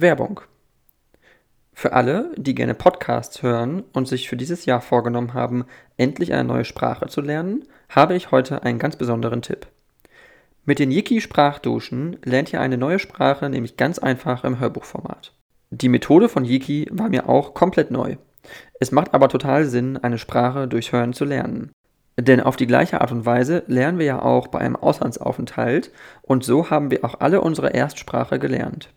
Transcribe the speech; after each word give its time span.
Werbung. 0.00 0.40
Für 1.72 1.92
alle, 1.92 2.32
die 2.36 2.54
gerne 2.54 2.74
Podcasts 2.74 3.42
hören 3.42 3.84
und 3.92 4.06
sich 4.06 4.28
für 4.28 4.36
dieses 4.36 4.66
Jahr 4.66 4.80
vorgenommen 4.80 5.34
haben, 5.34 5.64
endlich 5.96 6.32
eine 6.32 6.44
neue 6.44 6.64
Sprache 6.64 7.06
zu 7.06 7.20
lernen, 7.20 7.64
habe 7.88 8.14
ich 8.14 8.30
heute 8.30 8.62
einen 8.64 8.78
ganz 8.78 8.96
besonderen 8.96 9.42
Tipp. 9.42 9.66
Mit 10.64 10.78
den 10.78 10.90
Yiki-Sprachduschen 10.90 12.18
lernt 12.22 12.52
ihr 12.52 12.60
eine 12.60 12.76
neue 12.76 12.98
Sprache 12.98 13.48
nämlich 13.48 13.76
ganz 13.76 13.98
einfach 13.98 14.44
im 14.44 14.60
Hörbuchformat. 14.60 15.32
Die 15.70 15.88
Methode 15.88 16.28
von 16.28 16.44
Yiki 16.44 16.88
war 16.90 17.08
mir 17.08 17.28
auch 17.28 17.54
komplett 17.54 17.90
neu. 17.90 18.16
Es 18.78 18.92
macht 18.92 19.14
aber 19.14 19.28
total 19.28 19.64
Sinn, 19.64 19.96
eine 19.96 20.18
Sprache 20.18 20.68
durch 20.68 20.92
Hören 20.92 21.12
zu 21.12 21.24
lernen. 21.24 21.72
Denn 22.18 22.40
auf 22.40 22.56
die 22.56 22.66
gleiche 22.66 23.00
Art 23.00 23.12
und 23.12 23.24
Weise 23.24 23.62
lernen 23.66 23.98
wir 23.98 24.06
ja 24.06 24.22
auch 24.22 24.48
bei 24.48 24.58
einem 24.58 24.76
Auslandsaufenthalt 24.76 25.90
und 26.22 26.44
so 26.44 26.68
haben 26.68 26.90
wir 26.90 27.04
auch 27.04 27.20
alle 27.20 27.40
unsere 27.40 27.72
Erstsprache 27.72 28.38
gelernt. 28.38 28.90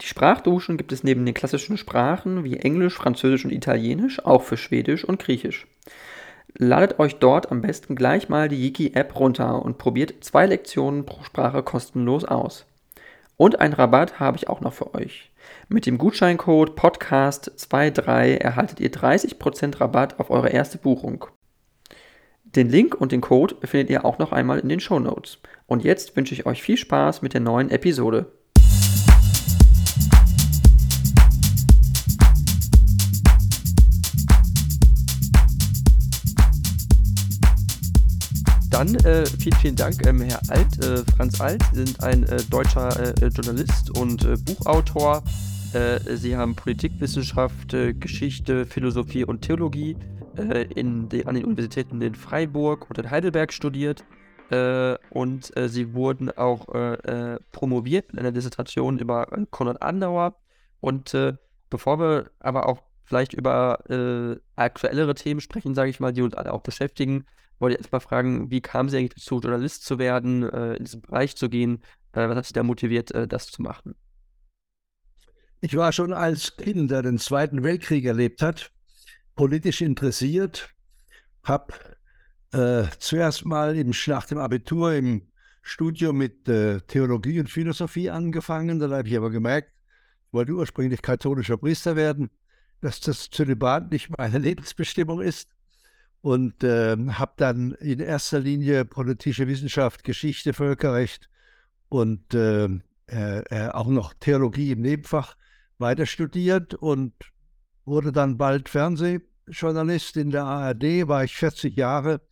Die 0.00 0.06
Sprachduschen 0.06 0.76
gibt 0.76 0.90
es 0.90 1.04
neben 1.04 1.24
den 1.24 1.34
klassischen 1.34 1.76
Sprachen 1.76 2.42
wie 2.42 2.56
Englisch, 2.56 2.94
Französisch 2.94 3.44
und 3.44 3.52
Italienisch 3.52 4.24
auch 4.24 4.42
für 4.42 4.56
Schwedisch 4.56 5.04
und 5.04 5.20
Griechisch. 5.20 5.68
Ladet 6.56 6.98
euch 6.98 7.16
dort 7.16 7.50
am 7.50 7.62
besten 7.62 7.94
gleich 7.94 8.28
mal 8.28 8.48
die 8.48 8.60
Yiki-App 8.60 9.18
runter 9.18 9.62
und 9.62 9.78
probiert 9.78 10.24
zwei 10.24 10.46
Lektionen 10.46 11.06
pro 11.06 11.22
Sprache 11.22 11.62
kostenlos 11.62 12.24
aus. 12.24 12.66
Und 13.36 13.60
einen 13.60 13.74
Rabatt 13.74 14.20
habe 14.20 14.36
ich 14.36 14.48
auch 14.48 14.60
noch 14.60 14.72
für 14.72 14.94
euch. 14.94 15.32
Mit 15.68 15.86
dem 15.86 15.98
Gutscheincode 15.98 16.78
Podcast23 16.78 18.38
erhaltet 18.38 18.80
ihr 18.80 18.92
30% 18.92 19.80
Rabatt 19.80 20.20
auf 20.20 20.30
eure 20.30 20.50
erste 20.50 20.78
Buchung. 20.78 21.26
Den 22.44 22.68
Link 22.68 22.94
und 22.94 23.10
den 23.10 23.20
Code 23.20 23.56
findet 23.64 23.90
ihr 23.90 24.04
auch 24.04 24.18
noch 24.18 24.30
einmal 24.30 24.60
in 24.60 24.68
den 24.68 24.78
Show 24.78 25.00
Notes. 25.00 25.38
Und 25.66 25.82
jetzt 25.82 26.16
wünsche 26.16 26.34
ich 26.34 26.46
euch 26.46 26.62
viel 26.62 26.76
Spaß 26.76 27.22
mit 27.22 27.34
der 27.34 27.40
neuen 27.40 27.70
Episode. 27.70 28.30
Dann 38.74 38.92
äh, 39.04 39.24
vielen, 39.24 39.56
vielen 39.60 39.76
Dank, 39.76 40.04
ähm, 40.04 40.20
Herr 40.20 40.40
Alt, 40.48 40.84
äh, 40.84 41.04
Franz 41.16 41.40
Alt. 41.40 41.62
Sind 41.72 42.02
ein 42.02 42.24
äh, 42.24 42.42
deutscher 42.50 42.88
äh, 43.22 43.28
Journalist 43.28 43.96
und 43.96 44.24
äh, 44.24 44.34
Buchautor. 44.36 45.22
Äh, 45.72 46.00
Sie 46.16 46.36
haben 46.36 46.56
Politikwissenschaft, 46.56 47.68
Geschichte, 47.68 48.66
Philosophie 48.66 49.24
und 49.24 49.42
Theologie 49.42 49.96
in 50.74 51.08
de, 51.08 51.24
an 51.24 51.36
den 51.36 51.44
Universitäten 51.44 52.02
in 52.02 52.16
Freiburg 52.16 52.90
und 52.90 52.98
in 52.98 53.12
Heidelberg 53.12 53.52
studiert. 53.52 54.04
und 55.10 55.52
Sie 55.66 55.94
wurden 55.94 56.36
auch 56.36 56.66
promoviert 57.52 58.12
mit 58.12 58.18
einer 58.20 58.32
Dissertation 58.32 58.98
über 58.98 59.26
Konrad 59.52 59.82
Andauer. 59.82 60.34
Und 60.80 61.16
bevor 61.70 62.00
wir 62.00 62.30
aber 62.40 62.68
auch 62.68 62.82
vielleicht 63.04 63.34
über 63.34 63.78
aktuellere 64.56 65.14
Themen 65.14 65.40
sprechen, 65.40 65.76
sage 65.76 65.90
ich 65.90 66.00
mal, 66.00 66.12
die 66.12 66.22
uns 66.22 66.34
alle 66.34 66.52
auch 66.52 66.62
beschäftigen, 66.62 67.24
wollte 67.58 67.78
erst 67.78 67.92
mal 67.92 68.00
fragen, 68.00 68.50
wie 68.50 68.60
kam 68.60 68.88
sie 68.88 68.98
eigentlich 68.98 69.14
dazu, 69.14 69.40
Journalist 69.40 69.84
zu 69.84 69.98
werden, 69.98 70.42
äh, 70.42 70.74
in 70.74 70.84
diesen 70.84 71.02
Bereich 71.02 71.36
zu 71.36 71.48
gehen? 71.48 71.82
Äh, 72.12 72.28
was 72.28 72.36
hat 72.36 72.46
sie 72.46 72.52
da 72.52 72.62
motiviert, 72.62 73.10
äh, 73.12 73.26
das 73.26 73.46
zu 73.46 73.62
machen? 73.62 73.94
Ich 75.60 75.76
war 75.76 75.92
schon 75.92 76.12
als 76.12 76.56
Kind, 76.56 76.90
der 76.90 77.02
den 77.02 77.18
Zweiten 77.18 77.62
Weltkrieg 77.62 78.04
erlebt 78.04 78.42
hat, 78.42 78.70
politisch 79.34 79.80
interessiert, 79.80 80.68
habe 81.42 81.72
äh, 82.52 82.84
zuerst 82.98 83.44
mal 83.46 83.76
im, 83.76 83.92
nach 84.06 84.26
dem 84.26 84.38
Abitur 84.38 84.92
im 84.92 85.28
Studium 85.62 86.18
mit 86.18 86.48
äh, 86.48 86.80
Theologie 86.82 87.40
und 87.40 87.48
Philosophie 87.48 88.10
angefangen. 88.10 88.78
Dann 88.78 88.92
habe 88.92 89.08
ich 89.08 89.16
aber 89.16 89.30
gemerkt, 89.30 89.72
ich 90.26 90.32
wollte 90.32 90.52
ursprünglich 90.52 91.00
katholischer 91.00 91.56
Priester 91.56 91.96
werden, 91.96 92.30
dass 92.80 93.00
das 93.00 93.30
Zölibat 93.30 93.90
nicht 93.90 94.10
meine 94.16 94.38
Lebensbestimmung 94.46 95.22
ist 95.22 95.53
und 96.24 96.64
äh, 96.64 96.96
habe 96.96 97.32
dann 97.36 97.72
in 97.72 98.00
erster 98.00 98.40
Linie 98.40 98.86
politische 98.86 99.46
Wissenschaft, 99.46 100.04
Geschichte, 100.04 100.54
Völkerrecht 100.54 101.28
und 101.90 102.32
äh, 102.32 102.64
äh, 103.08 103.68
auch 103.68 103.88
noch 103.88 104.14
Theologie 104.14 104.72
im 104.72 104.80
Nebenfach 104.80 105.36
weiter 105.76 106.06
studiert 106.06 106.72
und 106.72 107.12
wurde 107.84 108.10
dann 108.10 108.38
bald 108.38 108.70
Fernsehjournalist 108.70 110.16
in 110.16 110.30
der 110.30 110.44
ARD, 110.44 111.08
war 111.08 111.24
ich 111.24 111.36
40 111.36 111.76
Jahre 111.76 112.22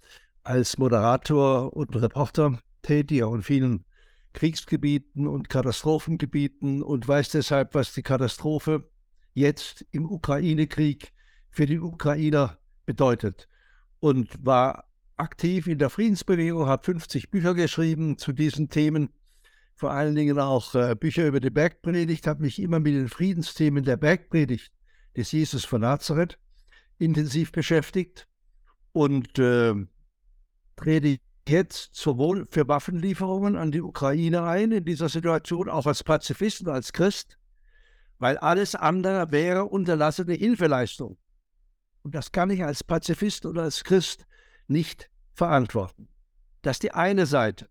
als 0.42 0.78
Moderator 0.78 1.76
und 1.76 1.94
Reporter 1.94 2.60
tätig, 2.80 3.22
auch 3.22 3.34
in 3.34 3.42
vielen 3.42 3.84
Kriegsgebieten 4.32 5.26
und 5.26 5.50
Katastrophengebieten 5.50 6.82
und 6.82 7.06
weiß 7.06 7.28
deshalb, 7.28 7.74
was 7.74 7.92
die 7.92 8.02
Katastrophe 8.02 8.88
jetzt 9.34 9.84
im 9.90 10.10
Ukraine-Krieg 10.10 11.12
für 11.50 11.66
die 11.66 11.78
Ukrainer 11.78 12.56
bedeutet 12.86 13.50
und 14.02 14.44
war 14.44 14.88
aktiv 15.16 15.68
in 15.68 15.78
der 15.78 15.88
Friedensbewegung, 15.88 16.66
habe 16.66 16.82
50 16.82 17.30
Bücher 17.30 17.54
geschrieben 17.54 18.18
zu 18.18 18.32
diesen 18.32 18.68
Themen, 18.68 19.10
vor 19.76 19.92
allen 19.92 20.16
Dingen 20.16 20.40
auch 20.40 20.74
äh, 20.74 20.96
Bücher 20.96 21.24
über 21.28 21.38
die 21.38 21.50
Bergpredigt, 21.50 22.26
habe 22.26 22.42
mich 22.42 22.60
immer 22.60 22.80
mit 22.80 22.94
den 22.94 23.08
Friedensthemen 23.08 23.84
der 23.84 23.96
Bergpredigt 23.96 24.72
des 25.16 25.30
Jesus 25.30 25.64
von 25.64 25.82
Nazareth 25.82 26.36
intensiv 26.98 27.52
beschäftigt 27.52 28.26
und 28.90 29.38
äh, 29.38 29.72
trete 30.74 31.18
jetzt 31.48 31.94
sowohl 31.94 32.48
für 32.50 32.66
Waffenlieferungen 32.66 33.54
an 33.54 33.70
die 33.70 33.82
Ukraine 33.82 34.42
ein, 34.42 34.72
in 34.72 34.84
dieser 34.84 35.10
Situation 35.10 35.68
auch 35.68 35.86
als 35.86 36.02
Pazifist 36.02 36.62
und 36.62 36.70
als 36.70 36.92
Christ, 36.92 37.38
weil 38.18 38.36
alles 38.36 38.74
andere 38.74 39.30
wäre 39.30 39.66
unterlassene 39.66 40.34
Hilfeleistung. 40.34 41.18
Und 42.02 42.14
das 42.14 42.32
kann 42.32 42.50
ich 42.50 42.64
als 42.64 42.84
Pazifist 42.84 43.46
oder 43.46 43.62
als 43.62 43.84
Christ 43.84 44.26
nicht 44.66 45.08
verantworten. 45.34 46.08
Das 46.62 46.76
ist 46.76 46.82
die 46.82 46.92
eine 46.92 47.26
Seite 47.26 47.68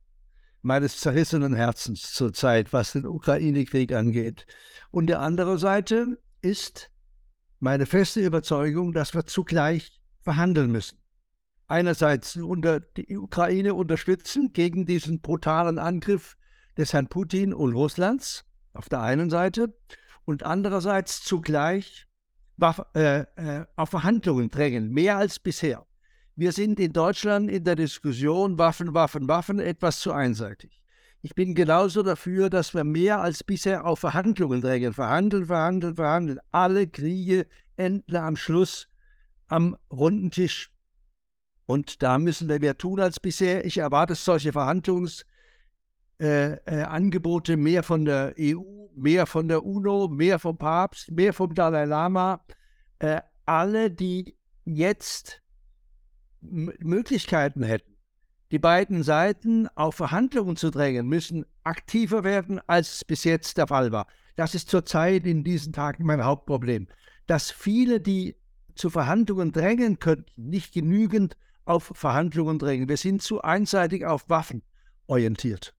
meines 0.62 1.00
zerrissenen 1.00 1.56
Herzens 1.56 2.14
zurzeit, 2.14 2.72
was 2.72 2.94
den 2.94 3.08
Ukraine-Krieg 3.08 3.94
angeht. 3.94 4.46
Und 4.92 5.08
die 5.08 5.16
andere 5.16 5.58
Seite 5.58 6.20
ist 6.42 6.92
meine 7.60 7.86
feste 7.86 8.22
Überzeugung, 8.22 8.94
dass 8.94 9.14
wir 9.14 9.26
zugleich 9.26 10.02
verhandeln 10.22 10.72
müssen. 10.72 11.00
Einerseits 11.68 12.36
unter 12.36 12.80
die 12.80 13.18
Ukraine 13.18 13.74
unterstützen 13.74 14.52
gegen 14.54 14.86
diesen 14.86 15.22
brutalen 15.22 15.80
Angriff 15.80 16.38
des 16.78 16.94
Herrn 16.94 17.08
Putin 17.08 17.54
und 17.54 17.74
Russlands 17.74 18.46
auf 18.74 18.90
der 18.90 19.02
einen 19.02 19.30
Seite 19.30 19.74
und 20.26 20.44
andererseits 20.44 21.24
zugleich 21.24 22.08
äh, 22.94 23.20
äh, 23.22 23.66
auf 23.76 23.90
Verhandlungen 23.90 24.50
drängen, 24.50 24.92
mehr 24.92 25.18
als 25.18 25.40
bisher. 25.40 25.86
Wir 26.36 26.52
sind 26.52 26.80
in 26.80 26.94
Deutschland 26.94 27.52
in 27.52 27.64
der 27.64 27.76
Diskussion 27.76 28.58
Waffen, 28.58 28.94
Waffen, 28.94 29.28
Waffen 29.28 29.60
etwas 29.60 30.00
zu 30.00 30.12
einseitig. 30.12 30.82
Ich 31.22 31.36
bin 31.36 31.54
genauso 31.54 32.02
dafür, 32.02 32.50
dass 32.50 32.74
wir 32.74 32.84
mehr 32.84 33.22
als 33.22 33.44
bisher 33.44 33.86
auf 33.86 34.00
Verhandlungen 34.00 34.62
drängen. 34.62 34.94
Verhandeln, 34.94 35.46
verhandeln, 35.46 35.96
verhandeln. 35.96 36.40
Alle 36.52 36.88
Kriege 36.88 37.46
enden 37.76 38.16
am 38.16 38.36
Schluss 38.36 38.88
am 39.48 39.78
runden 39.92 40.32
Tisch. 40.32 40.72
Und 41.68 42.02
da 42.02 42.18
müssen 42.18 42.50
wir 42.50 42.60
mehr 42.60 42.78
tun 42.78 43.00
als 43.00 43.20
bisher. 43.20 43.66
Ich 43.66 43.78
erwarte 43.78 44.16
solche 44.16 44.50
Verhandlungs- 44.50 45.26
äh, 46.22 46.54
äh, 46.66 46.84
Angebote 46.84 47.58
mehr 47.58 47.82
von 47.82 48.06
der 48.06 48.36
EU, 48.40 48.62
mehr 48.96 49.26
von 49.26 49.48
der 49.48 49.66
UNO, 49.66 50.08
mehr 50.08 50.38
vom 50.38 50.56
Papst, 50.56 51.12
mehr 51.12 51.34
vom 51.34 51.56
Dalai 51.56 51.86
Lama. 51.86 52.46
Äh, 53.00 53.22
alle, 53.48 53.90
die 53.90 54.38
jetzt 54.64 55.42
M 56.44 56.72
Möglichkeiten 56.80 57.64
hätten, 57.64 57.98
die 58.52 58.60
beiden 58.60 59.02
Seiten 59.02 59.68
auf 59.76 59.96
Verhandlungen 59.96 60.58
zu 60.58 60.70
drängen, 60.70 61.08
müssen 61.08 61.44
aktiver 61.64 62.24
werden, 62.24 62.60
als 62.68 62.98
es 62.98 63.06
bis 63.06 63.24
jetzt 63.24 63.58
der 63.58 63.66
Fall 63.66 63.92
war. 63.92 64.06
Das 64.36 64.54
ist 64.54 64.70
zurzeit 64.70 65.26
in 65.26 65.44
diesen 65.44 65.74
Tagen 65.74 66.06
mein 66.06 66.24
Hauptproblem, 66.24 66.88
dass 67.26 67.50
viele, 67.50 68.00
die 68.00 68.36
zu 68.76 68.92
Verhandlungen 68.92 69.52
drängen 69.52 69.98
könnten, 69.98 70.50
nicht 70.50 70.72
genügend 70.72 71.36
auf 71.66 71.92
Verhandlungen 71.96 72.60
drängen. 72.60 72.90
Wir 72.90 72.98
sind 72.98 73.24
zu 73.24 73.42
einseitig 73.42 74.06
auf 74.06 74.30
Waffen 74.30 74.62
orientiert. 75.08 75.74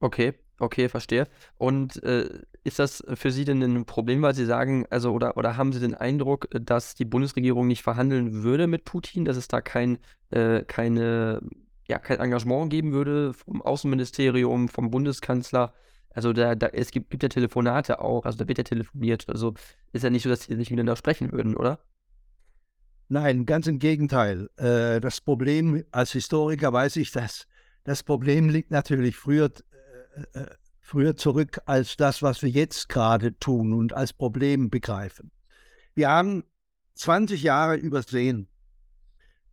Okay, 0.00 0.34
okay, 0.58 0.88
verstehe. 0.88 1.26
Und 1.56 2.02
äh, 2.02 2.28
ist 2.64 2.78
das 2.78 3.04
für 3.14 3.30
Sie 3.30 3.44
denn 3.44 3.62
ein 3.62 3.86
Problem, 3.86 4.22
weil 4.22 4.34
Sie 4.34 4.44
sagen, 4.44 4.86
also 4.90 5.12
oder, 5.12 5.36
oder 5.36 5.56
haben 5.56 5.72
Sie 5.72 5.80
den 5.80 5.94
Eindruck, 5.94 6.48
dass 6.50 6.94
die 6.94 7.04
Bundesregierung 7.04 7.66
nicht 7.66 7.82
verhandeln 7.82 8.42
würde 8.42 8.66
mit 8.66 8.84
Putin, 8.84 9.24
dass 9.24 9.36
es 9.36 9.48
da 9.48 9.60
kein, 9.60 9.98
äh, 10.30 10.64
keine, 10.64 11.40
ja, 11.88 11.98
kein 11.98 12.18
Engagement 12.18 12.70
geben 12.70 12.92
würde 12.92 13.32
vom 13.32 13.62
Außenministerium, 13.62 14.68
vom 14.68 14.90
Bundeskanzler? 14.90 15.72
Also 16.10 16.32
da, 16.32 16.54
da, 16.54 16.68
es 16.68 16.90
gibt, 16.90 17.10
gibt 17.10 17.22
ja 17.22 17.28
Telefonate 17.28 18.00
auch, 18.00 18.24
also 18.24 18.38
da 18.38 18.48
wird 18.48 18.58
ja 18.58 18.64
telefoniert. 18.64 19.28
Also 19.28 19.54
ist 19.92 20.02
ja 20.02 20.10
nicht 20.10 20.22
so, 20.22 20.28
dass 20.28 20.44
sie 20.44 20.54
nicht 20.56 20.70
miteinander 20.70 20.96
sprechen 20.96 21.30
würden, 21.30 21.54
oder? 21.56 21.78
Nein, 23.08 23.46
ganz 23.46 23.66
im 23.66 23.78
Gegenteil. 23.78 24.48
Äh, 24.56 25.00
das 25.00 25.20
Problem, 25.20 25.84
als 25.92 26.12
Historiker 26.12 26.72
weiß 26.72 26.96
ich 26.96 27.12
das, 27.12 27.46
das 27.84 28.02
Problem 28.02 28.48
liegt 28.48 28.72
natürlich 28.72 29.16
früher 29.16 29.52
früher 30.80 31.16
zurück 31.16 31.60
als 31.66 31.96
das, 31.96 32.22
was 32.22 32.42
wir 32.42 32.48
jetzt 32.48 32.88
gerade 32.88 33.38
tun 33.38 33.72
und 33.72 33.92
als 33.92 34.12
Problem 34.12 34.70
begreifen. 34.70 35.32
Wir 35.94 36.10
haben 36.10 36.44
20 36.94 37.42
Jahre 37.42 37.76
übersehen, 37.76 38.48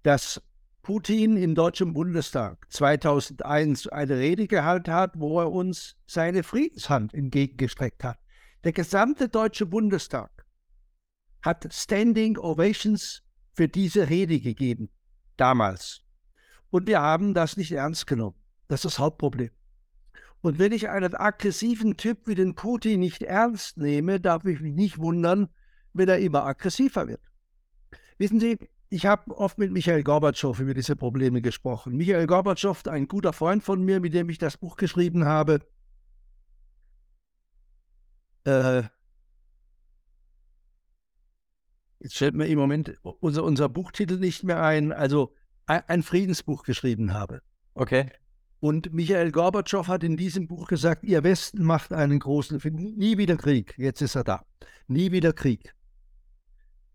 dass 0.04 0.42
Putin 0.84 1.38
im 1.38 1.56
Deutschen 1.56 1.94
Bundestag 1.94 2.66
2001 2.70 3.88
eine 3.88 4.18
Rede 4.18 4.48
gehalten 4.48 4.94
hat, 4.94 5.14
wo 5.18 5.40
er 5.40 5.52
uns 5.52 5.96
seine 6.06 6.44
Friedenshand 6.44 7.14
entgegengestreckt 7.14 8.04
hat. 8.04 8.20
Der 8.64 8.74
gesamte 8.74 9.30
Deutsche 9.30 9.66
Bundestag 9.66 10.46
hat 11.42 11.68
Standing 11.74 12.38
Ovations 12.38 13.24
für 13.54 13.68
diese 13.68 14.10
Rede 14.10 14.40
gegeben, 14.40 14.90
damals. 15.38 16.02
Und 16.70 16.88
wir 16.88 17.02
haben 17.02 17.34
das 17.34 17.58
nicht 17.58 17.72
ernst 17.72 18.06
genommen. 18.06 18.38
Das 18.68 18.80
ist 18.80 18.86
das 18.86 19.00
Hauptproblem. 19.00 19.52
Und 20.44 20.60
wenn 20.60 20.74
ich 20.74 20.90
einen 20.90 21.16
aggressiven 21.16 21.96
Typ 21.96 22.28
wie 22.28 22.36
den 22.36 22.54
Putin 22.54 23.00
nicht 23.00 23.24
ernst 23.24 23.78
nehme, 23.78 24.20
darf 24.20 24.44
ich 24.44 24.60
mich 24.60 24.74
nicht 24.74 24.98
wundern, 24.98 25.48
wenn 25.94 26.10
er 26.10 26.20
immer 26.20 26.44
aggressiver 26.46 27.08
wird. 27.08 27.22
Wissen 28.18 28.42
Sie, 28.42 28.58
ich 28.90 29.06
habe 29.06 29.38
oft 29.38 29.58
mit 29.58 29.72
Michael 29.72 30.04
Gorbatschow 30.04 30.60
über 30.60 30.74
diese 30.74 30.98
Probleme 30.98 31.42
gesprochen. 31.42 31.96
Michael 31.96 32.28
Gorbatschow, 32.28 32.86
ein 32.88 33.08
guter 33.08 33.32
Freund 33.32 33.64
von 33.64 33.86
mir, 33.86 34.02
mit 34.02 34.14
dem 34.14 34.30
ich 34.30 34.38
das 34.38 34.58
Buch 34.58 34.76
geschrieben 34.76 35.24
habe. 35.24 35.62
Äh, 38.44 38.84
jetzt 42.02 42.18
fällt 42.18 42.36
mir 42.36 42.48
im 42.48 42.60
Moment 42.60 43.00
unser, 43.22 43.46
unser 43.46 43.70
Buchtitel 43.70 44.20
nicht 44.20 44.44
mehr 44.44 44.62
ein, 44.62 44.92
also 44.92 45.34
ein 45.66 46.04
Friedensbuch 46.04 46.64
geschrieben 46.64 47.14
habe. 47.14 47.42
Okay. 47.76 48.12
Und 48.64 48.94
Michael 48.94 49.34
Gorbatschow 49.34 49.90
hat 49.90 50.06
in 50.06 50.16
diesem 50.16 50.48
Buch 50.48 50.70
gesagt, 50.70 51.04
ihr 51.04 51.22
Westen 51.22 51.66
macht 51.66 51.92
einen 51.92 52.18
großen, 52.18 52.62
nie 52.64 53.18
wieder 53.18 53.36
Krieg. 53.36 53.78
Jetzt 53.78 54.02
ist 54.02 54.16
er 54.16 54.24
da. 54.24 54.46
Nie 54.88 55.12
wieder 55.12 55.34
Krieg. 55.34 55.76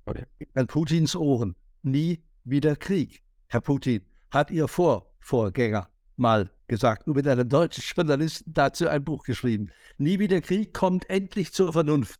Okay. 0.06 0.24
An 0.54 0.66
Putins 0.66 1.14
Ohren. 1.14 1.56
Nie 1.82 2.22
wieder 2.44 2.74
Krieg. 2.74 3.22
Herr 3.48 3.60
Putin, 3.60 4.00
hat 4.30 4.50
Ihr 4.50 4.66
Vorvorgänger 4.66 5.90
mal 6.16 6.50
gesagt 6.68 7.06
und 7.06 7.16
mit 7.16 7.28
einem 7.28 7.50
deutschen 7.50 7.84
Journalisten 7.84 8.50
dazu 8.54 8.88
ein 8.88 9.04
Buch 9.04 9.24
geschrieben. 9.24 9.68
Nie 9.98 10.18
wieder 10.18 10.40
Krieg 10.40 10.72
kommt 10.72 11.10
endlich 11.10 11.52
zur 11.52 11.74
Vernunft, 11.74 12.18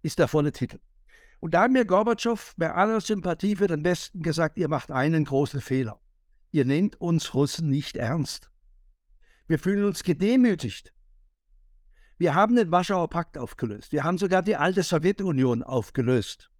ist 0.00 0.18
der 0.18 0.28
volle 0.28 0.52
Titel. 0.52 0.78
Und 1.40 1.52
da 1.52 1.64
hat 1.64 1.72
mir 1.72 1.84
Gorbatschow 1.84 2.54
bei 2.56 2.72
aller 2.72 3.02
Sympathie 3.02 3.56
für 3.56 3.66
den 3.66 3.84
Westen 3.84 4.22
gesagt, 4.22 4.56
ihr 4.56 4.68
macht 4.68 4.90
einen 4.90 5.26
großen 5.26 5.60
Fehler. 5.60 6.00
Ihr 6.52 6.64
nehmt 6.64 6.98
uns 6.98 7.34
Russen 7.34 7.68
nicht 7.68 7.98
ernst. 7.98 8.48
Wir 9.48 9.58
fühlen 9.58 9.84
uns 9.84 10.04
gedemütigt. 10.04 10.92
Wir 12.18 12.34
haben 12.34 12.56
den 12.56 12.70
Warschauer 12.70 13.08
Pakt 13.08 13.38
aufgelöst. 13.38 13.92
Wir 13.92 14.04
haben 14.04 14.18
sogar 14.18 14.42
die 14.42 14.56
alte 14.56 14.82
Sowjetunion 14.82 15.62
aufgelöst. 15.62 16.50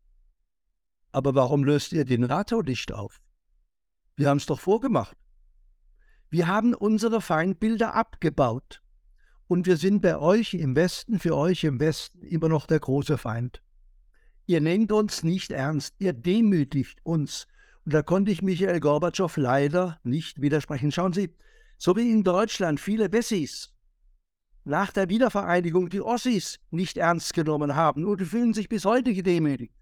Aber 1.13 1.35
warum 1.35 1.65
löst 1.65 1.93
ihr 1.93 2.05
den 2.05 2.23
NATO 2.23 2.63
nicht 2.63 2.93
auf? 2.93 3.21
Wir 4.17 4.31
haben 4.31 4.39
es 4.39 4.47
doch 4.47 4.61
vorgemacht. 4.61 5.17
Wir 6.31 6.47
haben 6.47 6.75
unsere 6.75 7.21
Feindbilder 7.21 7.95
abgebaut. 7.95 8.83
Und 9.49 9.67
wir 9.67 9.77
sind 9.77 10.01
bei 10.01 10.19
euch 10.19 10.55
im 10.55 10.75
Westen, 10.75 11.19
für 11.19 11.37
euch 11.37 11.65
im 11.65 11.81
Westen 11.81 12.23
immer 12.23 12.49
noch 12.49 12.67
der 12.67 12.81
große 12.81 13.19
Feind. 13.19 13.63
Ihr 14.47 14.61
nehmt 14.61 14.93
uns 14.93 15.23
nicht 15.23 15.51
ernst, 15.51 15.95
ihr 15.99 16.15
demütigt 16.15 17.01
uns. 17.03 17.47
Und 17.85 17.95
da 17.95 18.03
konnte 18.03 18.31
ich 18.31 18.43
Michael 18.43 18.81
Gorbatschow 18.81 19.35
leider 19.37 19.99
nicht 20.05 20.41
widersprechen. 20.41 20.93
Schauen 20.93 21.13
Sie, 21.13 21.35
so 21.79 21.97
wie 21.97 22.11
in 22.11 22.25
Deutschland 22.25 22.81
viele 22.81 23.11
Wessis 23.13 23.73
nach 24.65 24.93
der 24.93 25.09
Wiedervereinigung 25.09 25.89
die 25.89 26.03
Ossis 26.03 26.59
nicht 26.71 26.99
ernst 26.99 27.33
genommen 27.33 27.75
haben 27.75 28.05
und 28.05 28.21
fühlen 28.27 28.53
sich 28.53 28.69
bis 28.69 28.85
heute 28.85 29.15
gedemütigt. 29.15 29.73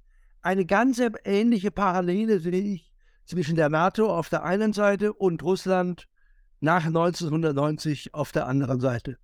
Eine 0.43 0.64
ganz 0.64 1.02
ähnliche 1.25 1.72
Parallele 1.72 2.38
sehe 2.38 2.60
ich 2.60 2.93
zwischen 3.25 3.56
der 3.56 3.69
NATO 3.69 4.14
auf 4.14 4.28
der 4.28 4.44
einen 4.44 4.72
Seite 4.72 5.12
und 5.12 5.43
Russland 5.43 6.06
nach 6.60 6.84
1990 6.84 8.14
auf 8.14 8.31
der 8.31 8.46
anderen 8.46 8.78
Seite. 8.78 9.19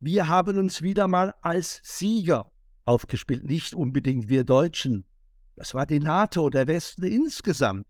Wir 0.00 0.26
haben 0.26 0.58
uns 0.58 0.82
wieder 0.82 1.06
mal 1.06 1.34
als 1.42 1.80
Sieger 1.84 2.50
aufgespielt, 2.84 3.44
nicht 3.44 3.74
unbedingt 3.74 4.28
wir 4.28 4.44
Deutschen. 4.44 5.04
Das 5.54 5.74
war 5.74 5.86
die 5.86 6.00
NATO, 6.00 6.50
der 6.50 6.66
Westen 6.66 7.04
insgesamt 7.04 7.86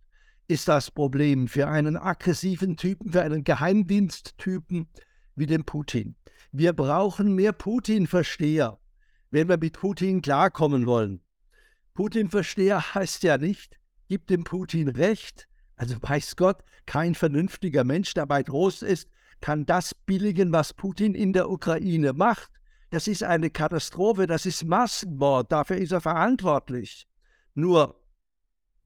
ist 0.46 0.68
das 0.68 0.90
Problem 0.90 1.48
für 1.48 1.68
einen 1.68 1.96
aggressiven 1.96 2.76
Typen, 2.76 3.12
für 3.12 3.22
einen 3.22 3.44
Geheimdiensttypen 3.44 4.88
wie 5.36 5.46
den 5.46 5.64
Putin. 5.64 6.16
Wir 6.52 6.72
brauchen 6.72 7.34
mehr 7.34 7.52
Putin-Versteher, 7.52 8.78
wenn 9.30 9.48
wir 9.48 9.56
mit 9.56 9.72
Putin 9.74 10.22
klarkommen 10.22 10.86
wollen. 10.86 11.20
Putin-Versteher 11.94 12.94
heißt 12.94 13.22
ja 13.22 13.38
nicht, 13.38 13.78
gibt 14.08 14.30
dem 14.30 14.44
Putin 14.44 14.88
Recht. 14.88 15.48
Also 15.76 15.96
weiß 16.00 16.36
Gott, 16.36 16.62
kein 16.86 17.14
vernünftiger 17.14 17.84
Mensch, 17.84 18.14
der 18.14 18.26
bei 18.26 18.42
groß 18.42 18.82
ist, 18.82 19.08
kann 19.40 19.66
das 19.66 19.94
billigen, 19.94 20.52
was 20.52 20.74
Putin 20.74 21.14
in 21.14 21.32
der 21.32 21.50
Ukraine 21.50 22.12
macht. 22.12 22.50
Das 22.90 23.08
ist 23.08 23.24
eine 23.24 23.50
Katastrophe, 23.50 24.26
das 24.26 24.46
ist 24.46 24.64
Massenmord, 24.64 25.50
dafür 25.50 25.76
ist 25.78 25.92
er 25.92 26.00
verantwortlich. 26.00 27.08
Nur 27.54 28.00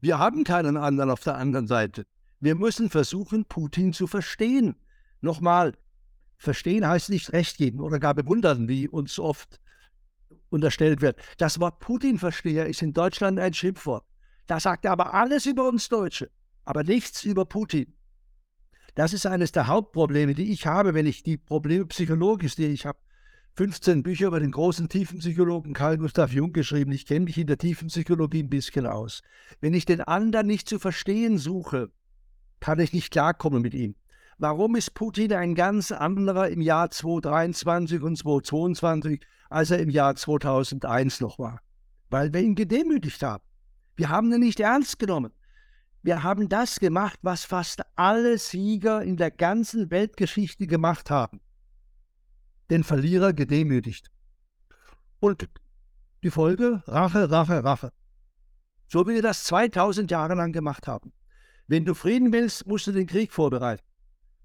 wir 0.00 0.18
haben 0.18 0.44
keinen 0.44 0.76
anderen 0.76 1.10
auf 1.10 1.20
der 1.20 1.36
anderen 1.36 1.66
Seite. 1.66 2.06
Wir 2.40 2.54
müssen 2.54 2.88
versuchen, 2.90 3.44
Putin 3.44 3.92
zu 3.92 4.06
verstehen. 4.06 4.76
Nochmal, 5.20 5.74
verstehen 6.36 6.86
heißt 6.86 7.10
nicht 7.10 7.32
recht 7.32 7.56
geben 7.56 7.80
oder 7.80 7.98
gar 7.98 8.14
bewundern, 8.14 8.68
wie 8.68 8.88
uns 8.88 9.18
oft 9.18 9.60
unterstellt 10.50 11.00
wird. 11.00 11.18
Das 11.36 11.58
Wort 11.60 11.80
Putin-Versteher 11.80 12.66
ist 12.66 12.82
in 12.82 12.92
Deutschland 12.92 13.38
ein 13.40 13.54
Schimpfwort. 13.54 14.04
Da 14.46 14.60
sagt 14.60 14.84
er 14.84 14.92
aber 14.92 15.14
alles 15.14 15.46
über 15.46 15.68
uns 15.68 15.88
Deutsche, 15.88 16.30
aber 16.64 16.84
nichts 16.84 17.24
über 17.24 17.44
Putin. 17.44 17.92
Das 18.94 19.12
ist 19.12 19.26
eines 19.26 19.52
der 19.52 19.66
Hauptprobleme, 19.66 20.34
die 20.34 20.52
ich 20.52 20.66
habe, 20.66 20.94
wenn 20.94 21.06
ich 21.06 21.22
die 21.22 21.36
Probleme 21.36 21.86
psychologisch, 21.86 22.56
die 22.56 22.66
ich 22.66 22.86
habe, 22.86 22.98
15 23.58 24.05
Bücher 24.05 24.28
über 24.28 24.38
den 24.38 24.52
großen 24.52 24.88
Tiefenpsychologen 24.88 25.72
Karl 25.72 25.99
Gustav 25.99 26.32
Jung 26.32 26.52
geschrieben. 26.52 26.93
Ich 26.93 27.06
kenne 27.06 27.25
mich 27.25 27.38
in 27.38 27.49
der 27.49 27.58
Tiefenpsychologie 27.58 28.44
ein 28.44 28.49
bisschen 28.49 28.87
aus. 28.87 29.20
Wenn 29.60 29.75
ich 29.75 29.84
den 29.84 30.00
anderen 30.00 30.46
nicht 30.46 30.69
zu 30.69 30.78
verstehen 30.78 31.38
suche, 31.38 31.90
kann 32.60 32.78
ich 32.78 32.93
nicht 32.93 33.10
klarkommen 33.10 33.60
mit 33.60 33.75
ihm. 33.75 33.96
Warum 34.38 34.76
ist 34.76 34.94
Putin 34.94 35.32
ein 35.32 35.56
ganz 35.56 35.90
anderer 35.90 36.50
im 36.50 36.60
Jahr 36.60 36.88
2023 36.88 38.00
und 38.00 38.14
2022, 38.14 39.26
als 39.50 39.72
er 39.72 39.81
im 39.81 39.90
Jahr 39.90 40.14
2001 40.14 41.20
noch 41.20 41.40
war? 41.40 41.60
Weil 42.10 42.32
wir 42.32 42.43
ihn 42.43 42.55
gedemütigt 42.55 43.25
haben. 43.25 43.43
Wir 43.96 44.08
haben 44.08 44.32
ihn 44.32 44.38
nicht 44.38 44.60
ernst 44.60 45.00
genommen. 45.00 45.32
Wir 46.05 46.22
haben 46.22 46.48
das 46.48 46.79
gemacht, 46.79 47.19
was 47.22 47.44
fast 47.44 47.82
alle 47.96 48.38
Sieger 48.38 49.03
in 49.03 49.17
der 49.17 49.32
ganzen 49.32 49.91
Weltgeschichte 49.91 50.69
gemacht 50.69 51.10
haben 51.10 51.41
den 52.70 52.84
Verlierer 52.84 53.32
gedemütigt. 53.32 54.10
Und 55.20 55.48
die 56.22 56.31
Folge? 56.31 56.82
Rache, 56.87 57.31
Rache, 57.31 57.65
Rache. 57.65 57.93
So 58.89 59.06
wie 59.06 59.15
wir 59.15 59.22
das 59.22 59.44
2000 59.44 60.10
Jahre 60.10 60.34
lang 60.34 60.53
gemacht 60.53 60.87
haben. 60.87 61.13
Wenn 61.67 61.84
du 61.84 61.94
Frieden 61.94 62.32
willst, 62.32 62.67
musst 62.67 62.87
du 62.87 62.93
den 62.93 63.06
Krieg 63.06 63.32
vorbereiten. 63.32 63.84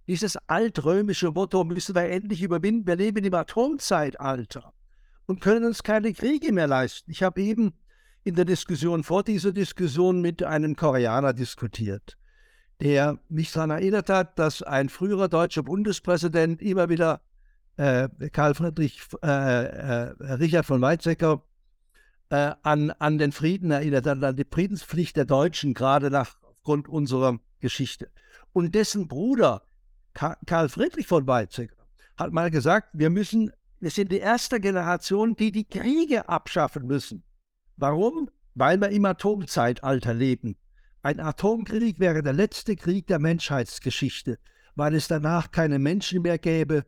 Dieses 0.08 0.36
altrömische 0.48 1.32
Motto 1.32 1.63
müssen 1.63 1.96
wir 1.96 2.10
endlich 2.10 2.42
überwinden. 2.42 2.86
Wir 2.86 2.98
leben 2.98 3.24
im 3.24 3.34
Atomzeitalter 3.34 4.74
und 5.25 5.39
können 5.39 5.63
uns 5.63 5.84
keine 5.84 6.12
Kriege 6.13 6.51
mehr 6.51 6.68
leisten. 6.68 7.10
Ich 7.10 7.24
habe 7.24 7.42
eben 7.42 7.74
in 8.25 8.36
der 8.36 8.46
Diskussion 8.46 9.03
vor 9.03 9.24
dieser 9.24 9.53
Diskussion 9.53 10.22
mit 10.22 10.44
einem 10.44 10.75
Koreaner 10.75 11.34
diskutiert, 11.34 12.18
der 12.82 13.18
mich 13.30 13.51
daran 13.53 13.70
erinnert 13.70 14.10
hat, 14.10 14.38
dass 14.38 14.62
ein 14.62 14.89
früherer 14.89 15.30
deutscher 15.30 15.63
Bundespräsident 15.63 16.62
immer 16.62 16.89
wieder 16.89 17.22
äh, 17.77 18.10
Karl 18.32 18.56
Friedrich, 18.56 19.01
äh, 19.24 19.27
äh, 19.27 20.34
Richard 20.34 20.65
von 20.65 20.82
Weizsäcker 20.82 21.44
äh, 22.30 22.53
an, 22.62 22.92
an 22.92 23.18
den 23.18 23.32
Frieden 23.32 23.72
erinnert, 23.72 24.08
an 24.08 24.36
die 24.36 24.46
Friedenspflicht 24.50 25.15
der 25.15 25.25
Deutschen, 25.25 25.74
gerade 25.74 26.10
nach 26.10 26.38
aufgrund 26.44 26.88
unserer 26.88 27.39
Geschichte. 27.60 28.10
Und 28.53 28.74
dessen 28.74 29.08
Bruder, 29.08 29.63
Karl 30.13 30.70
Friedrich 30.70 31.08
von 31.08 31.27
Weizsäcker, 31.27 31.75
hat 32.18 32.32
mal 32.32 32.51
gesagt, 32.51 32.89
wir 32.94 33.10
müssen, 33.10 33.51
wir 33.80 33.89
sind 33.89 34.12
die 34.12 34.20
erste 34.20 34.60
Generation, 34.60 35.36
die 35.36 35.51
die 35.51 35.65
Kriege 35.65 36.30
abschaffen 36.30 36.88
müssen. 36.88 37.24
Warum? 37.75 38.30
Weil 38.56 38.80
wir 38.80 38.89
im 38.89 39.06
Atomzeitalter 39.06 40.13
leben. 40.13 40.56
Ein 41.01 41.20
Atomkrieg 41.20 42.00
wäre 42.00 42.22
der 42.22 42.34
letzte 42.34 42.77
Krieg 42.77 43.08
der 43.08 43.20
Menschheitsgeschichte, 43.20 44.39
weil 44.75 44.96
es 44.96 45.10
danach 45.10 45.51
keine 45.51 45.80
Menschen 45.80 46.22
mehr 46.22 46.38
gäbe, 46.38 46.86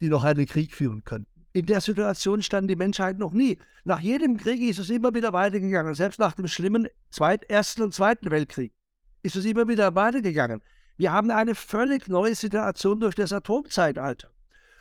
die 0.00 0.08
noch 0.08 0.24
einen 0.24 0.46
Krieg 0.46 0.74
führen 0.74 1.04
können. 1.04 1.26
In 1.52 1.66
der 1.66 1.80
Situation 1.80 2.42
stand 2.42 2.68
die 2.68 2.76
Menschheit 2.76 3.18
noch 3.18 3.32
nie. 3.32 3.58
Nach 3.84 4.00
jedem 4.00 4.36
Krieg 4.36 4.60
ist 4.60 4.78
es 4.78 4.90
immer 4.90 5.14
wieder 5.14 5.32
weitergegangen. 5.32 5.94
Selbst 5.94 6.18
nach 6.18 6.34
dem 6.34 6.48
schlimmen 6.48 6.88
Zweit-, 7.10 7.48
Ersten 7.48 7.82
und 7.82 7.94
Zweiten 7.94 8.30
Weltkrieg 8.30 8.74
ist 9.22 9.36
es 9.36 9.44
immer 9.44 9.66
wieder 9.66 9.94
weitergegangen. 9.94 10.62
Wir 10.98 11.12
haben 11.12 11.30
eine 11.30 11.54
völlig 11.54 12.08
neue 12.08 12.34
Situation 12.34 13.00
durch 13.00 13.14
das 13.14 13.32
Atomzeitalter. 13.32 14.30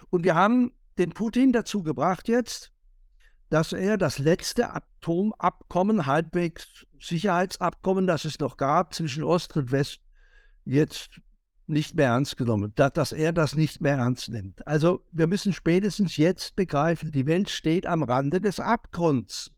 Und 0.09 0.23
wir 0.23 0.35
haben 0.35 0.71
den 0.97 1.11
Putin 1.11 1.51
dazu 1.51 1.81
gebracht 1.81 2.27
jetzt, 2.27 2.71
dass 3.49 3.73
er 3.73 3.97
das 3.97 4.19
letzte 4.19 4.73
Atomabkommen, 4.73 6.05
halbwegs 6.05 6.85
Sicherheitsabkommen, 6.99 8.07
das 8.07 8.25
es 8.25 8.39
noch 8.39 8.57
gab 8.57 8.93
zwischen 8.93 9.23
Ost 9.23 9.55
und 9.55 9.71
West, 9.71 9.99
jetzt 10.63 11.21
nicht 11.67 11.95
mehr 11.95 12.07
ernst 12.07 12.37
genommen, 12.37 12.73
dass 12.75 13.11
er 13.11 13.33
das 13.33 13.55
nicht 13.55 13.81
mehr 13.81 13.97
ernst 13.97 14.29
nimmt. 14.29 14.65
Also 14.67 15.03
wir 15.11 15.27
müssen 15.27 15.53
spätestens 15.53 16.17
jetzt 16.17 16.55
begreifen, 16.55 17.11
die 17.11 17.25
Welt 17.25 17.49
steht 17.49 17.85
am 17.85 18.03
Rande 18.03 18.39
des 18.39 18.59
Abgrunds, 18.59 19.51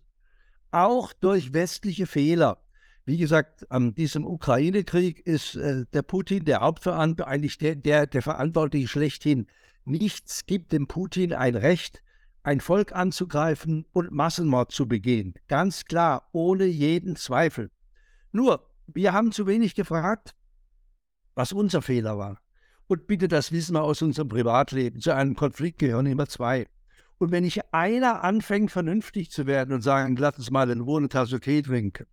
auch 0.71 1.13
durch 1.13 1.53
westliche 1.53 2.05
Fehler. 2.05 2.59
Wie 3.05 3.17
gesagt, 3.17 3.71
an 3.71 3.95
diesem 3.95 4.25
Ukraine-Krieg 4.25 5.25
ist 5.25 5.55
äh, 5.55 5.85
der 5.93 6.01
Putin 6.01 6.43
der 6.43 6.59
Hauptverantwortliche, 6.59 7.27
eigentlich 7.27 7.57
der, 7.57 7.75
der, 7.75 8.05
der 8.05 8.21
Verantwortliche 8.21 8.87
schlechthin. 8.87 9.47
Nichts 9.85 10.45
gibt 10.45 10.73
dem 10.73 10.87
Putin 10.87 11.31
ein 11.31 11.55
Recht, 11.55 12.03
ein 12.43 12.59
Volk 12.59 12.93
anzugreifen 12.93 13.85
und 13.93 14.11
Massenmord 14.11 14.71
zu 14.71 14.87
begehen. 14.87 15.35
Ganz 15.47 15.85
klar, 15.85 16.27
ohne 16.33 16.65
jeden 16.65 17.15
Zweifel. 17.15 17.71
Nur, 18.33 18.69
wir 18.87 19.13
haben 19.13 19.31
zu 19.31 19.47
wenig 19.47 19.75
gefragt, 19.75 20.35
was 21.37 21.53
unser 21.53 21.83
Fehler 21.83 22.17
war. 22.17 22.39
Und 22.87 23.05
bitte, 23.05 23.27
das 23.27 23.51
wissen 23.51 23.75
wir 23.75 23.83
aus 23.83 24.01
unserem 24.01 24.27
Privatleben. 24.27 24.99
Zu 25.01 25.13
einem 25.13 25.35
Konflikt 25.35 25.77
gehören 25.77 26.07
immer 26.07 26.27
zwei. 26.27 26.65
Und 27.19 27.31
wenn 27.31 27.43
nicht 27.43 27.73
einer 27.73 28.23
anfängt, 28.23 28.71
vernünftig 28.71 29.29
zu 29.29 29.45
werden 29.45 29.73
und 29.73 29.81
sagen, 29.81 30.15
lass 30.15 30.37
uns 30.37 30.49
mal 30.49 30.69
in 30.71 30.81
Ruhe 30.81 30.97
eine 30.97 31.09
Tasse 31.09 31.39
Tee 31.39 31.61
trinken, 31.61 32.07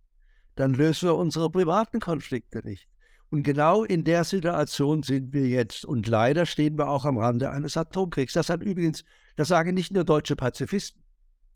dann 0.55 0.75
lösen 0.75 1.09
wir 1.09 1.15
unsere 1.15 1.49
privaten 1.49 1.99
Konflikte 1.99 2.61
nicht. 2.63 2.87
Und 3.31 3.41
genau 3.41 3.83
in 3.83 4.03
der 4.03 4.23
Situation 4.25 5.01
sind 5.01 5.33
wir 5.33 5.47
jetzt. 5.47 5.85
Und 5.85 6.07
leider 6.07 6.45
stehen 6.45 6.77
wir 6.77 6.87
auch 6.87 7.05
am 7.05 7.17
Rande 7.17 7.49
eines 7.49 7.77
Atomkriegs. 7.77 8.33
Das 8.33 8.49
hat 8.49 8.61
übrigens, 8.61 9.03
das 9.37 9.47
sagen 9.47 9.73
nicht 9.73 9.91
nur 9.91 10.03
deutsche 10.03 10.35
Pazifisten 10.35 11.01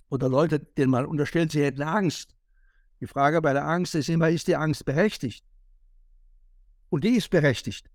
oder 0.09 0.27
Leute, 0.27 0.59
denen 0.59 0.89
man 0.89 1.05
unterstellt, 1.05 1.51
sie 1.51 1.63
hätten 1.63 1.83
Angst. 1.83 2.35
Die 2.99 3.07
Frage 3.07 3.41
bei 3.41 3.53
der 3.53 3.67
Angst 3.67 3.93
ist 3.93 4.09
immer, 4.09 4.29
ist 4.29 4.47
die 4.47 4.55
Angst 4.55 4.85
berechtigt? 4.85 5.45
Und 6.89 7.03
die 7.03 7.15
ist 7.15 7.29
berechtigt. 7.29 7.89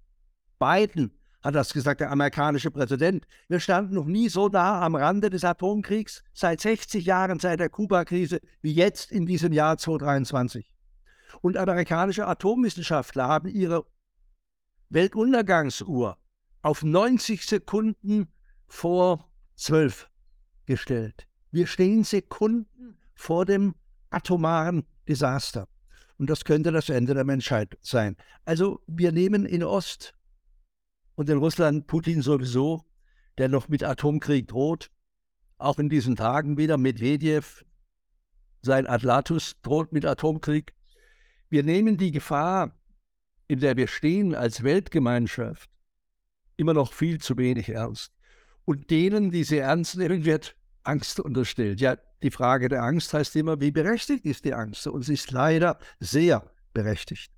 Biden 0.58 1.12
hat 1.42 1.54
das 1.54 1.74
gesagt, 1.74 2.00
der 2.00 2.10
amerikanische 2.10 2.70
Präsident. 2.70 3.26
Wir 3.48 3.60
standen 3.60 3.94
noch 3.94 4.06
nie 4.06 4.30
so 4.30 4.48
nah 4.48 4.80
am 4.80 4.94
Rande 4.94 5.28
des 5.28 5.44
Atomkriegs 5.44 6.24
seit 6.32 6.60
60 6.60 7.04
Jahren, 7.04 7.38
seit 7.38 7.60
der 7.60 7.68
Kuba-Krise, 7.68 8.40
wie 8.62 8.72
jetzt 8.72 9.12
in 9.12 9.26
diesem 9.26 9.52
Jahr 9.52 9.76
2023. 9.76 10.74
Und 11.42 11.58
amerikanische 11.58 12.26
Atomwissenschaftler 12.26 13.28
haben 13.28 13.48
ihre 13.48 13.84
Weltuntergangsuhr 14.88 16.16
auf 16.62 16.82
90 16.82 17.44
Sekunden 17.44 18.28
vor 18.66 19.28
12 19.56 20.08
gestellt. 20.64 21.26
Wir 21.50 21.66
stehen 21.66 22.04
Sekunden 22.04 22.96
vor 23.14 23.44
dem 23.44 23.74
atomaren 24.10 24.86
Desaster. 25.06 25.68
Und 26.18 26.30
das 26.30 26.44
könnte 26.44 26.71
das 26.71 26.88
Ende 26.88 27.14
der 27.14 27.25
Menschheit 27.25 27.76
sein. 27.80 28.16
Also 28.44 28.80
wir 28.87 29.12
nehmen 29.12 29.47
in 29.47 29.64
Ost 29.64 30.14
und 31.16 31.28
in 31.28 31.38
Russland 31.38 31.87
Putin 31.87 32.23
sowieso, 32.23 32.85
der 33.38 33.49
noch 33.49 33.68
mit 33.68 33.83
Atomkrieg 33.83 34.49
droht, 34.49 34.90
auch 35.59 35.78
in 35.78 35.88
diesen 35.88 36.16
Tagen 36.16 36.56
wieder 36.56 36.76
Medvedev, 36.76 37.64
sein 38.62 38.87
Atlatus 38.87 39.61
droht 39.62 39.92
mit 39.92 40.06
Atomkrieg. 40.06 40.73
Wir 41.50 41.62
nehmen 41.62 41.97
die 41.97 42.12
Gefahr, 42.12 42.73
in 43.47 43.61
der 43.61 43.76
wir 43.76 43.88
stehen 43.88 44.35
als 44.35 44.62
Weltgemeinschaft, 44.62 45.71
immer 46.56 46.75
noch 46.75 46.92
viel 46.92 47.21
zu 47.21 47.37
wenig 47.37 47.68
ernst. 47.68 48.12
Und 48.64 48.90
denen, 48.90 49.30
die 49.30 49.44
sie 49.44 49.59
ernst 49.59 49.97
nehmen, 49.97 50.25
wird 50.25 50.56
Angst 50.83 51.21
unterstellt. 51.21 51.80
Ja, 51.80 51.97
die 52.25 52.31
Frage 52.31 52.69
der 52.69 52.83
Angst 52.83 53.12
heißt 53.12 53.37
immer, 53.37 53.61
wie 53.61 53.71
berechtigt 53.71 54.25
ist 54.25 54.45
die 54.45 54.54
Angst? 54.54 54.87
Und 54.87 55.02
sie 55.02 55.12
ist 55.12 55.31
leider 55.31 55.78
sehr 56.00 56.43
berechtigt. 56.73 57.31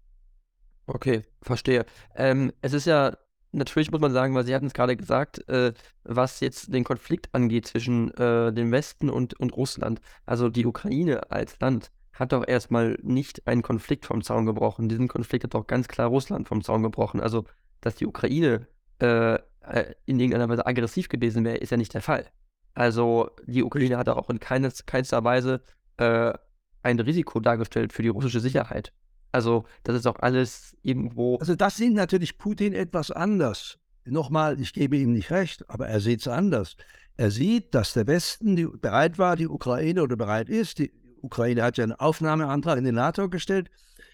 Okay, 0.86 1.24
verstehe. 1.42 1.84
Ähm, 2.14 2.52
es 2.62 2.72
ist 2.72 2.86
ja, 2.86 3.16
natürlich 3.50 3.90
muss 3.90 4.00
man 4.00 4.12
sagen, 4.12 4.34
weil 4.36 4.46
Sie 4.46 4.54
hatten 4.54 4.66
es 4.66 4.74
gerade 4.74 4.96
gesagt, 4.96 5.46
äh, 5.48 5.72
was 6.04 6.38
jetzt 6.38 6.72
den 6.72 6.84
Konflikt 6.84 7.28
angeht 7.34 7.66
zwischen 7.66 8.14
äh, 8.14 8.52
dem 8.52 8.70
Westen 8.70 9.10
und, 9.10 9.34
und 9.34 9.56
Russland. 9.56 10.00
Also 10.24 10.48
die 10.48 10.64
Ukraine 10.64 11.32
als 11.32 11.58
Land 11.58 11.90
hat 12.12 12.32
doch 12.32 12.46
erstmal 12.46 12.96
nicht 13.02 13.46
einen 13.48 13.62
Konflikt 13.62 14.06
vom 14.06 14.22
Zaun 14.22 14.46
gebrochen. 14.46 14.88
Diesen 14.88 15.08
Konflikt 15.08 15.42
hat 15.42 15.54
doch 15.54 15.66
ganz 15.66 15.88
klar 15.88 16.08
Russland 16.08 16.46
vom 16.46 16.62
Zaun 16.62 16.84
gebrochen. 16.84 17.20
Also, 17.20 17.44
dass 17.80 17.96
die 17.96 18.06
Ukraine 18.06 18.68
äh, 19.02 19.34
äh 19.34 19.94
in 20.06 20.20
irgendeiner 20.20 20.48
Weise 20.48 20.64
aggressiv 20.64 21.08
gewesen 21.08 21.44
wäre, 21.44 21.56
ist 21.56 21.70
ja 21.70 21.76
nicht 21.76 21.92
der 21.92 22.02
Fall. 22.02 22.30
Also 22.76 23.30
die 23.46 23.64
Ukraine 23.64 23.96
hat 23.96 24.08
auch 24.10 24.28
in 24.28 24.38
keines, 24.38 24.84
keinster 24.84 25.24
Weise 25.24 25.62
äh, 25.96 26.34
ein 26.82 27.00
Risiko 27.00 27.40
dargestellt 27.40 27.94
für 27.94 28.02
die 28.02 28.10
russische 28.10 28.38
Sicherheit. 28.40 28.92
Also 29.32 29.64
das 29.82 29.96
ist 29.96 30.06
auch 30.06 30.18
alles 30.20 30.76
irgendwo. 30.82 31.36
Also 31.36 31.56
das 31.56 31.76
sieht 31.76 31.94
natürlich 31.94 32.36
Putin 32.36 32.74
etwas 32.74 33.10
anders. 33.10 33.78
Nochmal, 34.04 34.60
ich 34.60 34.74
gebe 34.74 34.98
ihm 34.98 35.14
nicht 35.14 35.30
recht, 35.30 35.68
aber 35.70 35.88
er 35.88 36.00
sieht 36.00 36.20
es 36.20 36.28
anders. 36.28 36.76
Er 37.16 37.30
sieht, 37.30 37.74
dass 37.74 37.94
der 37.94 38.06
Westen 38.06 38.78
bereit 38.78 39.18
war, 39.18 39.36
die 39.36 39.48
Ukraine 39.48 40.02
oder 40.02 40.16
bereit 40.16 40.50
ist, 40.50 40.78
die 40.78 40.92
Ukraine 41.22 41.62
hat 41.62 41.78
ja 41.78 41.84
einen 41.84 41.94
Aufnahmeantrag 41.94 42.76
in 42.76 42.84
die 42.84 42.92
NATO 42.92 43.30
gestellt, 43.30 43.70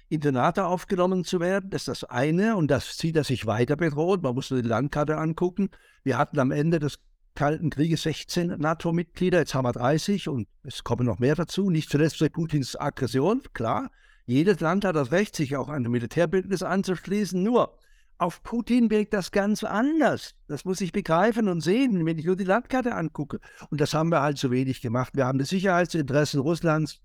in 0.09 0.21
die 0.21 0.31
NATO 0.31 0.63
aufgenommen 0.63 1.25
zu 1.25 1.41
werden. 1.41 1.69
Das 1.71 1.83
ist 1.83 1.89
das 1.89 2.05
eine 2.05 2.57
und 2.57 2.71
das 2.71 2.97
sieht 2.97 3.17
er 3.17 3.25
sich 3.25 3.45
weiter 3.45 3.75
bedroht. 3.75 4.23
Man 4.23 4.37
muss 4.37 4.51
nur 4.53 4.63
die 4.63 4.69
Landkarte 4.69 5.19
angucken. 5.19 5.71
Wir 6.05 6.17
hatten 6.17 6.39
am 6.39 6.53
Ende 6.53 6.79
des 6.79 7.01
Kalten 7.35 7.71
Krieges 7.71 8.03
16 8.03 8.59
NATO-Mitglieder, 8.59 9.39
jetzt 9.39 9.55
haben 9.55 9.65
wir 9.65 9.73
30 9.73 10.29
und 10.29 10.49
es 10.65 10.85
kommen 10.85 11.07
noch 11.07 11.19
mehr 11.19 11.35
dazu. 11.35 11.71
Nicht 11.71 11.91
zuletzt 11.91 12.21
durch 12.21 12.33
Putins 12.33 12.77
Aggression, 12.77 13.43
klar. 13.55 13.91
Jedes 14.27 14.61
Land 14.61 14.85
hat 14.85 14.97
das 14.97 15.13
Recht, 15.13 15.35
sich 15.35 15.57
auch 15.57 15.69
an 15.69 15.85
ein 15.85 15.91
Militärbündnis 15.91 16.63
anzuschließen. 16.63 17.43
Nur 17.43 17.79
auf 18.19 18.43
Putin 18.43 18.91
wirkt 18.91 19.15
das 19.15 19.33
ganz 19.33 19.65
anders. 19.65 20.35
Das 20.47 20.65
muss 20.65 20.81
ich 20.81 20.93
begreifen 20.93 21.49
und 21.49 21.61
sehen, 21.61 22.07
wenn 22.07 22.19
ich 22.19 22.27
nur 22.27 22.37
die 22.37 22.45
Landkarte 22.45 22.95
angucke. 22.95 23.41
Und 23.71 23.81
das 23.81 23.95
haben 23.95 24.11
wir 24.11 24.21
halt 24.21 24.39
zu 24.39 24.51
wenig 24.51 24.81
gemacht. 24.81 25.15
Wir 25.17 25.27
haben 25.27 25.39
die 25.39 25.45
Sicherheitsinteressen 25.45 26.41
Russlands 26.41 27.01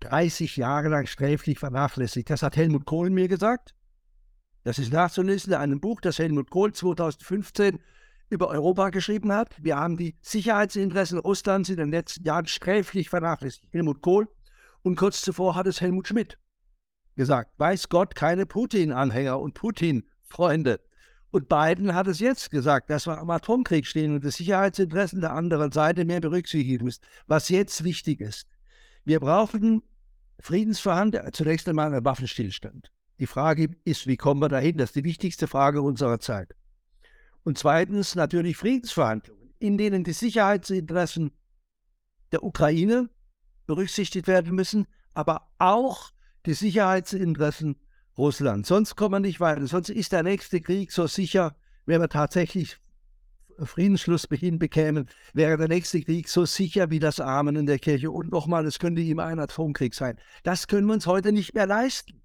30 0.00 0.56
Jahre 0.56 0.88
lang 0.88 1.06
sträflich 1.06 1.58
vernachlässigt. 1.58 2.30
Das 2.30 2.42
hat 2.42 2.56
Helmut 2.56 2.86
Kohl 2.86 3.10
mir 3.10 3.28
gesagt. 3.28 3.74
Das 4.64 4.78
ist 4.78 4.92
nachzulesen 4.92 5.52
in 5.52 5.58
einem 5.58 5.80
Buch, 5.80 6.00
das 6.00 6.18
Helmut 6.18 6.50
Kohl 6.50 6.72
2015 6.72 7.80
über 8.30 8.48
Europa 8.48 8.90
geschrieben 8.90 9.32
hat. 9.32 9.54
Wir 9.62 9.76
haben 9.76 9.96
die 9.96 10.16
Sicherheitsinteressen 10.20 11.18
Russlands 11.18 11.68
in 11.68 11.76
den 11.76 11.90
letzten 11.90 12.24
Jahren 12.24 12.46
sträflich 12.46 13.08
vernachlässigt. 13.08 13.66
Helmut 13.72 14.00
Kohl 14.02 14.28
und 14.82 14.96
kurz 14.96 15.22
zuvor 15.22 15.54
hat 15.54 15.66
es 15.66 15.80
Helmut 15.80 16.08
Schmidt 16.08 16.38
gesagt. 17.16 17.52
Weiß 17.58 17.88
Gott, 17.88 18.14
keine 18.14 18.46
Putin-Anhänger 18.46 19.38
und 19.38 19.54
Putin-Freunde. 19.54 20.80
Und 21.30 21.48
Biden 21.48 21.94
hat 21.94 22.08
es 22.08 22.20
jetzt 22.20 22.50
gesagt, 22.50 22.90
dass 22.90 23.06
wir 23.06 23.18
am 23.18 23.30
Atomkrieg 23.30 23.86
stehen 23.86 24.14
und 24.14 24.24
die 24.24 24.30
Sicherheitsinteressen 24.30 25.20
der 25.20 25.32
anderen 25.32 25.72
Seite 25.72 26.04
mehr 26.04 26.20
berücksichtigen 26.20 26.84
müssen. 26.84 27.02
Was 27.26 27.48
jetzt 27.48 27.84
wichtig 27.84 28.20
ist, 28.20 28.46
wir 29.04 29.18
brauchen 29.18 29.82
Friedensverhandlungen, 30.40 31.32
zunächst 31.32 31.68
einmal 31.68 31.92
einen 31.92 32.04
Waffenstillstand. 32.04 32.90
Die 33.18 33.26
Frage 33.26 33.68
ist, 33.84 34.06
wie 34.06 34.16
kommen 34.16 34.42
wir 34.42 34.48
dahin? 34.48 34.76
Das 34.76 34.90
ist 34.90 34.96
die 34.96 35.04
wichtigste 35.04 35.46
Frage 35.46 35.80
unserer 35.80 36.18
Zeit. 36.18 36.54
Und 37.44 37.58
zweitens 37.58 38.14
natürlich 38.14 38.56
Friedensverhandlungen, 38.56 39.54
in 39.58 39.78
denen 39.78 40.04
die 40.04 40.12
Sicherheitsinteressen 40.12 41.32
der 42.30 42.44
Ukraine 42.44 43.10
berücksichtigt 43.66 44.26
werden 44.26 44.54
müssen, 44.54 44.86
aber 45.14 45.48
auch 45.58 46.10
die 46.46 46.54
Sicherheitsinteressen 46.54 47.76
Russlands. 48.16 48.68
Sonst 48.68 48.96
kommen 48.96 49.14
wir 49.14 49.20
nicht 49.20 49.40
weiter. 49.40 49.66
Sonst 49.66 49.88
ist 49.88 50.12
der 50.12 50.22
nächste 50.22 50.60
Krieg 50.60 50.92
so 50.92 51.06
sicher, 51.06 51.56
wenn 51.86 52.00
wir 52.00 52.08
tatsächlich 52.08 52.78
Friedensschluss 53.58 54.26
hinbekämen, 54.30 55.08
wäre 55.34 55.56
der 55.56 55.68
nächste 55.68 56.00
Krieg 56.00 56.28
so 56.28 56.44
sicher 56.44 56.90
wie 56.90 56.98
das 56.98 57.20
Amen 57.20 57.56
in 57.56 57.66
der 57.66 57.78
Kirche. 57.78 58.10
Und 58.10 58.30
nochmal, 58.30 58.66
es 58.66 58.78
könnte 58.78 59.02
immer 59.02 59.24
ein 59.24 59.38
Atomkrieg 59.38 59.94
sein. 59.94 60.18
Das 60.42 60.66
können 60.66 60.86
wir 60.86 60.94
uns 60.94 61.06
heute 61.06 61.32
nicht 61.32 61.54
mehr 61.54 61.66
leisten. 61.66 62.21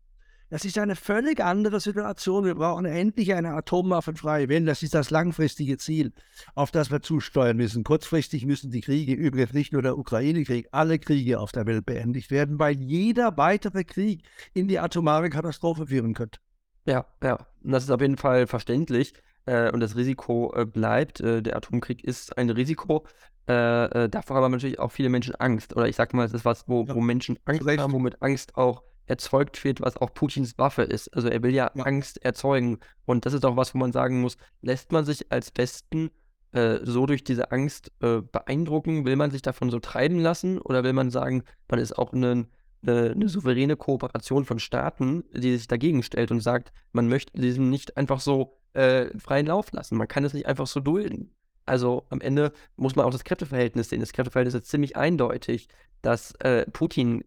Das 0.49 0.63
ist 0.63 0.77
eine 0.77 0.95
völlig 0.95 1.43
andere 1.43 1.81
Situation. 1.81 2.45
Wir 2.45 2.55
brauchen 2.55 2.85
endlich 2.85 3.33
eine 3.33 3.49
atomwaffenfreie 3.49 4.47
Welt. 4.47 4.65
Das 4.67 4.81
ist 4.81 4.93
das 4.93 5.09
langfristige 5.09 5.77
Ziel, 5.77 6.13
auf 6.55 6.71
das 6.71 6.89
wir 6.89 7.01
zusteuern 7.01 7.57
müssen. 7.57 7.83
Kurzfristig 7.83 8.45
müssen 8.45 8.71
die 8.71 8.79
Kriege, 8.79 9.13
übrigens 9.13 9.53
nicht 9.53 9.73
nur 9.73 9.81
der 9.81 9.97
Ukraine-Krieg, 9.97 10.69
alle 10.71 10.99
Kriege 10.99 11.39
auf 11.39 11.51
der 11.51 11.65
Welt 11.65 11.85
beendigt 11.85 12.31
werden, 12.31 12.59
weil 12.59 12.77
jeder 12.77 13.35
weitere 13.35 13.83
Krieg 13.83 14.23
in 14.53 14.69
die 14.69 14.79
atomare 14.79 15.29
Katastrophe 15.29 15.87
führen 15.87 16.13
könnte. 16.13 16.39
Ja, 16.85 17.05
ja, 17.21 17.45
und 17.63 17.71
das 17.71 17.83
ist 17.83 17.91
auf 17.91 17.99
jeden 17.99 18.15
Fall 18.15 18.47
verständlich. 18.47 19.13
Äh, 19.47 19.71
und 19.71 19.79
das 19.79 19.95
Risiko 19.95 20.53
äh, 20.55 20.65
bleibt. 20.65 21.19
Äh, 21.21 21.41
der 21.41 21.55
Atomkrieg 21.55 22.03
ist 22.03 22.37
ein 22.37 22.49
Risiko. 22.49 23.05
Davor 23.49 24.35
haben 24.35 24.51
natürlich 24.51 24.77
auch 24.77 24.91
viele 24.91 25.07
Menschen 25.07 25.33
Angst. 25.35 25.73
Oder 25.73 25.87
ich 25.87 25.95
sag 25.95 26.13
mal, 26.13 26.25
es 26.25 26.33
ist 26.33 26.43
was, 26.43 26.67
wo, 26.67 26.83
ja. 26.83 26.93
wo 26.93 26.99
Menschen 26.99 27.39
Angst 27.45 27.65
haben, 27.65 27.93
wo 27.93 27.99
mit 27.99 28.21
Angst 28.21 28.57
auch 28.57 28.83
erzeugt 29.07 29.63
wird, 29.63 29.81
was 29.81 29.97
auch 29.97 30.13
Putins 30.13 30.57
Waffe 30.57 30.83
ist. 30.83 31.13
Also 31.15 31.29
er 31.29 31.41
will 31.43 31.53
ja, 31.53 31.71
ja. 31.73 31.83
Angst 31.83 32.23
erzeugen. 32.23 32.79
Und 33.05 33.25
das 33.25 33.33
ist 33.33 33.45
auch 33.45 33.55
was, 33.55 33.73
wo 33.73 33.79
man 33.79 33.91
sagen 33.91 34.21
muss, 34.21 34.37
lässt 34.61 34.91
man 34.91 35.05
sich 35.05 35.31
als 35.31 35.51
Westen 35.55 36.11
äh, 36.51 36.79
so 36.83 37.05
durch 37.05 37.23
diese 37.23 37.51
Angst 37.51 37.91
äh, 38.01 38.21
beeindrucken? 38.21 39.05
Will 39.05 39.15
man 39.15 39.31
sich 39.31 39.41
davon 39.41 39.69
so 39.69 39.79
treiben 39.79 40.19
lassen 40.19 40.59
oder 40.59 40.83
will 40.83 40.93
man 40.93 41.09
sagen, 41.09 41.43
man 41.69 41.79
ist 41.79 41.97
auch 41.97 42.13
eine, 42.13 42.47
eine, 42.85 43.11
eine 43.11 43.29
souveräne 43.29 43.75
Kooperation 43.75 44.45
von 44.45 44.59
Staaten, 44.59 45.23
die 45.33 45.55
sich 45.57 45.67
dagegen 45.67 46.03
stellt 46.03 46.31
und 46.31 46.41
sagt, 46.41 46.71
man 46.91 47.07
möchte 47.07 47.39
diesen 47.39 47.69
nicht 47.69 47.97
einfach 47.97 48.19
so 48.19 48.59
äh, 48.73 49.17
freien 49.17 49.47
Lauf 49.47 49.71
lassen. 49.71 49.97
Man 49.97 50.07
kann 50.07 50.23
es 50.23 50.33
nicht 50.33 50.45
einfach 50.45 50.67
so 50.67 50.79
dulden. 50.79 51.33
Also 51.65 52.05
am 52.09 52.21
Ende 52.21 52.53
muss 52.77 52.95
man 52.95 53.05
auch 53.05 53.11
das 53.11 53.25
Kräfteverhältnis 53.25 53.89
sehen. 53.89 53.99
Das 53.99 54.13
Kräfteverhältnis 54.13 54.55
ist 54.55 54.69
ziemlich 54.69 54.95
eindeutig, 54.95 55.67
dass 56.01 56.33
äh, 56.35 56.65
Putin 56.71 57.23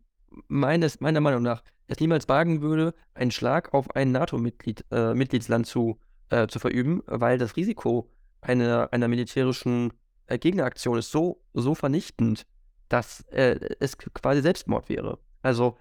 meines, 0.48 1.00
meiner 1.00 1.20
Meinung 1.20 1.42
nach 1.42 1.62
es 1.86 1.98
niemals 1.98 2.28
wagen 2.28 2.62
würde, 2.62 2.94
einen 3.14 3.32
Schlag 3.32 3.74
auf 3.74 3.94
ein 3.96 4.12
NATO-Mitglied, 4.12 4.84
äh, 4.90 5.64
zu, 5.64 5.98
äh, 6.30 6.46
zu 6.46 6.58
verüben, 6.60 7.02
weil 7.06 7.36
das 7.36 7.56
Risiko 7.56 8.08
einer, 8.40 8.88
einer 8.92 9.08
militärischen 9.08 9.92
äh, 10.26 10.38
Gegneraktion 10.38 10.98
ist 10.98 11.10
so, 11.10 11.42
so 11.52 11.74
vernichtend, 11.74 12.46
dass 12.88 13.22
äh, 13.30 13.58
es 13.80 13.98
quasi 13.98 14.40
Selbstmord 14.40 14.88
wäre. 14.88 15.18
Also 15.42 15.76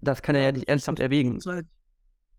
das 0.00 0.22
kann 0.22 0.34
er 0.34 0.42
ja 0.42 0.52
nicht 0.52 0.68
ernsthaft 0.68 0.98
erwägen. 0.98 1.38
Das 1.38 1.64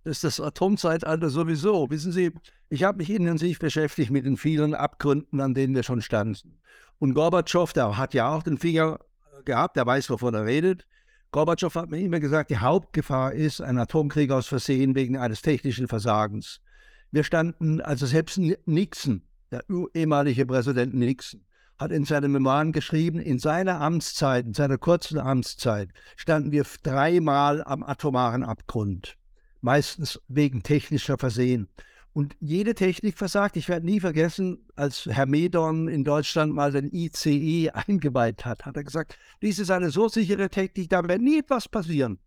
ist 0.03 0.23
das 0.25 0.39
Atomzeitalter 0.41 1.29
sowieso. 1.29 1.89
Wissen 1.89 2.11
Sie, 2.11 2.31
ich 2.69 2.83
habe 2.83 2.97
mich 2.97 3.09
intensiv 3.09 3.59
beschäftigt 3.59 4.11
mit 4.11 4.25
den 4.25 4.35
vielen 4.35 4.73
Abgründen, 4.73 5.39
an 5.39 5.53
denen 5.53 5.73
wir 5.73 5.83
schon 5.83 6.01
standen. 6.01 6.59
Und 6.99 7.13
Gorbatschow, 7.13 7.71
der 7.71 7.97
hat 7.97 8.13
ja 8.13 8.33
auch 8.33 8.43
den 8.43 8.57
Finger 8.57 8.99
gehabt, 9.45 9.77
der 9.77 9.85
weiß, 9.85 10.09
wovon 10.09 10.33
er 10.33 10.45
redet. 10.45 10.85
Gorbatschow 11.33 11.73
hat 11.73 11.89
mir 11.89 11.99
immer 11.99 12.19
gesagt, 12.19 12.51
die 12.51 12.59
Hauptgefahr 12.59 13.33
ist 13.33 13.59
ein 13.59 13.79
Atomkrieg 13.79 14.29
aus 14.29 14.45
Versehen 14.45 14.93
wegen 14.93 15.17
eines 15.17 15.41
technischen 15.41 15.87
Versagens. 15.87 16.61
Wir 17.09 17.23
standen, 17.23 17.81
also 17.81 18.05
selbst 18.05 18.37
Nixon, 18.67 19.23
der 19.51 19.63
ehemalige 19.95 20.45
Präsident 20.45 20.93
Nixon, 20.93 21.41
hat 21.79 21.91
in 21.91 22.05
seinen 22.05 22.33
Memoiren 22.33 22.71
geschrieben, 22.71 23.19
in 23.19 23.39
seiner 23.39 23.81
Amtszeit, 23.81 24.45
in 24.45 24.53
seiner 24.53 24.77
kurzen 24.77 25.17
Amtszeit, 25.17 25.89
standen 26.17 26.51
wir 26.51 26.67
dreimal 26.83 27.63
am 27.63 27.81
atomaren 27.81 28.43
Abgrund. 28.43 29.17
Meistens 29.59 30.21
wegen 30.27 30.61
technischer 30.61 31.17
Versehen. 31.17 31.67
Und 32.13 32.35
jede 32.39 32.75
Technik 32.75 33.17
versagt. 33.17 33.57
Ich 33.57 33.67
werde 33.67 33.87
nie 33.87 33.99
vergessen, 33.99 34.67
als 34.75 35.07
Herr 35.09 35.25
Medon 35.25 35.87
in 35.87 36.03
Deutschland 36.03 36.53
mal 36.53 36.71
den 36.71 36.91
ICE 36.93 37.71
eingeweiht 37.71 38.45
hat, 38.45 38.65
hat 38.65 38.77
er 38.77 38.83
gesagt, 38.83 39.17
dies 39.41 39.57
ist 39.57 39.71
eine 39.71 39.89
so 39.89 40.07
sichere 40.07 40.49
Technik, 40.49 40.89
da 40.89 41.07
wird 41.07 41.21
nie 41.21 41.39
etwas 41.39 41.67
passieren. 41.67 42.19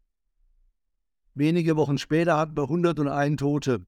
Wenige 1.35 1.77
Wochen 1.77 1.99
später 1.99 2.37
hatten 2.37 2.57
wir 2.57 2.65
101 2.65 3.37
Tote 3.37 3.87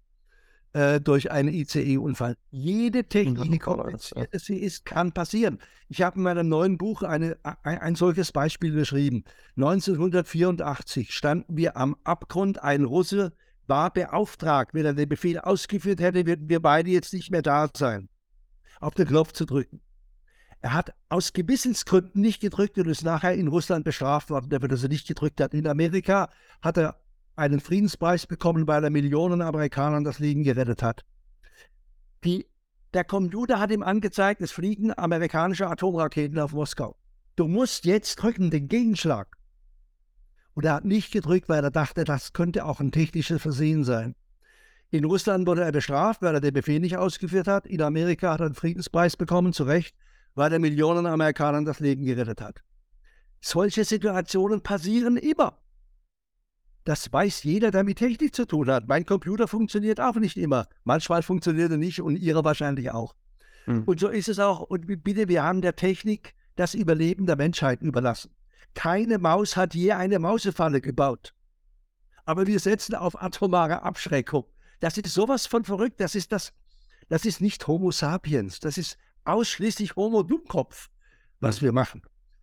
äh, 0.74 1.00
durch 1.00 1.32
einen 1.32 1.48
ICE-Unfall. 1.48 2.36
Jede 2.50 3.04
Technik, 3.04 3.50
die 3.50 3.58
kompliziert 3.58 4.28
sie 4.40 4.58
ist, 4.58 4.84
kann 4.84 5.12
passieren. 5.12 5.58
Ich 5.88 6.02
habe 6.02 6.18
in 6.18 6.22
meinem 6.22 6.48
neuen 6.48 6.78
Buch 6.78 7.02
eine, 7.02 7.38
ein, 7.42 7.78
ein 7.78 7.94
solches 7.96 8.30
Beispiel 8.30 8.72
beschrieben. 8.72 9.24
1984 9.56 11.12
standen 11.12 11.56
wir 11.56 11.76
am 11.76 11.96
Abgrund, 12.04 12.62
ein 12.62 12.84
Russe 12.84 13.32
war 13.68 13.92
beauftragt. 13.92 14.74
Wenn 14.74 14.86
er 14.86 14.94
den 14.94 15.08
Befehl 15.08 15.38
ausgeführt 15.38 16.00
hätte, 16.00 16.26
würden 16.26 16.48
wir 16.48 16.60
beide 16.60 16.90
jetzt 16.90 17.12
nicht 17.12 17.30
mehr 17.30 17.42
da 17.42 17.68
sein, 17.74 18.08
auf 18.80 18.94
den 18.94 19.06
Knopf 19.06 19.32
zu 19.32 19.44
drücken. 19.44 19.80
Er 20.60 20.72
hat 20.72 20.92
aus 21.08 21.32
Gewissensgründen 21.32 22.20
nicht 22.20 22.40
gedrückt 22.40 22.78
und 22.78 22.88
ist 22.88 23.04
nachher 23.04 23.34
in 23.34 23.48
Russland 23.48 23.84
bestraft 23.84 24.30
worden, 24.30 24.50
dafür, 24.50 24.68
dass 24.68 24.82
er 24.82 24.88
nicht 24.88 25.06
gedrückt 25.06 25.40
hat. 25.40 25.54
In 25.54 25.68
Amerika 25.68 26.30
hat 26.62 26.78
er 26.78 27.00
einen 27.36 27.60
Friedenspreis 27.60 28.26
bekommen, 28.26 28.66
weil 28.66 28.82
er 28.82 28.90
Millionen 28.90 29.40
Amerikanern 29.40 30.02
das 30.02 30.18
Leben 30.18 30.42
gerettet 30.42 30.82
hat. 30.82 31.04
Die, 32.24 32.46
der 32.92 33.04
Computer 33.04 33.60
hat 33.60 33.70
ihm 33.70 33.84
angezeigt, 33.84 34.40
es 34.40 34.50
fliegen 34.50 34.96
amerikanische 34.98 35.68
Atomraketen 35.68 36.40
auf 36.40 36.52
Moskau. 36.52 36.96
Du 37.36 37.46
musst 37.46 37.84
jetzt 37.84 38.16
drücken, 38.16 38.50
den 38.50 38.66
Gegenschlag. 38.66 39.37
Und 40.58 40.64
er 40.64 40.74
hat 40.74 40.84
nicht 40.84 41.12
gedrückt, 41.12 41.48
weil 41.48 41.62
er 41.62 41.70
dachte, 41.70 42.02
das 42.02 42.32
könnte 42.32 42.64
auch 42.64 42.80
ein 42.80 42.90
technisches 42.90 43.40
Versehen 43.40 43.84
sein. 43.84 44.16
In 44.90 45.04
Russland 45.04 45.46
wurde 45.46 45.62
er 45.62 45.70
bestraft, 45.70 46.20
weil 46.20 46.34
er 46.34 46.40
den 46.40 46.52
Befehl 46.52 46.80
nicht 46.80 46.96
ausgeführt 46.96 47.46
hat. 47.46 47.64
In 47.64 47.80
Amerika 47.80 48.32
hat 48.32 48.40
er 48.40 48.46
einen 48.46 48.56
Friedenspreis 48.56 49.16
bekommen, 49.16 49.52
zu 49.52 49.62
Recht, 49.62 49.94
weil 50.34 50.52
er 50.52 50.58
Millionen 50.58 51.06
Amerikanern 51.06 51.64
das 51.64 51.78
Leben 51.78 52.04
gerettet 52.04 52.40
hat. 52.40 52.64
Solche 53.40 53.84
Situationen 53.84 54.60
passieren 54.60 55.16
immer. 55.16 55.56
Das 56.82 57.12
weiß 57.12 57.44
jeder, 57.44 57.70
der 57.70 57.84
mit 57.84 57.98
Technik 57.98 58.34
zu 58.34 58.44
tun 58.44 58.68
hat. 58.68 58.88
Mein 58.88 59.06
Computer 59.06 59.46
funktioniert 59.46 60.00
auch 60.00 60.16
nicht 60.16 60.36
immer. 60.36 60.66
Manchmal 60.82 61.22
funktioniert 61.22 61.70
er 61.70 61.76
nicht 61.76 62.02
und 62.02 62.16
Ihre 62.16 62.42
wahrscheinlich 62.42 62.90
auch. 62.90 63.14
Hm. 63.66 63.84
Und 63.84 64.00
so 64.00 64.08
ist 64.08 64.28
es 64.28 64.40
auch. 64.40 64.58
Und 64.62 64.88
bitte, 65.04 65.28
wir 65.28 65.44
haben 65.44 65.60
der 65.60 65.76
Technik 65.76 66.34
das 66.56 66.74
Überleben 66.74 67.26
der 67.26 67.36
Menschheit 67.36 67.80
überlassen. 67.80 68.32
Keine 68.78 69.18
Maus 69.18 69.56
hat 69.56 69.74
je 69.74 69.90
eine 69.90 70.20
Mausefalle 70.20 70.80
gebaut. 70.80 71.34
Aber 72.24 72.46
wir 72.46 72.60
setzen 72.60 72.94
auf 72.94 73.20
atomare 73.20 73.82
Abschreckung. 73.82 74.44
Das 74.78 74.96
ist 74.96 75.12
sowas 75.12 75.46
von 75.46 75.64
verrückt. 75.64 76.00
Das 76.00 76.14
ist 76.14 76.30
das, 76.30 76.52
das 77.08 77.24
ist 77.24 77.40
nicht 77.40 77.66
Homo 77.66 77.90
sapiens. 77.90 78.60
Das 78.60 78.78
ist 78.78 78.96
ausschließlich 79.24 79.96
Homo 79.96 80.22
Dummkopf, 80.22 80.90
was 81.40 81.60
wir 81.60 81.72
machen. 81.72 82.02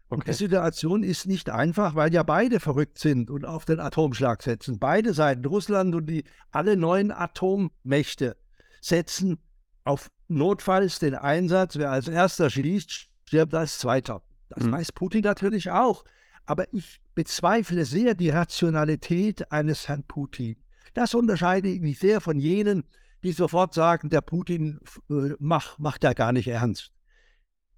Okay. 0.10 0.32
Die 0.32 0.34
Situation 0.34 1.04
ist 1.04 1.26
nicht 1.26 1.50
einfach, 1.50 1.96
weil 1.96 2.14
ja 2.14 2.24
beide 2.24 2.60
verrückt 2.60 3.00
sind 3.00 3.32
und 3.32 3.46
auf 3.46 3.64
den 3.64 3.80
Atomschlag 3.80 4.44
setzen. 4.44 4.78
Beide 4.78 5.14
Seiten, 5.14 5.46
Russland 5.46 5.96
und 5.96 6.08
die 6.08 6.26
alle 6.52 6.76
neuen 6.76 7.14
Atommächte, 7.14 8.36
setzen 8.82 9.38
auf 9.86 10.12
notfalls 10.28 11.00
den 11.00 11.16
Einsatz. 11.16 11.78
Wer 11.78 11.92
als 11.92 12.10
erster 12.10 12.50
schließt, 12.50 13.08
stirbt 13.24 13.54
als 13.54 13.80
zweiter. 13.80 14.22
Das 14.50 14.66
mhm. 14.66 14.74
weiß 14.74 14.92
Putin 14.92 15.22
natürlich 15.22 15.72
auch. 15.72 16.04
Aber 16.46 16.72
ich 16.74 17.00
bezweifle 17.16 17.86
sehr 17.86 18.14
die 18.14 18.30
Rationalität 18.30 19.52
eines 19.52 19.88
Herrn 19.88 20.04
Putin. 20.04 20.58
Das 20.94 21.14
unterscheide 21.14 21.70
ich 21.70 21.82
mich 21.82 22.00
sehr 22.00 22.22
von 22.22 22.40
jenen, 22.40 22.84
die 23.24 23.32
sofort 23.32 23.74
sagen, 23.74 24.10
der 24.10 24.22
Putin 24.22 24.80
äh, 25.10 25.34
macht, 25.40 25.80
macht 25.80 26.04
er 26.04 26.14
gar 26.14 26.32
nicht 26.32 26.48
ernst. 26.48 26.92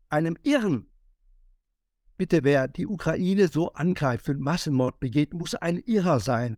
Einem 0.09 0.37
Irren 0.43 0.87
Bitte, 2.17 2.43
wer 2.43 2.67
die 2.67 2.87
Ukraine 2.87 3.47
so 3.47 3.73
angreift 3.73 4.27
und 4.27 4.39
Massenmord 4.39 4.99
begeht, 4.99 5.35
muss 5.35 5.53
ein 5.53 5.77
Irrer 5.77 6.19
sein. 6.19 6.57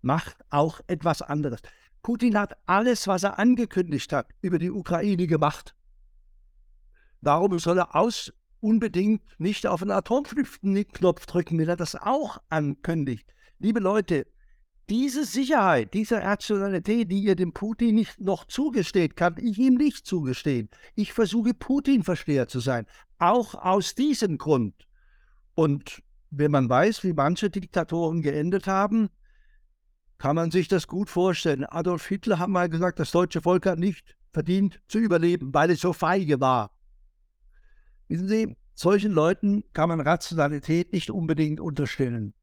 Macht 0.00 0.36
auch 0.48 0.80
etwas 0.86 1.22
anderes. 1.22 1.60
Putin 2.02 2.38
hat 2.38 2.56
alles, 2.66 3.08
was 3.08 3.24
er 3.24 3.40
angekündigt 3.40 4.12
hat, 4.12 4.28
über 4.42 4.60
die 4.60 4.70
Ukraine 4.70 5.26
gemacht. 5.26 5.74
Warum 7.20 7.58
soll 7.58 7.78
er 7.78 7.96
aus 7.96 8.32
unbedingt 8.60 9.22
nicht 9.38 9.66
auf 9.66 9.80
den 9.80 9.90
Atomflüchten-Knopf 9.90 11.26
drücken, 11.26 11.58
wenn 11.58 11.68
er 11.68 11.76
das 11.76 11.94
auch 11.94 12.38
ankündigt? 12.48 13.34
Liebe 13.58 13.80
Leute, 13.80 14.26
diese 14.88 15.24
Sicherheit, 15.24 15.94
diese 15.94 16.22
Rationalität, 16.22 17.10
die 17.10 17.20
ihr 17.20 17.34
dem 17.34 17.52
Putin 17.52 17.96
nicht 17.96 18.20
noch 18.20 18.44
zugesteht, 18.44 19.16
kann 19.16 19.34
ich 19.38 19.58
ihm 19.58 19.74
nicht 19.74 20.06
zugestehen. 20.06 20.68
Ich 20.94 21.12
versuche 21.12 21.54
Putin-Versteher 21.54 22.46
zu 22.46 22.60
sein, 22.60 22.86
auch 23.18 23.54
aus 23.54 23.94
diesem 23.94 24.38
Grund. 24.38 24.86
Und 25.54 26.02
wenn 26.30 26.50
man 26.50 26.68
weiß, 26.68 27.02
wie 27.02 27.14
manche 27.14 27.50
Diktatoren 27.50 28.22
geendet 28.22 28.66
haben, 28.66 29.08
kann 30.18 30.36
man 30.36 30.50
sich 30.50 30.68
das 30.68 30.86
gut 30.86 31.10
vorstellen. 31.10 31.64
Adolf 31.64 32.06
Hitler 32.06 32.38
hat 32.38 32.48
mal 32.48 32.68
gesagt, 32.68 32.98
das 33.00 33.10
deutsche 33.10 33.42
Volk 33.42 33.66
hat 33.66 33.78
nicht 33.78 34.16
verdient 34.32 34.80
zu 34.86 34.98
überleben, 34.98 35.52
weil 35.52 35.70
es 35.70 35.80
so 35.80 35.92
feige 35.92 36.40
war. 36.40 36.70
Wissen 38.08 38.28
Sie, 38.28 38.56
solchen 38.74 39.12
Leuten 39.12 39.64
kann 39.72 39.88
man 39.88 40.00
Rationalität 40.00 40.92
nicht 40.92 41.10
unbedingt 41.10 41.60
unterstellen. 41.60 42.34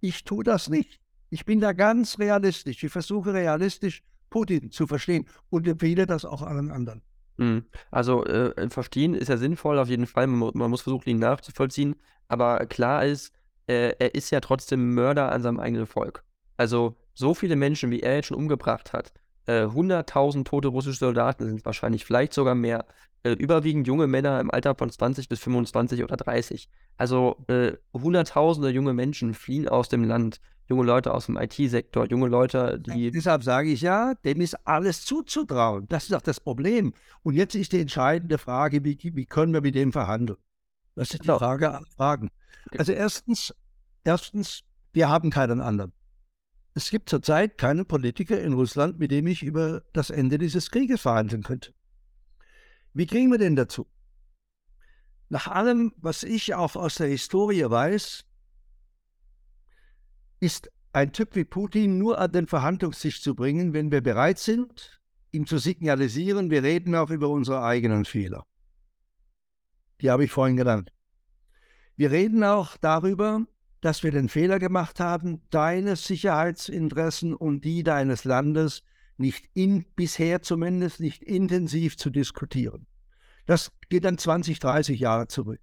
Ich 0.00 0.24
tue 0.24 0.44
das 0.44 0.68
nicht. 0.68 1.00
Ich 1.30 1.44
bin 1.44 1.60
da 1.60 1.72
ganz 1.72 2.18
realistisch. 2.18 2.82
Ich 2.82 2.92
versuche 2.92 3.34
realistisch 3.34 4.02
Putin 4.30 4.70
zu 4.70 4.86
verstehen 4.86 5.26
und 5.50 5.66
empfehle 5.66 6.06
das 6.06 6.24
auch 6.24 6.42
allen 6.42 6.70
anderen. 6.70 7.02
Mhm. 7.36 7.64
Also 7.90 8.24
äh, 8.24 8.68
verstehen 8.70 9.14
ist 9.14 9.28
ja 9.28 9.36
sinnvoll 9.36 9.78
auf 9.78 9.88
jeden 9.88 10.06
Fall. 10.06 10.26
Man, 10.26 10.50
man, 10.54 10.70
muss 10.70 10.82
versuchen, 10.82 11.08
ihn 11.08 11.18
nachzuvollziehen. 11.18 11.96
Aber 12.28 12.66
klar 12.66 13.04
ist, 13.04 13.32
äh, 13.66 13.94
er 13.98 14.14
ist 14.14 14.30
ja 14.30 14.40
trotzdem 14.40 14.94
Mörder 14.94 15.32
an 15.32 15.42
seinem 15.42 15.60
eigenen 15.60 15.86
Volk. 15.86 16.24
Also 16.56 16.96
so 17.14 17.34
viele 17.34 17.56
Menschen, 17.56 17.90
wie 17.90 18.00
er 18.00 18.16
jetzt 18.16 18.26
schon 18.26 18.36
umgebracht 18.36 18.92
hat, 18.92 19.12
äh, 19.46 19.66
100.000 19.66 20.44
tote 20.44 20.68
russische 20.68 20.98
Soldaten 20.98 21.46
sind 21.46 21.64
wahrscheinlich, 21.64 22.04
vielleicht 22.04 22.32
sogar 22.32 22.54
mehr. 22.54 22.86
Äh, 23.26 23.32
überwiegend 23.32 23.88
junge 23.88 24.06
Männer 24.06 24.38
im 24.38 24.52
Alter 24.52 24.76
von 24.76 24.88
20 24.88 25.28
bis 25.28 25.40
25 25.40 26.04
oder 26.04 26.16
30. 26.16 26.68
Also 26.96 27.44
äh, 27.48 27.72
Hunderttausende 27.92 28.70
junge 28.70 28.92
Menschen 28.92 29.34
fliehen 29.34 29.68
aus 29.68 29.88
dem 29.88 30.04
Land 30.04 30.40
junge 30.68 30.84
Leute 30.84 31.12
aus 31.12 31.26
dem 31.26 31.36
IT-Sektor, 31.36 32.06
junge 32.06 32.28
Leute, 32.28 32.80
die. 32.80 33.10
Deshalb 33.10 33.42
sage 33.42 33.70
ich 33.70 33.80
ja, 33.80 34.14
dem 34.24 34.40
ist 34.40 34.54
alles 34.64 35.04
zuzutrauen. 35.04 35.86
Das 35.88 36.04
ist 36.04 36.14
auch 36.14 36.22
das 36.22 36.38
Problem. 36.38 36.92
Und 37.22 37.34
jetzt 37.34 37.56
ist 37.56 37.72
die 37.72 37.80
entscheidende 37.80 38.38
Frage, 38.38 38.84
wie, 38.84 38.96
wie 39.02 39.26
können 39.26 39.52
wir 39.52 39.60
mit 39.60 39.74
dem 39.74 39.92
verhandeln? 39.92 40.38
Das 40.94 41.10
ist 41.10 41.14
die 41.14 41.18
genau. 41.26 41.38
Frage 41.38 41.72
aller 41.72 41.86
Fragen. 41.96 42.30
Also 42.78 42.92
erstens, 42.92 43.54
erstens, 44.04 44.62
wir 44.92 45.08
haben 45.08 45.30
keinen 45.30 45.60
anderen. 45.60 45.92
Es 46.74 46.90
gibt 46.90 47.10
zurzeit 47.10 47.58
keinen 47.58 47.86
Politiker 47.86 48.40
in 48.40 48.52
Russland, 48.52 48.98
mit 49.00 49.10
dem 49.10 49.26
ich 49.26 49.42
über 49.42 49.82
das 49.92 50.10
Ende 50.10 50.38
dieses 50.38 50.70
Krieges 50.70 51.00
verhandeln 51.00 51.42
könnte. 51.42 51.72
Wie 52.96 53.04
kriegen 53.06 53.30
wir 53.30 53.36
denn 53.36 53.56
dazu? 53.56 53.86
Nach 55.28 55.48
allem, 55.48 55.92
was 55.98 56.22
ich 56.22 56.54
auch 56.54 56.76
aus 56.76 56.94
der 56.94 57.08
Historie 57.08 57.68
weiß, 57.68 58.24
ist 60.40 60.70
ein 60.94 61.12
Typ 61.12 61.36
wie 61.36 61.44
Putin 61.44 61.98
nur 61.98 62.18
an 62.18 62.32
den 62.32 62.46
Verhandlungstisch 62.46 63.20
zu 63.20 63.34
bringen, 63.34 63.74
wenn 63.74 63.92
wir 63.92 64.00
bereit 64.00 64.38
sind, 64.38 65.02
ihm 65.30 65.46
zu 65.46 65.58
signalisieren, 65.58 66.50
wir 66.50 66.62
reden 66.62 66.94
auch 66.94 67.10
über 67.10 67.28
unsere 67.28 67.62
eigenen 67.62 68.06
Fehler. 68.06 68.46
Die 70.00 70.10
habe 70.10 70.24
ich 70.24 70.32
vorhin 70.32 70.56
genannt. 70.56 70.90
Wir 71.96 72.10
reden 72.10 72.42
auch 72.44 72.78
darüber, 72.78 73.44
dass 73.82 74.04
wir 74.04 74.10
den 74.10 74.30
Fehler 74.30 74.58
gemacht 74.58 75.00
haben, 75.00 75.42
deine 75.50 75.96
Sicherheitsinteressen 75.96 77.34
und 77.34 77.62
die 77.62 77.82
deines 77.82 78.24
Landes 78.24 78.82
nicht 79.18 79.48
in, 79.54 79.84
bisher 79.96 80.42
zumindest 80.42 81.00
nicht 81.00 81.22
intensiv 81.22 81.96
zu 81.96 82.10
diskutieren. 82.10 82.86
Das 83.46 83.72
geht 83.88 84.04
dann 84.04 84.18
20, 84.18 84.58
30 84.58 85.00
Jahre 85.00 85.28
zurück. 85.28 85.60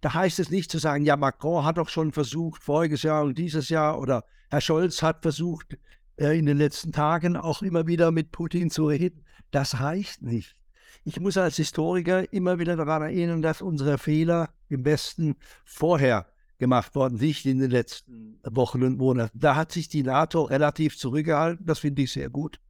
Da 0.00 0.14
heißt 0.14 0.38
es 0.38 0.50
nicht 0.50 0.70
zu 0.70 0.78
sagen, 0.78 1.04
ja, 1.04 1.16
Macron 1.16 1.64
hat 1.64 1.78
doch 1.78 1.88
schon 1.88 2.12
versucht, 2.12 2.62
voriges 2.62 3.02
Jahr 3.02 3.24
und 3.24 3.38
dieses 3.38 3.68
Jahr, 3.70 3.98
oder 3.98 4.24
Herr 4.50 4.60
Scholz 4.60 5.02
hat 5.02 5.22
versucht, 5.22 5.78
äh, 6.16 6.38
in 6.38 6.46
den 6.46 6.58
letzten 6.58 6.92
Tagen 6.92 7.36
auch 7.36 7.62
immer 7.62 7.86
wieder 7.86 8.10
mit 8.10 8.30
Putin 8.30 8.70
zu 8.70 8.86
reden. 8.86 9.24
Das 9.50 9.80
reicht 9.80 10.22
nicht. 10.22 10.56
Ich 11.04 11.20
muss 11.20 11.36
als 11.36 11.56
Historiker 11.56 12.32
immer 12.32 12.58
wieder 12.58 12.76
daran 12.76 13.02
erinnern, 13.02 13.42
dass 13.42 13.62
unsere 13.62 13.98
Fehler 13.98 14.50
im 14.68 14.84
Westen 14.84 15.36
vorher 15.64 16.26
gemacht 16.58 16.94
worden, 16.94 17.18
nicht 17.18 17.46
in 17.46 17.58
den 17.58 17.70
letzten 17.70 18.38
Wochen 18.44 18.82
und 18.82 18.96
Monaten. 18.96 19.38
Da 19.38 19.56
hat 19.56 19.72
sich 19.72 19.88
die 19.88 20.02
NATO 20.02 20.42
relativ 20.42 20.96
zurückgehalten, 20.96 21.66
das 21.66 21.80
finde 21.80 22.02
ich 22.02 22.12
sehr 22.12 22.30
gut. 22.30 22.60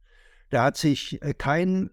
Da 0.55 0.63
hat 0.63 0.77
sich 0.77 1.21
äh, 1.21 1.33
kein 1.33 1.89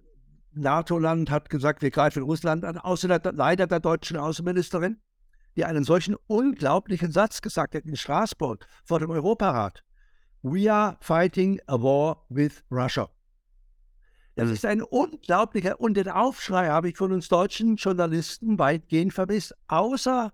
NATO-Land 0.52 1.32
hat 1.32 1.50
gesagt, 1.50 1.82
wir 1.82 1.90
greifen 1.90 2.22
Russland 2.22 2.64
an, 2.64 2.78
außer 2.78 3.08
der, 3.18 3.32
leider 3.32 3.66
der 3.66 3.80
deutschen 3.80 4.16
Außenministerin, 4.16 5.00
die 5.56 5.64
einen 5.64 5.82
solchen 5.82 6.14
unglaublichen 6.28 7.10
Satz 7.10 7.42
gesagt 7.42 7.74
hat 7.74 7.86
in 7.86 7.96
Straßburg 7.96 8.64
vor 8.84 9.00
dem 9.00 9.10
Europarat. 9.10 9.82
We 10.42 10.72
are 10.72 10.96
fighting 11.00 11.60
a 11.66 11.74
war 11.74 12.24
with 12.28 12.62
Russia. 12.70 13.08
Das 14.36 14.48
ist 14.48 14.64
ein 14.64 14.80
unglaublicher, 14.80 15.80
und 15.80 15.94
den 15.94 16.08
Aufschrei 16.08 16.68
habe 16.68 16.90
ich 16.90 16.96
von 16.96 17.10
uns 17.10 17.26
deutschen 17.26 17.74
Journalisten 17.74 18.60
weitgehend 18.60 19.12
vermisst, 19.12 19.56
außer 19.66 20.32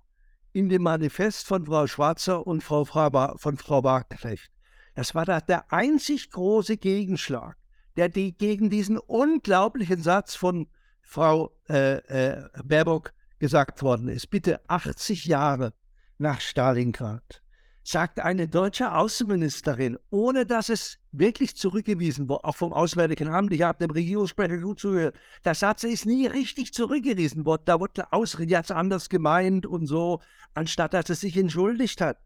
in 0.53 0.69
dem 0.69 0.83
Manifest 0.83 1.47
von 1.47 1.65
Frau 1.65 1.87
Schwarzer 1.87 2.47
und 2.47 2.63
Frau, 2.63 2.85
Frau, 2.85 3.39
von 3.39 3.57
Frau 3.57 3.83
Wagenknecht. 3.83 4.51
Das 4.95 5.15
war 5.15 5.25
da 5.25 5.41
der 5.41 5.73
einzig 5.73 6.31
große 6.31 6.77
Gegenschlag 6.77 7.57
der 7.99 8.09
die 8.09 8.33
gegen 8.33 8.71
diesen 8.71 8.97
unglaublichen 8.97 10.01
Satz 10.01 10.37
von 10.37 10.69
Frau 11.03 11.51
äh, 11.69 11.97
äh, 11.97 12.49
Baerbock 12.65 13.13
gesagt 13.41 13.83
worden 13.83 14.09
ist. 14.09 14.31
Bitte 14.31 14.61
80 14.69 15.25
Jahre 15.25 15.73
nach 16.17 16.41
Stalingrad 16.41 17.43
sagt 17.83 18.21
eine 18.21 18.47
deutsche 18.47 18.95
Außenministerin, 18.95 19.99
ohne 20.11 20.47
dass 20.47 20.69
es 20.69 20.99
wirklich 21.11 21.57
zurückgewiesen 21.57 22.29
wurde, 22.29 22.45
auch 22.45 22.55
vom 22.55 22.73
Auswärtigen 22.73 23.29
Amt, 23.29 23.53
ich 23.53 23.63
habe 23.63 23.79
dem 23.79 23.91
Regierungssprecher 23.91 24.59
gut 24.59 24.79
zugehört, 24.79 25.17
der 25.45 25.55
Satz 25.55 25.83
ist 25.83 26.07
nie 26.07 26.27
richtig 26.27 26.75
zurückgewiesen 26.75 27.47
worden, 27.47 27.63
da 27.65 27.81
wurde 27.81 28.13
Ausrede 28.13 28.53
jetzt 28.53 28.71
anders 28.71 29.09
gemeint 29.09 29.67
und 29.67 29.87
so, 29.87 30.21
anstatt 30.55 30.95
dass 30.95 31.09
er 31.09 31.17
sich 31.17 31.37
entschuldigt 31.37 32.01
hat 32.01 32.19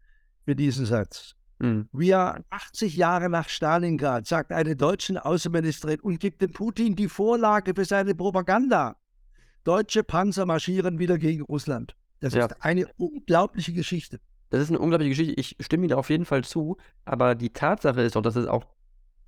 für 0.45 0.55
diesen 0.55 0.85
Satz. 0.85 1.35
Mhm. 1.63 1.87
Wir 1.93 2.43
80 2.49 2.97
Jahre 2.97 3.29
nach 3.29 3.47
Stalingrad, 3.47 4.27
sagt 4.27 4.51
eine 4.51 4.75
deutsche 4.75 5.23
Außenministerin 5.23 6.01
und 6.01 6.19
gibt 6.19 6.41
dem 6.41 6.51
Putin 6.51 6.97
die 6.97 7.07
Vorlage 7.07 7.73
für 7.73 7.85
seine 7.85 8.13
Propaganda. 8.13 8.97
Deutsche 9.63 10.03
Panzer 10.03 10.45
marschieren 10.45 10.99
wieder 10.99 11.17
gegen 11.17 11.43
Russland. 11.43 11.95
Das 12.19 12.33
ja. 12.33 12.47
ist 12.47 12.61
eine 12.61 12.87
unglaubliche 12.97 13.71
Geschichte. 13.71 14.19
Das 14.49 14.61
ist 14.61 14.69
eine 14.71 14.79
unglaubliche 14.79 15.11
Geschichte. 15.11 15.39
Ich 15.39 15.55
stimme 15.61 15.85
Ihnen 15.85 15.93
auf 15.93 16.09
jeden 16.09 16.25
Fall 16.25 16.43
zu. 16.43 16.75
Aber 17.05 17.33
die 17.33 17.51
Tatsache 17.51 18.01
ist 18.01 18.17
doch, 18.17 18.21
dass 18.21 18.35
es 18.35 18.45
auch 18.45 18.65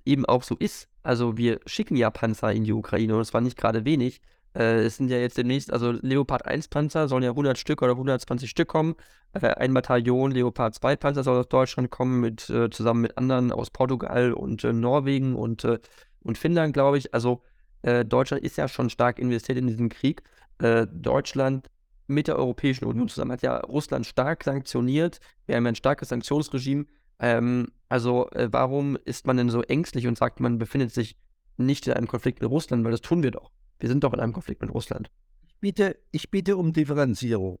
eben 0.04 0.26
auch 0.26 0.42
so 0.42 0.56
ist. 0.56 0.88
Also 1.02 1.38
wir 1.38 1.60
schicken 1.64 1.96
ja 1.96 2.10
Panzer 2.10 2.52
in 2.52 2.64
die 2.64 2.72
Ukraine 2.74 3.14
und 3.14 3.22
es 3.22 3.32
war 3.32 3.40
nicht 3.40 3.56
gerade 3.56 3.86
wenig. 3.86 4.20
Äh, 4.56 4.84
es 4.84 4.96
sind 4.96 5.10
ja 5.10 5.18
jetzt 5.18 5.36
demnächst, 5.36 5.72
also 5.72 5.92
Leopard 5.92 6.46
1 6.46 6.68
Panzer 6.68 7.08
sollen 7.08 7.22
ja 7.22 7.30
100 7.30 7.58
Stück 7.58 7.82
oder 7.82 7.92
120 7.92 8.48
Stück 8.48 8.68
kommen. 8.68 8.94
Äh, 9.34 9.48
ein 9.48 9.74
Bataillon 9.74 10.30
Leopard 10.30 10.74
2 10.74 10.96
Panzer 10.96 11.22
soll 11.22 11.38
aus 11.38 11.48
Deutschland 11.48 11.90
kommen, 11.90 12.20
mit, 12.20 12.48
äh, 12.48 12.70
zusammen 12.70 13.02
mit 13.02 13.18
anderen 13.18 13.52
aus 13.52 13.70
Portugal 13.70 14.32
und 14.32 14.64
äh, 14.64 14.72
Norwegen 14.72 15.34
und, 15.36 15.64
äh, 15.64 15.78
und 16.20 16.38
Finnland, 16.38 16.72
glaube 16.72 16.96
ich. 16.96 17.12
Also 17.12 17.42
äh, 17.82 18.04
Deutschland 18.04 18.42
ist 18.42 18.56
ja 18.56 18.66
schon 18.66 18.88
stark 18.88 19.18
investiert 19.18 19.58
in 19.58 19.66
diesen 19.66 19.88
Krieg. 19.88 20.22
Deutschland 20.58 21.68
mit 22.06 22.28
der 22.28 22.36
Europäischen 22.38 22.86
Union 22.86 23.08
zusammen 23.08 23.32
hat 23.32 23.42
ja 23.42 23.58
Russland 23.58 24.06
stark 24.06 24.42
sanktioniert. 24.42 25.20
Wir 25.44 25.56
haben 25.56 25.66
ein 25.66 25.74
starkes 25.74 26.08
Sanktionsregime. 26.08 26.86
Ähm, 27.18 27.72
also 27.90 28.30
warum 28.32 28.96
ist 29.04 29.26
man 29.26 29.36
denn 29.36 29.50
so 29.50 29.60
ängstlich 29.60 30.06
und 30.06 30.16
sagt, 30.16 30.40
man 30.40 30.56
befindet 30.56 30.92
sich 30.92 31.18
nicht 31.58 31.86
in 31.86 31.92
einem 31.92 32.08
Konflikt 32.08 32.40
mit 32.40 32.50
Russland, 32.50 32.84
weil 32.84 32.92
das 32.92 33.02
tun 33.02 33.22
wir 33.22 33.32
doch. 33.32 33.50
Wir 33.78 33.88
sind 33.88 34.04
doch 34.04 34.12
in 34.12 34.20
einem 34.20 34.32
Konflikt 34.32 34.60
mit 34.60 34.72
Russland. 34.72 35.10
Ich 35.46 35.56
bitte, 35.60 35.98
ich 36.10 36.30
bitte 36.30 36.56
um 36.56 36.72
Differenzierung. 36.72 37.58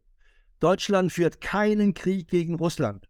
Deutschland 0.60 1.12
führt 1.12 1.40
keinen 1.40 1.94
Krieg 1.94 2.28
gegen 2.28 2.54
Russland. 2.54 3.08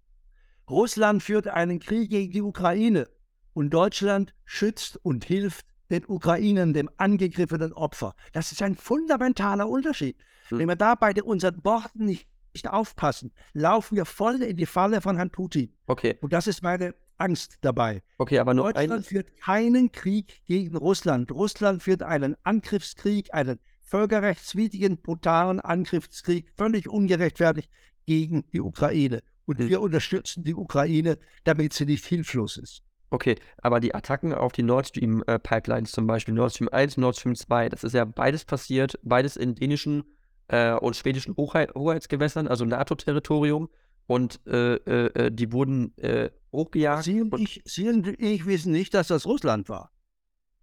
Russland 0.69 1.23
führt 1.23 1.47
einen 1.47 1.79
Krieg 1.79 2.11
gegen 2.11 2.33
die 2.33 2.42
Ukraine 2.42 3.09
und 3.53 3.71
Deutschland 3.71 4.35
schützt 4.45 4.99
und 5.05 5.25
hilft 5.25 5.66
den 5.90 6.05
Ukrainern, 6.07 6.73
dem 6.73 6.90
angegriffenen 6.97 7.73
Opfer. 7.73 8.14
Das 8.33 8.51
ist 8.51 8.62
ein 8.62 8.75
fundamentaler 8.75 9.69
Unterschied. 9.69 10.16
Hm. 10.49 10.59
Wenn 10.59 10.69
wir 10.69 10.77
da 10.77 10.97
bei 10.97 11.12
unseren 11.23 11.64
Worten 11.64 12.07
nicht, 12.07 12.29
nicht 12.53 12.69
aufpassen, 12.69 13.33
laufen 13.53 13.97
wir 13.97 14.05
voll 14.05 14.42
in 14.42 14.57
die 14.57 14.66
Falle 14.66 15.01
von 15.01 15.16
Herrn 15.16 15.31
Putin. 15.31 15.73
Okay. 15.87 16.19
Und 16.21 16.33
das 16.33 16.49
ist 16.49 16.62
meine 16.62 16.95
Angst 17.18 17.59
dabei. 17.61 18.02
Okay, 18.18 18.38
aber 18.38 18.55
nur 18.55 18.72
Deutschland 18.72 18.92
ein... 18.92 19.02
führt 19.02 19.37
keinen 19.40 19.92
Krieg 19.92 20.42
gegen 20.46 20.76
Russland. 20.76 21.31
Russland 21.33 21.83
führt 21.83 22.02
einen 22.02 22.37
Angriffskrieg, 22.42 23.33
einen 23.33 23.59
völkerrechtswidrigen, 23.83 24.98
brutalen 24.98 25.61
Angriffskrieg, 25.61 26.50
völlig 26.57 26.88
ungerechtfertigt 26.88 27.70
gegen 28.07 28.44
die 28.52 28.61
Ukraine. 28.61 29.22
Und 29.46 29.59
hm. 29.59 29.68
wir 29.68 29.81
unterstützen 29.81 30.44
die 30.44 30.55
Ukraine, 30.55 31.18
damit 31.44 31.72
sie 31.72 31.87
nicht 31.87 32.05
hilflos 32.05 32.57
ist. 32.57 32.83
Okay, 33.11 33.37
aber 33.59 33.79
die 33.79 33.94
Attacken 33.94 34.35
auf 34.35 34.52
die 34.52 34.64
Nord 34.64 34.88
Stream 34.88 35.22
äh, 35.26 35.38
Pipelines 35.38 35.92
zum 35.92 36.07
Beispiel, 36.07 36.35
Nord 36.35 36.52
Stream 36.52 36.68
1, 36.70 36.96
Nord 36.96 37.16
Stream 37.16 37.37
2, 37.37 37.68
das 37.68 37.85
ist 37.85 37.92
ja 37.92 38.05
beides 38.05 38.44
passiert, 38.44 38.98
beides 39.02 39.37
in 39.37 39.55
dänischen 39.55 40.05
äh, 40.48 40.72
und 40.72 40.96
schwedischen 40.96 41.37
Hochheit 41.37 41.74
Hoheitsgewässern, 41.74 42.48
also 42.48 42.64
NATO-Territorium. 42.64 43.68
Und 44.09 44.40
äh, 44.46 44.74
äh, 44.74 45.26
äh 45.26 45.31
die 45.31 45.52
wurden 45.52 45.96
äh, 45.98 46.31
hochgejagt. 46.57 47.05
Sie 47.05 47.21
und, 47.23 47.38
ich, 47.38 47.62
Sie 47.64 47.88
und 47.88 48.07
ich 48.21 48.47
wissen 48.47 48.73
nicht, 48.73 48.95
dass 48.95 49.09
das 49.09 49.27
Russland 49.27 49.69
war. 49.69 49.92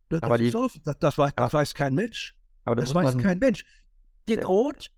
Das, 0.09 0.21
aber 0.21 0.37
das, 0.37 0.73
die, 0.73 0.81
das, 0.83 0.99
das, 0.99 1.17
weiß, 1.17 1.31
das 1.35 1.53
weiß 1.53 1.73
kein 1.73 1.95
Mensch. 1.95 2.35
Aber 2.65 2.75
das, 2.75 2.91
das 2.91 2.95
weiß 2.95 3.17
kein 3.17 3.39
Mensch. 3.39 3.65
Gedroht, 4.25 4.91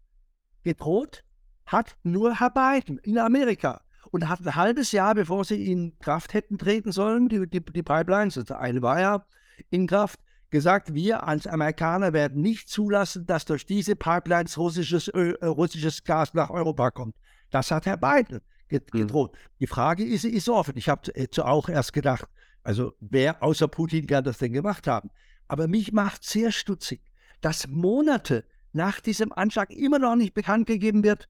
gedroht 0.64 1.24
hat 1.66 1.96
nur 2.04 2.40
Herr 2.40 2.52
Biden 2.52 2.98
in 3.00 3.18
Amerika 3.18 3.82
und 4.12 4.30
hat 4.30 4.42
ein 4.42 4.56
halbes 4.56 4.92
Jahr, 4.92 5.16
bevor 5.16 5.46
sie 5.46 5.72
in 5.72 5.98
Kraft 6.00 6.34
hätten 6.34 6.58
treten 6.58 6.92
sollen, 6.92 7.28
die, 7.30 7.48
die, 7.48 7.60
die 7.62 7.84
Pipelines, 7.84 8.38
also 8.38 8.54
eine 8.56 8.82
war 8.82 9.00
ja 9.00 9.26
in 9.70 9.88
Kraft, 9.88 10.20
gesagt, 10.52 10.94
wir 10.94 11.28
als 11.28 11.48
Amerikaner 11.48 12.14
werden 12.14 12.42
nicht 12.42 12.70
zulassen, 12.70 13.26
dass 13.26 13.46
durch 13.46 13.66
diese 13.66 13.96
Pipelines 13.96 14.58
russisches, 14.58 15.10
äh, 15.10 15.46
russisches 15.46 16.04
Gas 16.04 16.34
nach 16.34 16.50
Europa 16.50 16.92
kommt. 16.92 17.16
Das 17.50 17.72
hat 17.72 17.86
Herr 17.86 17.98
Biden. 17.98 18.42
Gedroht. 18.68 19.34
Mhm. 19.34 19.58
Die 19.60 19.68
Frage 19.68 20.04
ist, 20.04 20.26
ist 20.26 20.50
offen. 20.50 20.74
Ich 20.78 20.90
habe 20.90 21.14
äh, 21.16 21.28
auch 21.42 21.70
erst 21.70 21.94
gedacht, 21.94 22.26
also 22.64 22.94
wer 23.00 23.44
außer 23.44 23.68
Putin 23.68 24.08
kann 24.08 24.24
das 24.24 24.40
denn 24.40 24.54
gemacht 24.54 24.88
haben? 24.88 25.10
Aber 25.48 25.68
mich 25.68 25.92
macht 25.92 26.24
sehr 26.24 26.52
stutzig, 26.52 27.02
dass 27.42 27.68
Monate 27.68 28.44
nach 28.74 29.00
diesem 29.00 29.32
Anschlag 29.32 29.70
immer 29.72 30.00
noch 30.00 30.16
nicht 30.16 30.34
bekannt 30.34 30.68
gegeben 30.68 31.04
wird, 31.04 31.30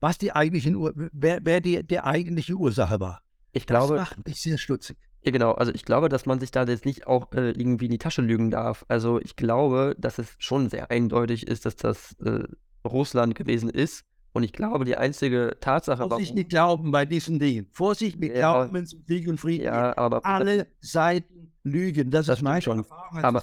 was 0.00 0.18
die 0.18 0.32
eigentlichen, 0.32 0.76
wer, 1.12 1.40
wer 1.42 1.60
die, 1.60 1.82
der 1.82 2.06
eigentliche 2.06 2.54
Ursache 2.54 3.00
war. 3.00 3.22
Ich 3.52 3.66
glaube, 3.66 3.96
das 3.96 4.10
macht 4.10 4.26
mich 4.26 4.40
sehr 4.40 4.58
stutzig. 4.58 4.96
Ja, 5.22 5.32
genau. 5.32 5.52
Also 5.52 5.72
ich 5.72 5.84
glaube, 5.84 6.08
dass 6.08 6.24
man 6.24 6.38
sich 6.38 6.52
da 6.52 6.64
jetzt 6.64 6.84
nicht 6.84 7.06
auch 7.06 7.32
äh, 7.32 7.50
irgendwie 7.50 7.86
in 7.86 7.90
die 7.90 7.98
Tasche 7.98 8.22
lügen 8.22 8.50
darf. 8.50 8.84
Also 8.88 9.20
ich 9.20 9.34
glaube, 9.34 9.96
dass 9.98 10.18
es 10.18 10.36
schon 10.38 10.68
sehr 10.70 10.90
eindeutig 10.90 11.48
ist, 11.48 11.66
dass 11.66 11.74
das 11.74 12.14
äh, 12.20 12.44
Russland 12.86 13.34
gewesen 13.34 13.68
ist. 13.68 14.04
Und 14.36 14.42
ich 14.42 14.52
glaube, 14.52 14.84
die 14.84 14.98
einzige 14.98 15.56
Tatsache. 15.62 16.06
Vorsicht 16.06 16.34
mit 16.34 16.50
Glauben 16.50 16.90
bei 16.90 17.06
diesen 17.06 17.38
Dingen. 17.38 17.68
Vorsicht 17.72 18.20
mit 18.20 18.36
ja, 18.36 18.52
Glauben, 18.52 18.74
wenn 18.74 18.84
es 18.84 18.92
um 18.92 19.02
Krieg 19.06 19.26
und 19.28 19.40
Frieden 19.40 19.64
ja, 19.64 19.88
geht. 19.88 19.98
Aber 19.98 20.26
Alle 20.26 20.66
Seiten 20.78 21.52
lügen. 21.62 22.10
Das, 22.10 22.26
das 22.26 22.40
ist 22.40 22.42
meine 22.42 22.60
schon. 22.60 22.80
Erfahrung. 22.80 23.24
Aber, 23.24 23.42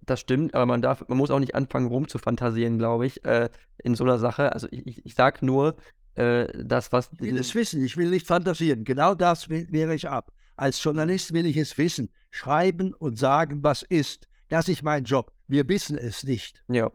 das 0.00 0.18
stimmt, 0.18 0.54
aber 0.54 0.64
man 0.64 0.80
darf, 0.80 1.06
man 1.08 1.18
muss 1.18 1.30
auch 1.30 1.40
nicht 1.40 1.54
anfangen, 1.54 1.88
rumzufantasieren, 1.88 2.78
glaube 2.78 3.04
ich, 3.04 3.22
äh, 3.26 3.50
in 3.84 3.94
so 3.94 4.04
einer 4.04 4.18
Sache. 4.18 4.54
Also 4.54 4.66
ich, 4.70 4.86
ich, 4.86 5.04
ich 5.04 5.14
sage 5.14 5.44
nur, 5.44 5.76
äh, 6.14 6.46
das, 6.64 6.90
was. 6.90 7.10
Ich 7.16 7.20
will 7.20 7.36
es 7.36 7.54
wissen, 7.54 7.84
ich 7.84 7.98
will 7.98 8.08
nicht 8.08 8.26
fantasieren. 8.26 8.84
Genau 8.84 9.14
das 9.14 9.50
wehre 9.50 9.94
ich 9.94 10.08
ab. 10.08 10.32
Als 10.56 10.82
Journalist 10.82 11.34
will 11.34 11.44
ich 11.44 11.58
es 11.58 11.76
wissen. 11.76 12.08
Schreiben 12.30 12.94
und 12.94 13.18
sagen, 13.18 13.62
was 13.62 13.82
ist. 13.82 14.26
Das 14.48 14.68
ist 14.68 14.82
mein 14.82 15.04
Job. 15.04 15.32
Wir 15.48 15.68
wissen 15.68 15.98
es 15.98 16.24
nicht. 16.24 16.62
Ja. 16.68 16.90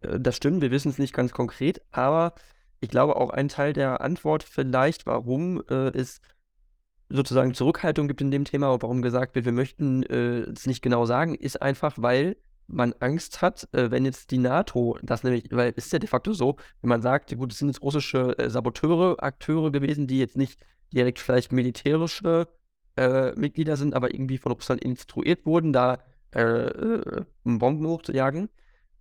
Äh, 0.00 0.18
das 0.18 0.36
stimmt, 0.36 0.62
wir 0.62 0.70
wissen 0.70 0.88
es 0.88 0.98
nicht 0.98 1.12
ganz 1.12 1.32
konkret, 1.32 1.82
aber 1.90 2.32
ich 2.86 2.90
glaube 2.90 3.16
auch 3.16 3.30
ein 3.30 3.48
Teil 3.48 3.72
der 3.72 4.00
Antwort 4.00 4.44
vielleicht, 4.44 5.06
warum 5.06 5.60
äh, 5.68 5.88
es 5.88 6.20
sozusagen 7.08 7.52
Zurückhaltung 7.52 8.06
gibt 8.06 8.20
in 8.20 8.30
dem 8.30 8.44
Thema 8.44 8.80
warum 8.80 9.02
gesagt 9.02 9.34
wird, 9.34 9.44
wir 9.44 9.52
möchten 9.52 10.04
äh, 10.04 10.42
es 10.52 10.66
nicht 10.66 10.82
genau 10.82 11.04
sagen, 11.04 11.34
ist 11.34 11.60
einfach, 11.60 11.94
weil 11.96 12.36
man 12.68 12.94
Angst 13.00 13.42
hat, 13.42 13.68
äh, 13.72 13.90
wenn 13.90 14.04
jetzt 14.04 14.30
die 14.30 14.38
NATO, 14.38 14.98
das 15.02 15.24
nämlich, 15.24 15.48
weil 15.50 15.72
es 15.76 15.86
ist 15.86 15.92
ja 15.92 15.98
de 15.98 16.08
facto 16.08 16.32
so, 16.32 16.56
wenn 16.80 16.88
man 16.88 17.02
sagt, 17.02 17.36
gut, 17.36 17.52
es 17.52 17.58
sind 17.58 17.68
jetzt 17.68 17.82
russische 17.82 18.38
äh, 18.38 18.50
Saboteure, 18.50 19.16
Akteure 19.20 19.72
gewesen, 19.72 20.06
die 20.06 20.20
jetzt 20.20 20.36
nicht 20.36 20.60
direkt 20.92 21.18
vielleicht 21.18 21.50
militärische 21.50 22.46
äh, 22.96 23.32
Mitglieder 23.32 23.76
sind, 23.76 23.94
aber 23.94 24.14
irgendwie 24.14 24.38
von 24.38 24.52
Russland 24.52 24.80
instruiert 24.80 25.44
wurden, 25.44 25.72
da 25.72 25.98
äh, 26.30 27.24
Bomben 27.42 27.86
hochzujagen, 27.86 28.48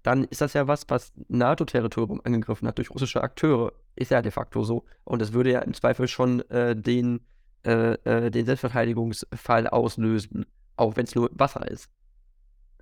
dann 0.05 0.23
ist 0.25 0.41
das 0.41 0.53
ja 0.53 0.67
was, 0.67 0.85
was 0.87 1.13
NATO-Territorium 1.29 2.21
angegriffen 2.23 2.67
hat 2.67 2.77
durch 2.77 2.91
russische 2.91 3.23
Akteure. 3.23 3.73
Ist 3.95 4.11
ja 4.11 4.21
de 4.21 4.31
facto 4.31 4.63
so. 4.63 4.85
Und 5.03 5.19
es 5.19 5.33
würde 5.33 5.51
ja 5.51 5.61
im 5.61 5.73
Zweifel 5.73 6.07
schon 6.07 6.47
äh, 6.51 6.75
den, 6.75 7.21
äh, 7.65 7.93
äh, 8.03 8.29
den 8.29 8.45
Selbstverteidigungsfall 8.45 9.67
auslösen, 9.67 10.45
auch 10.75 10.95
wenn 10.95 11.05
es 11.05 11.15
nur 11.15 11.31
Wasser 11.33 11.67
ist. 11.67 11.89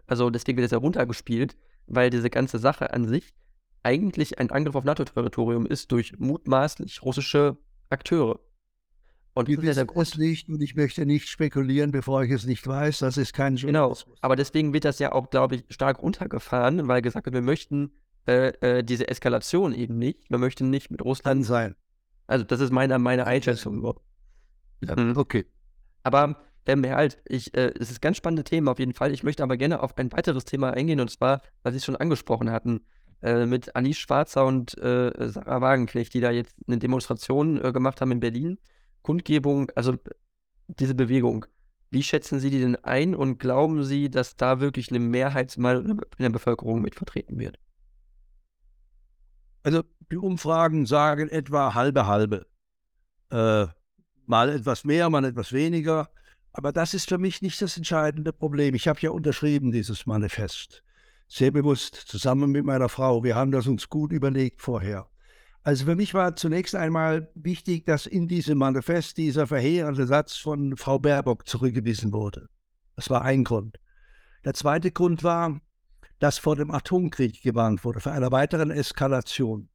Also 0.05 0.29
deswegen 0.29 0.57
wird 0.57 0.65
es 0.65 0.71
ja 0.71 0.79
runtergespielt, 0.79 1.55
weil 1.88 2.09
diese 2.09 2.29
ganze 2.29 2.59
Sache 2.59 2.91
an 2.91 3.07
sich 3.07 3.33
eigentlich 3.83 4.39
ein 4.39 4.51
Angriff 4.51 4.75
auf 4.75 4.83
NATO-Territorium 4.83 5.65
ist 5.65 5.93
durch 5.93 6.19
mutmaßlich 6.19 7.03
russische 7.03 7.55
Akteure. 7.89 8.41
Und 9.36 9.48
Wir 9.48 9.62
wissen 9.62 9.89
es 9.96 10.17
nicht 10.17 10.48
und 10.50 10.62
ich 10.62 10.76
möchte 10.76 11.06
nicht 11.06 11.28
spekulieren, 11.28 11.91
bevor 11.91 12.24
ich 12.24 12.32
es 12.32 12.46
nicht 12.46 12.67
weiß. 12.67 13.00
Das 13.00 13.17
ist 13.17 13.34
kein 13.34 13.56
Genau, 13.56 13.96
aber 14.22 14.36
deswegen 14.36 14.74
wird 14.74 14.86
das 14.86 15.00
ja 15.00 15.12
auch, 15.12 15.32
glaube 15.32 15.56
ich, 15.56 15.63
stark 15.69 16.04
runtergefahren, 16.04 16.88
weil 16.88 17.02
gesagt 17.02 17.26
wird, 17.26 17.34
wir 17.34 17.41
möchten 17.41 17.91
äh, 18.28 18.50
äh, 18.62 18.84
diese 18.84 19.08
Eskalation 19.08 19.74
eben 19.74 19.98
nicht. 19.98 20.30
Wir 20.30 20.38
möchten 20.38 20.69
nicht 20.69 20.91
mit 20.91 21.04
Russland 21.04 21.39
Kann 21.39 21.43
sein. 21.43 21.76
Also 22.28 22.46
das 22.46 22.60
ist 22.60 22.72
meine, 22.72 23.00
meine 23.00 23.26
Einschätzung. 23.26 23.84
Ja, 24.82 24.96
mhm. 24.96 25.17
okay. 25.17 25.46
Aber 26.04 26.38
ähm, 26.65 26.86
halt, 26.86 27.22
ich, 27.28 27.54
äh, 27.56 27.74
es 27.80 27.89
ist 27.89 27.98
ein 27.98 28.02
ganz 28.02 28.17
spannendes 28.17 28.46
Thema 28.46 28.72
auf 28.72 28.80
jeden 28.80 28.93
Fall. 28.93 29.12
Ich 29.12 29.24
möchte 29.24 29.43
aber 29.43 29.58
gerne 29.58 29.82
auf 29.82 29.98
ein 29.98 30.12
weiteres 30.12 30.46
Thema 30.46 30.72
eingehen 30.72 31.00
und 31.00 31.10
zwar, 31.10 31.41
was 31.63 31.74
Sie 31.74 31.82
schon 31.82 31.96
angesprochen 31.96 32.52
hatten, 32.52 32.82
äh, 33.22 33.46
mit 33.46 33.76
Alice 33.76 33.98
Schwarzer 33.98 34.46
und 34.46 34.78
äh, 34.78 35.12
Sarah 35.30 35.62
Wagenknecht, 35.62 36.13
die 36.13 36.22
da 36.22 36.32
jetzt 36.32 36.56
eine 36.67 36.78
Demonstration 36.78 37.63
äh, 37.63 37.72
gemacht 37.72 38.00
haben 38.00 38.12
in 38.12 38.19
Berlin. 38.19 38.58
Kundgebung, 39.03 39.71
also 39.75 39.97
diese 40.67 40.95
Bewegung, 40.95 41.45
wie 41.91 42.01
schätzen 42.01 42.39
Sie 42.39 42.49
die 42.49 42.59
denn 42.59 42.75
ein 42.77 43.13
und 43.13 43.37
glauben 43.37 43.83
Sie, 43.83 44.09
dass 44.09 44.35
da 44.35 44.59
wirklich 44.59 44.89
eine 44.89 44.99
Mehrheitsmeinung 44.99 46.01
in 46.17 46.23
der 46.23 46.29
Bevölkerung 46.29 46.81
mit 46.81 46.95
vertreten 46.95 47.37
wird? 47.37 47.59
Also 49.61 49.83
die 50.11 50.17
Umfragen 50.17 50.87
sagen 50.87 51.29
etwa 51.29 51.75
halbe 51.75 52.07
halbe. 52.07 52.47
Äh, 53.29 53.67
mal 54.25 54.49
etwas 54.49 54.83
mehr, 54.85 55.09
mal 55.09 55.23
etwas 55.23 55.53
weniger. 55.53 56.09
Aber 56.51 56.71
das 56.71 56.93
ist 56.93 57.09
für 57.09 57.17
mich 57.17 57.41
nicht 57.43 57.61
das 57.61 57.77
entscheidende 57.77 58.33
Problem. 58.33 58.75
Ich 58.75 58.87
habe 58.87 58.99
ja 59.01 59.11
unterschrieben 59.11 59.71
dieses 59.71 60.05
Manifest. 60.05 60.83
Sehr 61.27 61.51
bewusst, 61.51 61.95
zusammen 61.95 62.51
mit 62.51 62.65
meiner 62.65 62.89
Frau. 62.89 63.23
Wir 63.23 63.35
haben 63.35 63.51
das 63.51 63.67
uns 63.67 63.89
gut 63.89 64.11
überlegt 64.11 64.61
vorher. 64.61 65.07
Also 65.63 65.86
für 65.86 65.95
mich 65.95 66.13
war 66.13 66.36
zunächst 66.36 66.76
einmal 66.76 67.32
wichtig, 67.36 67.86
dass 67.86 68.06
in 68.06 68.28
diesem 68.28 68.58
Manifest 68.58 69.17
dieser 69.17 69.47
verheerende 69.47 70.06
Satz 70.06 70.36
von 70.36 70.76
Frau 70.76 70.99
Baerbock 70.99 71.47
zurückgewiesen 71.47 72.12
wurde. 72.12 72.49
Das 72.97 73.10
war 73.10 73.21
ein 73.21 73.45
Grund. 73.45 73.80
Der 74.43 74.54
zweite 74.54 74.91
Grund 74.91 75.23
war, 75.23 75.62
dass 76.19 76.38
vor 76.38 76.58
dem 76.58 76.69
Atomkrieg 76.69 77.41
gewarnt 77.41 77.86
wurde, 77.86 78.02
vor 78.02 78.12
einer 78.12 78.32
weiteren 78.32 78.71
Eskalation 78.71 79.69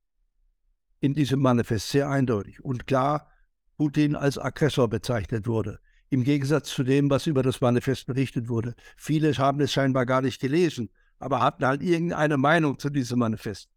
in 1.01 1.15
diesem 1.15 1.41
Manifest 1.41 1.89
sehr 1.89 2.11
eindeutig 2.11 2.63
und 2.63 2.87
klar 2.87 3.31
Putin 3.79 4.15
als 4.15 4.37
Aggressor 4.37 4.89
bezeichnet 4.89 5.47
wurde, 5.47 5.79
im 6.11 6.23
Gegensatz 6.23 6.69
zu 6.69 6.83
dem, 6.83 7.09
was 7.09 7.27
über 7.27 7.43
das 7.43 7.61
Manifest 7.61 8.07
berichtet 8.07 8.49
wurde. 8.49 8.75
Viele 8.97 9.33
haben 9.39 9.61
es 9.61 9.73
scheinbar 9.73 10.05
gar 10.05 10.21
nicht 10.21 10.41
gelesen, 10.41 10.91
aber 11.19 11.41
hatten 11.41 11.65
halt 11.65 11.83
irgendeine 11.83 12.37
Meinung 12.37 12.79
zu 12.79 12.91
diesem 12.91 13.21
Manifest. 13.21 13.71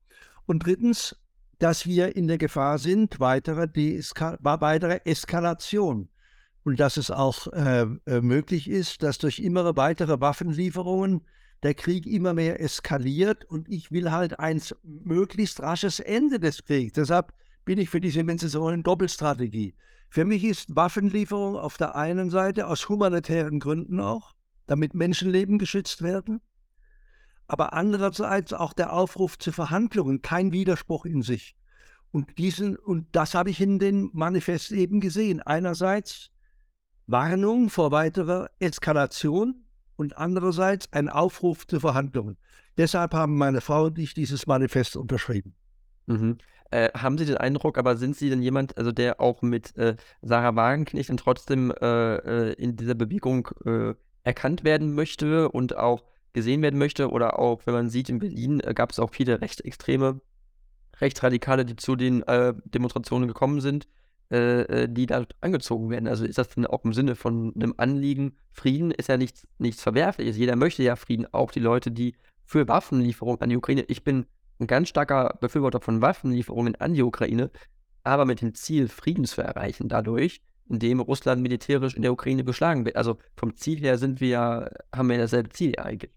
Und 0.45 0.65
drittens 0.65 1.15
dass 1.61 1.85
wir 1.85 2.15
in 2.15 2.27
der 2.27 2.39
Gefahr 2.39 2.79
sind, 2.79 3.19
weitere, 3.19 3.67
weitere 4.41 4.99
Eskalation. 5.05 6.09
Und 6.63 6.79
dass 6.79 6.97
es 6.97 7.11
auch 7.11 7.47
äh, 7.53 7.85
äh, 8.07 8.21
möglich 8.21 8.67
ist, 8.67 9.03
dass 9.03 9.19
durch 9.19 9.37
immer 9.37 9.75
weitere 9.77 10.19
Waffenlieferungen 10.19 11.21
der 11.61 11.75
Krieg 11.75 12.07
immer 12.07 12.33
mehr 12.33 12.59
eskaliert. 12.59 13.45
Und 13.45 13.69
ich 13.69 13.91
will 13.91 14.11
halt 14.11 14.39
ein 14.39 14.59
möglichst 14.83 15.61
rasches 15.61 15.99
Ende 15.99 16.39
des 16.39 16.63
Kriegs. 16.63 16.93
Deshalb 16.93 17.31
bin 17.63 17.77
ich 17.77 17.91
für 17.91 18.01
diese 18.01 18.23
Menschensohlen 18.23 18.81
Doppelstrategie. 18.81 19.75
Für 20.09 20.25
mich 20.25 20.43
ist 20.43 20.75
Waffenlieferung 20.75 21.57
auf 21.57 21.77
der 21.77 21.95
einen 21.95 22.31
Seite 22.31 22.67
aus 22.67 22.89
humanitären 22.89 23.59
Gründen 23.59 23.99
auch, 23.99 24.33
damit 24.65 24.95
Menschenleben 24.95 25.59
geschützt 25.59 26.01
werden 26.01 26.41
aber 27.51 27.73
andererseits 27.73 28.53
auch 28.53 28.71
der 28.71 28.93
Aufruf 28.93 29.37
zu 29.37 29.51
Verhandlungen, 29.51 30.21
kein 30.21 30.53
Widerspruch 30.53 31.05
in 31.05 31.21
sich. 31.21 31.57
Und 32.09 32.37
diesen, 32.37 32.77
und 32.77 33.07
das 33.11 33.35
habe 33.35 33.49
ich 33.49 33.59
in 33.59 33.77
den 33.77 34.09
Manifest 34.13 34.71
eben 34.71 35.01
gesehen. 35.01 35.41
Einerseits 35.41 36.31
Warnung 37.07 37.69
vor 37.69 37.91
weiterer 37.91 38.49
Eskalation 38.59 39.65
und 39.97 40.17
andererseits 40.17 40.93
ein 40.93 41.09
Aufruf 41.09 41.67
zu 41.67 41.81
Verhandlungen. 41.81 42.37
Deshalb 42.77 43.13
haben 43.13 43.37
meine 43.37 43.59
Frau 43.59 43.87
und 43.87 43.99
ich 43.99 44.13
dieses 44.13 44.47
Manifest 44.47 44.95
unterschrieben. 44.95 45.53
Mhm. 46.05 46.37
Äh, 46.71 46.89
haben 46.93 47.17
Sie 47.17 47.25
den 47.25 47.35
Eindruck, 47.35 47.77
aber 47.77 47.97
sind 47.97 48.15
Sie 48.15 48.29
denn 48.29 48.41
jemand, 48.41 48.77
also 48.77 48.93
der 48.93 49.19
auch 49.19 49.41
mit 49.41 49.75
äh, 49.75 49.97
Sarah 50.21 50.55
Wagenknecht 50.55 51.09
und 51.09 51.17
trotzdem 51.17 51.71
äh, 51.81 52.15
äh 52.15 52.53
in 52.53 52.77
dieser 52.77 52.95
Bewegung 52.95 53.49
äh, 53.65 53.93
erkannt 54.23 54.63
werden 54.63 54.93
möchte 54.95 55.49
und 55.49 55.75
auch 55.75 56.05
gesehen 56.33 56.61
werden 56.61 56.79
möchte. 56.79 57.09
Oder 57.09 57.39
auch, 57.39 57.61
wenn 57.65 57.73
man 57.73 57.89
sieht, 57.89 58.09
in 58.09 58.19
Berlin 58.19 58.59
äh, 58.61 58.73
gab 58.73 58.91
es 58.91 58.99
auch 58.99 59.11
viele 59.11 59.41
rechtsextreme, 59.41 60.21
Rechtsradikale, 60.99 61.65
die 61.65 61.75
zu 61.75 61.95
den 61.95 62.23
äh, 62.23 62.53
Demonstrationen 62.65 63.27
gekommen 63.27 63.59
sind, 63.59 63.87
äh, 64.31 64.61
äh 64.61 64.87
die 64.87 65.07
da 65.07 65.25
angezogen 65.41 65.89
werden. 65.89 66.07
Also 66.07 66.25
ist 66.25 66.37
das 66.37 66.49
denn 66.49 66.67
auch 66.67 66.83
im 66.85 66.93
Sinne 66.93 67.15
von 67.15 67.53
einem 67.55 67.73
Anliegen? 67.77 68.37
Frieden 68.51 68.91
ist 68.91 69.09
ja 69.09 69.17
nichts, 69.17 69.47
nichts 69.57 69.81
Verwerfliches. 69.81 70.37
Jeder 70.37 70.55
möchte 70.55 70.83
ja 70.83 70.95
Frieden, 70.95 71.25
auch 71.33 71.51
die 71.51 71.59
Leute, 71.59 71.91
die 71.91 72.15
für 72.45 72.67
Waffenlieferungen 72.67 73.41
an 73.41 73.49
die 73.49 73.57
Ukraine. 73.57 73.83
Ich 73.87 74.03
bin 74.03 74.25
ein 74.59 74.67
ganz 74.67 74.89
starker 74.89 75.37
Befürworter 75.41 75.81
von 75.81 76.01
Waffenlieferungen 76.01 76.75
an 76.75 76.93
die 76.93 77.01
Ukraine, 77.01 77.49
aber 78.03 78.25
mit 78.25 78.41
dem 78.41 78.53
Ziel, 78.53 78.87
Frieden 78.87 79.25
zu 79.25 79.41
erreichen 79.41 79.89
dadurch, 79.89 80.41
indem 80.69 80.99
Russland 80.99 81.41
militärisch 81.41 81.95
in 81.95 82.01
der 82.01 82.13
Ukraine 82.13 82.43
geschlagen 82.43 82.85
wird. 82.85 82.95
Also 82.95 83.17
vom 83.35 83.55
Ziel 83.55 83.79
her 83.79 83.97
sind 83.97 84.21
wir 84.21 84.71
haben 84.93 85.09
wir 85.09 85.17
dasselbe 85.17 85.49
Ziel 85.49 85.77
eigentlich. 85.79 86.11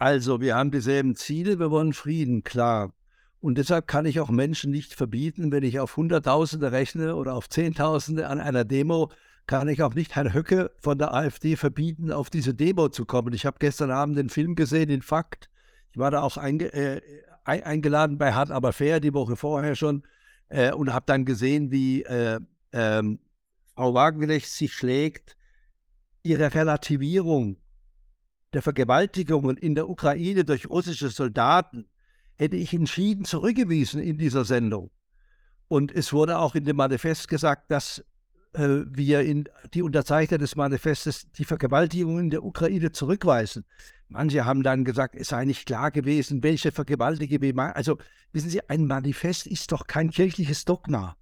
Also, 0.00 0.40
wir 0.40 0.56
haben 0.56 0.70
dieselben 0.70 1.14
Ziele, 1.14 1.58
wir 1.58 1.70
wollen 1.70 1.92
Frieden, 1.92 2.42
klar. 2.42 2.94
Und 3.38 3.58
deshalb 3.58 3.86
kann 3.86 4.06
ich 4.06 4.18
auch 4.18 4.30
Menschen 4.30 4.70
nicht 4.70 4.94
verbieten, 4.94 5.52
wenn 5.52 5.62
ich 5.62 5.78
auf 5.78 5.98
Hunderttausende 5.98 6.72
rechne 6.72 7.16
oder 7.16 7.34
auf 7.34 7.50
Zehntausende 7.50 8.26
an 8.26 8.40
einer 8.40 8.64
Demo, 8.64 9.10
kann 9.46 9.68
ich 9.68 9.82
auch 9.82 9.92
nicht 9.92 10.16
Herrn 10.16 10.32
Höcke 10.32 10.70
von 10.78 10.96
der 10.96 11.12
AfD 11.12 11.54
verbieten, 11.54 12.12
auf 12.12 12.30
diese 12.30 12.54
Demo 12.54 12.88
zu 12.88 13.04
kommen. 13.04 13.34
Ich 13.34 13.44
habe 13.44 13.58
gestern 13.60 13.90
Abend 13.90 14.16
den 14.16 14.30
Film 14.30 14.54
gesehen, 14.54 14.88
den 14.88 15.02
Fakt. 15.02 15.50
Ich 15.92 15.98
war 15.98 16.10
da 16.10 16.22
auch 16.22 16.38
einge 16.38 16.72
äh, 16.72 17.02
eingeladen 17.44 18.16
bei 18.16 18.32
Hart 18.32 18.50
aber 18.50 18.72
fair, 18.72 19.00
die 19.00 19.12
Woche 19.12 19.36
vorher 19.36 19.76
schon, 19.76 20.04
äh, 20.48 20.72
und 20.72 20.94
habe 20.94 21.04
dann 21.04 21.26
gesehen, 21.26 21.70
wie 21.70 22.04
äh, 22.04 22.40
ähm, 22.72 23.18
Frau 23.74 23.92
Wagenknecht 23.92 24.48
sich 24.48 24.72
schlägt, 24.72 25.36
ihre 26.22 26.54
Relativierung 26.54 27.59
der 28.52 28.62
Vergewaltigungen 28.62 29.56
in 29.56 29.74
der 29.74 29.88
Ukraine 29.88 30.44
durch 30.44 30.68
russische 30.68 31.08
Soldaten 31.08 31.86
hätte 32.36 32.56
ich 32.56 32.72
entschieden 32.72 33.24
zurückgewiesen 33.24 34.02
in 34.02 34.18
dieser 34.18 34.44
Sendung. 34.44 34.90
Und 35.68 35.92
es 35.92 36.12
wurde 36.12 36.38
auch 36.38 36.54
in 36.54 36.64
dem 36.64 36.76
Manifest 36.76 37.28
gesagt, 37.28 37.70
dass 37.70 38.04
äh, 38.54 38.80
wir 38.86 39.20
in 39.20 39.48
die 39.74 39.82
Unterzeichner 39.82 40.38
des 40.38 40.56
Manifestes 40.56 41.30
die 41.32 41.44
Vergewaltigungen 41.44 42.24
in 42.24 42.30
der 42.30 42.42
Ukraine 42.42 42.90
zurückweisen. 42.90 43.64
Manche 44.08 44.44
haben 44.44 44.64
dann 44.64 44.84
gesagt, 44.84 45.14
es 45.14 45.28
sei 45.28 45.44
nicht 45.44 45.66
klar 45.66 45.92
gewesen, 45.92 46.42
welche 46.42 46.72
meinen. 46.72 47.72
Also 47.74 47.98
wissen 48.32 48.50
Sie, 48.50 48.68
ein 48.68 48.86
Manifest 48.86 49.46
ist 49.46 49.70
doch 49.70 49.86
kein 49.86 50.10
kirchliches 50.10 50.64
Dogma. 50.64 51.16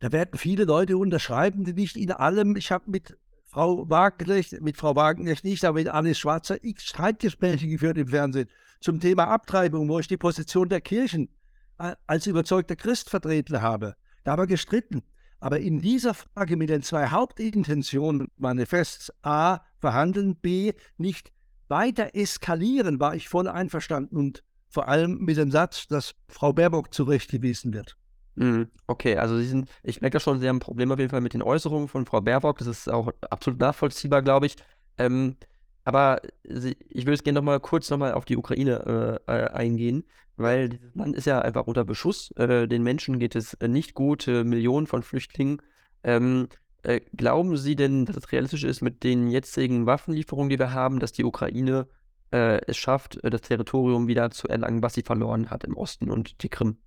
Da 0.00 0.12
werden 0.12 0.36
viele 0.36 0.64
Leute 0.64 0.98
unterschreiben, 0.98 1.64
die 1.64 1.72
nicht 1.72 1.96
in 1.96 2.12
allem, 2.12 2.56
ich 2.56 2.70
habe 2.70 2.90
mit 2.90 3.16
Frau 3.56 3.88
Wagenknecht, 3.88 4.60
mit 4.60 4.76
Frau 4.76 4.94
Wagenknecht 4.96 5.42
nicht, 5.42 5.64
aber 5.64 5.78
mit 5.78 5.88
Alice 5.88 6.18
Schwarzer 6.18 6.62
x 6.62 6.84
Streitgespräche 6.84 7.66
geführt 7.66 7.96
im 7.96 8.08
Fernsehen 8.08 8.50
zum 8.82 9.00
Thema 9.00 9.28
Abtreibung, 9.28 9.88
wo 9.88 9.98
ich 9.98 10.06
die 10.06 10.18
Position 10.18 10.68
der 10.68 10.82
Kirchen 10.82 11.30
als 11.78 12.26
überzeugter 12.26 12.76
Christ 12.76 13.08
vertreten 13.08 13.62
habe. 13.62 13.96
Da 14.24 14.36
wir 14.36 14.46
gestritten. 14.46 15.04
Aber 15.40 15.58
in 15.58 15.80
dieser 15.80 16.12
Frage 16.12 16.58
mit 16.58 16.68
den 16.68 16.82
zwei 16.82 17.06
Hauptintentionen 17.06 18.28
Manifests 18.36 19.10
A, 19.22 19.60
verhandeln, 19.78 20.36
B, 20.36 20.74
nicht 20.98 21.32
weiter 21.68 22.14
eskalieren, 22.14 23.00
war 23.00 23.14
ich 23.14 23.26
voll 23.26 23.48
einverstanden 23.48 24.18
und 24.18 24.44
vor 24.68 24.86
allem 24.86 25.24
mit 25.24 25.38
dem 25.38 25.50
Satz, 25.50 25.88
dass 25.88 26.14
Frau 26.28 26.52
Baerbock 26.52 26.92
zurechtgewiesen 26.92 27.72
wird. 27.72 27.96
Mhm, 28.36 28.70
okay, 28.86 29.16
also 29.16 29.38
Sie 29.38 29.46
sind, 29.46 29.68
ich 29.82 30.02
merke 30.02 30.20
schon, 30.20 30.40
Sie 30.40 30.48
haben 30.48 30.56
ein 30.56 30.60
Problem 30.60 30.92
auf 30.92 30.98
jeden 30.98 31.10
Fall 31.10 31.22
mit 31.22 31.32
den 31.32 31.42
Äußerungen 31.42 31.88
von 31.88 32.04
Frau 32.04 32.20
Baerbock. 32.20 32.58
Das 32.58 32.66
ist 32.66 32.88
auch 32.88 33.10
absolut 33.30 33.58
nachvollziehbar, 33.60 34.22
glaube 34.22 34.46
ich. 34.46 34.56
Ähm, 34.98 35.36
aber 35.84 36.20
Sie, 36.44 36.76
ich 36.88 37.04
würde 37.04 37.12
jetzt 37.12 37.24
gerne 37.24 37.38
noch 37.40 37.44
mal 37.44 37.60
kurz 37.60 37.88
noch 37.90 37.98
mal 37.98 38.12
auf 38.12 38.26
die 38.26 38.36
Ukraine 38.36 39.22
äh, 39.26 39.32
äh, 39.32 39.48
eingehen, 39.50 40.04
weil 40.36 40.68
dieses 40.68 40.94
Land 40.94 41.16
ist 41.16 41.26
ja 41.26 41.40
einfach 41.40 41.66
unter 41.66 41.84
Beschuss. 41.84 42.30
Äh, 42.32 42.68
den 42.68 42.82
Menschen 42.82 43.18
geht 43.18 43.36
es 43.36 43.56
nicht 43.66 43.94
gut, 43.94 44.28
äh, 44.28 44.44
Millionen 44.44 44.86
von 44.86 45.02
Flüchtlingen. 45.02 45.62
Ähm, 46.02 46.48
äh, 46.82 47.00
glauben 47.16 47.56
Sie 47.56 47.74
denn, 47.74 48.04
dass 48.04 48.16
es 48.16 48.32
realistisch 48.32 48.64
ist 48.64 48.82
mit 48.82 49.02
den 49.02 49.28
jetzigen 49.28 49.86
Waffenlieferungen, 49.86 50.50
die 50.50 50.58
wir 50.58 50.72
haben, 50.74 51.00
dass 51.00 51.12
die 51.12 51.24
Ukraine 51.24 51.88
äh, 52.32 52.60
es 52.66 52.76
schafft, 52.76 53.18
das 53.22 53.40
Territorium 53.40 54.08
wieder 54.08 54.30
zu 54.30 54.46
erlangen, 54.48 54.82
was 54.82 54.94
sie 54.94 55.02
verloren 55.02 55.48
hat 55.50 55.64
im 55.64 55.76
Osten 55.76 56.10
und 56.10 56.42
die 56.42 56.48
Krim? 56.50 56.78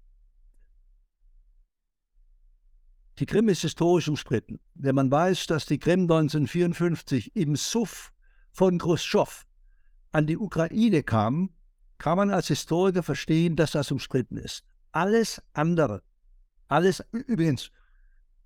Die 3.20 3.26
Krim 3.26 3.50
ist 3.50 3.64
historisch 3.64 4.08
umstritten. 4.08 4.62
Wenn 4.76 4.96
man 4.96 5.12
weiß, 5.12 5.48
dass 5.48 5.66
die 5.66 5.78
Krim 5.78 6.04
1954 6.04 7.36
im 7.36 7.58
Suff 7.58 8.14
von 8.54 8.78
Khrushchev 8.78 9.44
an 10.14 10.26
die 10.26 10.38
Ukraine 10.38 11.04
kam, 11.04 11.50
kann 11.98 12.16
man 12.16 12.32
als 12.32 12.48
Historiker 12.48 13.04
verstehen, 13.04 13.58
dass 13.58 13.72
das 13.72 13.92
umstritten 13.92 14.38
ist. 14.38 14.64
Alles 14.94 15.42
andere, 15.52 16.02
alles 16.70 17.04
übrigens, 17.12 17.72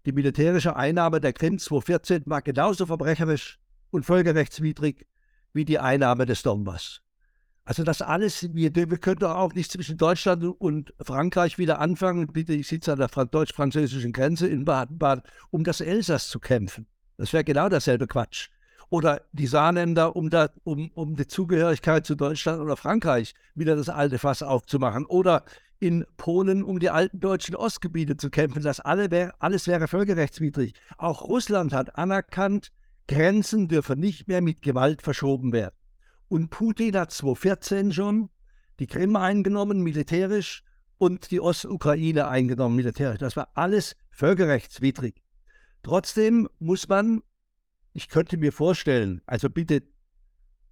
die 0.08 0.12
militärische 0.12 0.76
Einnahme 0.76 1.22
der 1.22 1.34
Krim 1.34 1.60
2014 1.60 2.24
war 2.26 2.42
genauso 2.42 2.88
verbrecherisch 2.88 3.60
und 3.92 4.08
völkerrechtswidrig 4.08 5.06
wie 5.54 5.66
die 5.66 5.78
Einnahme 5.78 6.26
des 6.26 6.42
Donbass. 6.42 7.04
Also 7.66 7.84
das 7.84 8.02
alles, 8.02 8.54
wir, 8.54 8.76
wir 8.76 8.98
können 8.98 9.20
doch 9.20 9.36
auch 9.36 9.54
nicht 9.54 9.72
zwischen 9.72 9.98
Deutschland 9.98 10.44
und 10.44 10.94
Frankreich 11.00 11.58
wieder 11.58 11.80
anfangen. 11.80 12.28
Bitte, 12.28 12.54
ich 12.54 12.68
sitze 12.68 12.92
an 12.92 13.00
der 13.00 13.08
deutsch-französischen 13.08 14.12
Grenze 14.12 14.48
in 14.48 14.66
Baden-Baden, 14.66 15.24
um 15.50 15.64
das 15.64 15.80
Elsass 15.80 16.28
zu 16.28 16.40
kämpfen. 16.40 16.88
Das 17.18 17.32
wäre 17.32 17.46
genau 17.46 17.70
dasselbe 17.70 18.08
Quatsch. 18.08 18.50
Oder 18.90 19.22
die 19.32 19.48
Saarländer, 19.48 20.16
um, 20.16 20.30
da, 20.30 20.50
um, 20.66 20.92
um 20.94 21.16
die 21.16 21.26
Zugehörigkeit 21.26 22.06
zu 22.06 22.16
Deutschland 22.16 22.62
oder 22.62 22.76
Frankreich 22.76 23.34
wieder 23.56 23.78
das 23.78 23.88
alte 23.88 24.20
Fass 24.20 24.44
aufzumachen. 24.44 25.06
Oder 25.06 25.46
in 25.80 26.06
Polen, 26.18 26.64
um 26.64 26.80
die 26.80 26.90
alten 26.90 27.20
deutschen 27.20 27.56
Ostgebiete 27.56 28.18
zu 28.18 28.30
kämpfen. 28.30 28.62
Das 28.62 28.82
alle 28.82 29.10
wär, 29.10 29.34
alles 29.40 29.68
wäre 29.68 29.88
völkerrechtswidrig. 29.88 30.74
Auch 30.98 31.24
Russland 31.24 31.74
hat 31.74 31.98
anerkannt, 31.98 32.72
Grenzen 33.08 33.68
dürfen 33.68 34.00
nicht 34.00 34.28
mehr 34.28 34.42
mit 34.42 34.62
Gewalt 34.62 35.02
verschoben 35.02 35.52
werden. 35.52 35.76
Und 36.34 36.50
Putin 36.50 36.98
hat 36.98 37.12
2014 37.12 37.92
schon 37.92 38.32
die 38.80 38.88
Krim 38.88 39.16
eingenommen, 39.16 39.84
militärisch, 39.84 40.64
und 40.98 41.30
die 41.30 41.40
Ostukraine 41.40 42.28
eingenommen, 42.28 42.76
militärisch. 42.76 43.20
Das 43.20 43.36
war 43.36 43.50
alles 43.54 43.96
völkerrechtswidrig. 44.10 45.22
Trotzdem 45.84 46.50
muss 46.58 46.90
man, 46.90 47.22
ich 47.94 48.10
könnte 48.10 48.38
mir 48.38 48.52
vorstellen, 48.52 49.22
also 49.28 49.48
bitte, 49.48 49.84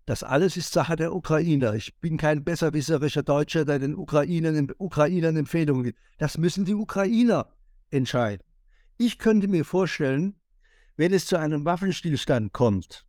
das 0.08 0.24
alles 0.24 0.58
ist 0.58 0.74
Sache 0.74 0.96
der 0.96 1.14
Ukrainer. 1.14 1.76
Ich 1.76 1.96
bin 2.00 2.18
kein 2.18 2.44
besserwisserischer 2.44 3.22
Deutscher, 3.22 3.64
der 3.64 3.78
den 3.78 3.94
Ukrainern, 3.94 4.72
Ukrainern 4.80 5.38
Empfehlungen 5.38 5.84
gibt. 5.84 6.00
Das 6.18 6.40
müssen 6.40 6.66
die 6.66 6.74
Ukrainer 6.74 7.48
entscheiden. 7.92 8.44
Ich 8.98 9.20
könnte 9.20 9.48
mir 9.48 9.64
vorstellen, 9.64 10.34
wenn 10.98 11.14
es 11.14 11.28
zu 11.28 11.38
einem 11.38 11.66
Waffenstillstand 11.66 12.52
kommt, 12.52 13.06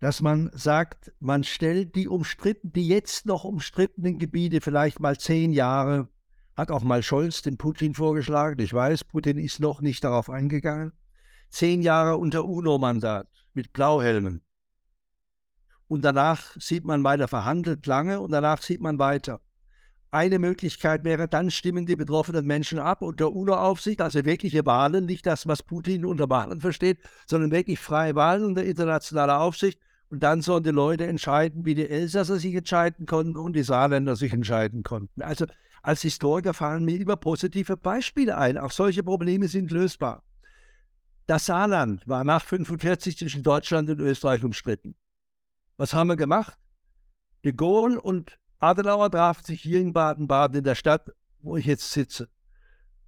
dass 0.00 0.20
man 0.20 0.50
sagt, 0.52 1.12
man 1.20 1.44
stellt 1.44 1.94
die 1.94 2.08
umstritten, 2.08 2.72
die 2.72 2.86
jetzt 2.86 3.26
noch 3.26 3.44
umstrittenen 3.44 4.18
Gebiete 4.18 4.60
vielleicht 4.60 5.00
mal 5.00 5.18
zehn 5.18 5.52
Jahre, 5.52 6.08
hat 6.54 6.70
auch 6.70 6.82
mal 6.82 7.02
Scholz 7.02 7.42
den 7.42 7.56
Putin 7.56 7.94
vorgeschlagen, 7.94 8.60
ich 8.60 8.72
weiß, 8.72 9.04
Putin 9.04 9.38
ist 9.38 9.60
noch 9.60 9.80
nicht 9.80 10.04
darauf 10.04 10.30
eingegangen, 10.30 10.92
zehn 11.50 11.82
Jahre 11.82 12.16
unter 12.16 12.44
UNO-Mandat 12.44 13.28
mit 13.54 13.72
Blauhelmen. 13.72 14.42
Und 15.88 16.04
danach 16.04 16.56
sieht 16.58 16.84
man 16.84 17.04
weiter 17.04 17.28
verhandelt 17.28 17.86
lange 17.86 18.20
und 18.20 18.32
danach 18.32 18.60
sieht 18.60 18.80
man 18.80 18.98
weiter. 18.98 19.40
Eine 20.10 20.38
Möglichkeit 20.38 21.04
wäre, 21.04 21.28
dann 21.28 21.50
stimmen 21.50 21.84
die 21.84 21.96
betroffenen 21.96 22.46
Menschen 22.46 22.78
ab 22.78 23.02
unter 23.02 23.32
UNO-Aufsicht, 23.32 24.00
also 24.00 24.24
wirkliche 24.24 24.64
Wahlen, 24.64 25.04
nicht 25.04 25.26
das, 25.26 25.46
was 25.46 25.62
Putin 25.62 26.04
unter 26.04 26.30
Wahlen 26.30 26.60
versteht, 26.60 26.98
sondern 27.26 27.50
wirklich 27.50 27.78
freie 27.78 28.14
Wahlen 28.14 28.44
unter 28.44 28.64
internationaler 28.64 29.40
Aufsicht. 29.40 29.78
Und 30.08 30.22
dann 30.22 30.40
sollen 30.40 30.62
die 30.62 30.70
Leute 30.70 31.06
entscheiden, 31.06 31.64
wie 31.64 31.74
die 31.74 31.88
Elsasser 31.88 32.38
sich 32.38 32.54
entscheiden 32.54 33.06
konnten 33.06 33.36
und 33.36 33.54
die 33.54 33.64
Saarländer 33.64 34.14
sich 34.14 34.32
entscheiden 34.32 34.82
konnten. 34.82 35.22
Also 35.22 35.46
als 35.82 36.02
Historiker 36.02 36.54
fallen 36.54 36.84
mir 36.84 37.00
immer 37.00 37.16
positive 37.16 37.76
Beispiele 37.76 38.36
ein. 38.36 38.58
Auch 38.58 38.70
solche 38.70 39.02
Probleme 39.02 39.48
sind 39.48 39.70
lösbar. 39.70 40.22
Das 41.26 41.46
Saarland 41.46 42.06
war 42.06 42.22
nach 42.22 42.42
1945 42.42 43.18
zwischen 43.18 43.42
Deutschland 43.42 43.90
und 43.90 44.00
Österreich 44.00 44.44
umstritten. 44.44 44.94
Was 45.76 45.92
haben 45.92 46.08
wir 46.08 46.16
gemacht? 46.16 46.56
De 47.44 47.52
Gaulle 47.52 48.00
und 48.00 48.38
Adenauer 48.58 49.10
trafen 49.10 49.44
sich 49.44 49.60
hier 49.60 49.80
in 49.80 49.92
Baden-Baden 49.92 50.58
in 50.58 50.64
der 50.64 50.74
Stadt, 50.74 51.10
wo 51.40 51.56
ich 51.56 51.66
jetzt 51.66 51.92
sitze, 51.92 52.28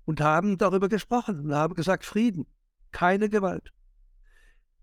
und 0.04 0.20
haben 0.20 0.58
darüber 0.58 0.88
gesprochen 0.88 1.40
und 1.40 1.54
haben 1.54 1.74
gesagt, 1.74 2.04
Frieden, 2.04 2.46
keine 2.92 3.28
Gewalt. 3.28 3.72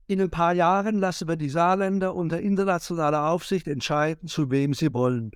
In 0.08 0.22
ein 0.22 0.30
paar 0.30 0.54
Jahren 0.54 1.00
lassen 1.00 1.28
wir 1.28 1.36
die 1.36 1.50
Saarländer 1.50 2.14
unter 2.14 2.40
internationaler 2.40 3.28
Aufsicht 3.28 3.68
entscheiden, 3.68 4.28
zu 4.28 4.52
wem 4.52 4.76
sie 4.76 4.94
wollen. 4.94 5.32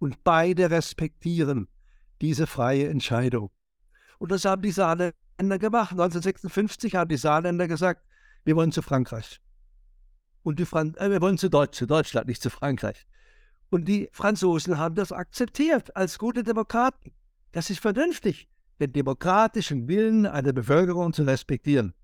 Und 0.00 0.24
beide 0.24 0.70
respektieren 0.70 1.68
diese 2.20 2.48
freie 2.48 2.88
Entscheidung. 2.88 3.50
Und 4.18 4.32
das 4.32 4.44
haben 4.44 4.62
die 4.62 4.72
Saarländer 4.72 5.58
gemacht. 5.58 5.92
1956 5.92 6.96
haben 6.96 7.08
die 7.08 7.16
Saarländer 7.16 7.68
gesagt, 7.68 8.04
wir 8.44 8.56
wollen 8.56 8.72
zu 8.72 8.82
Frankreich. 8.82 9.40
Und 10.42 10.58
die 10.58 10.66
Fran 10.66 10.94
äh, 10.96 11.10
wir 11.10 11.20
wollen 11.20 11.38
zu, 11.38 11.48
Deutsch, 11.48 11.78
zu 11.78 11.86
Deutschland, 11.86 12.26
nicht 12.26 12.42
zu 12.42 12.50
Frankreich. 12.50 13.06
Und 13.70 13.86
die 13.86 14.08
Franzosen 14.12 14.76
haben 14.76 14.94
das 14.96 15.12
akzeptiert 15.12 15.96
als 15.96 16.18
gute 16.18 16.42
Demokraten. 16.42 17.12
Das 17.52 17.70
ist 17.70 17.80
vernünftig, 17.80 18.48
den 18.80 18.92
demokratischen 18.92 19.88
Willen 19.88 20.26
einer 20.26 20.52
Bevölkerung 20.52 21.12
zu 21.12 21.22
respektieren. 21.22 21.94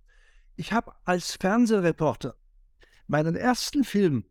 Ich 0.56 0.72
habe 0.72 0.92
als 1.04 1.36
Fernsehreporter 1.36 2.36
meinen 3.06 3.34
ersten 3.34 3.84
Film 3.84 4.24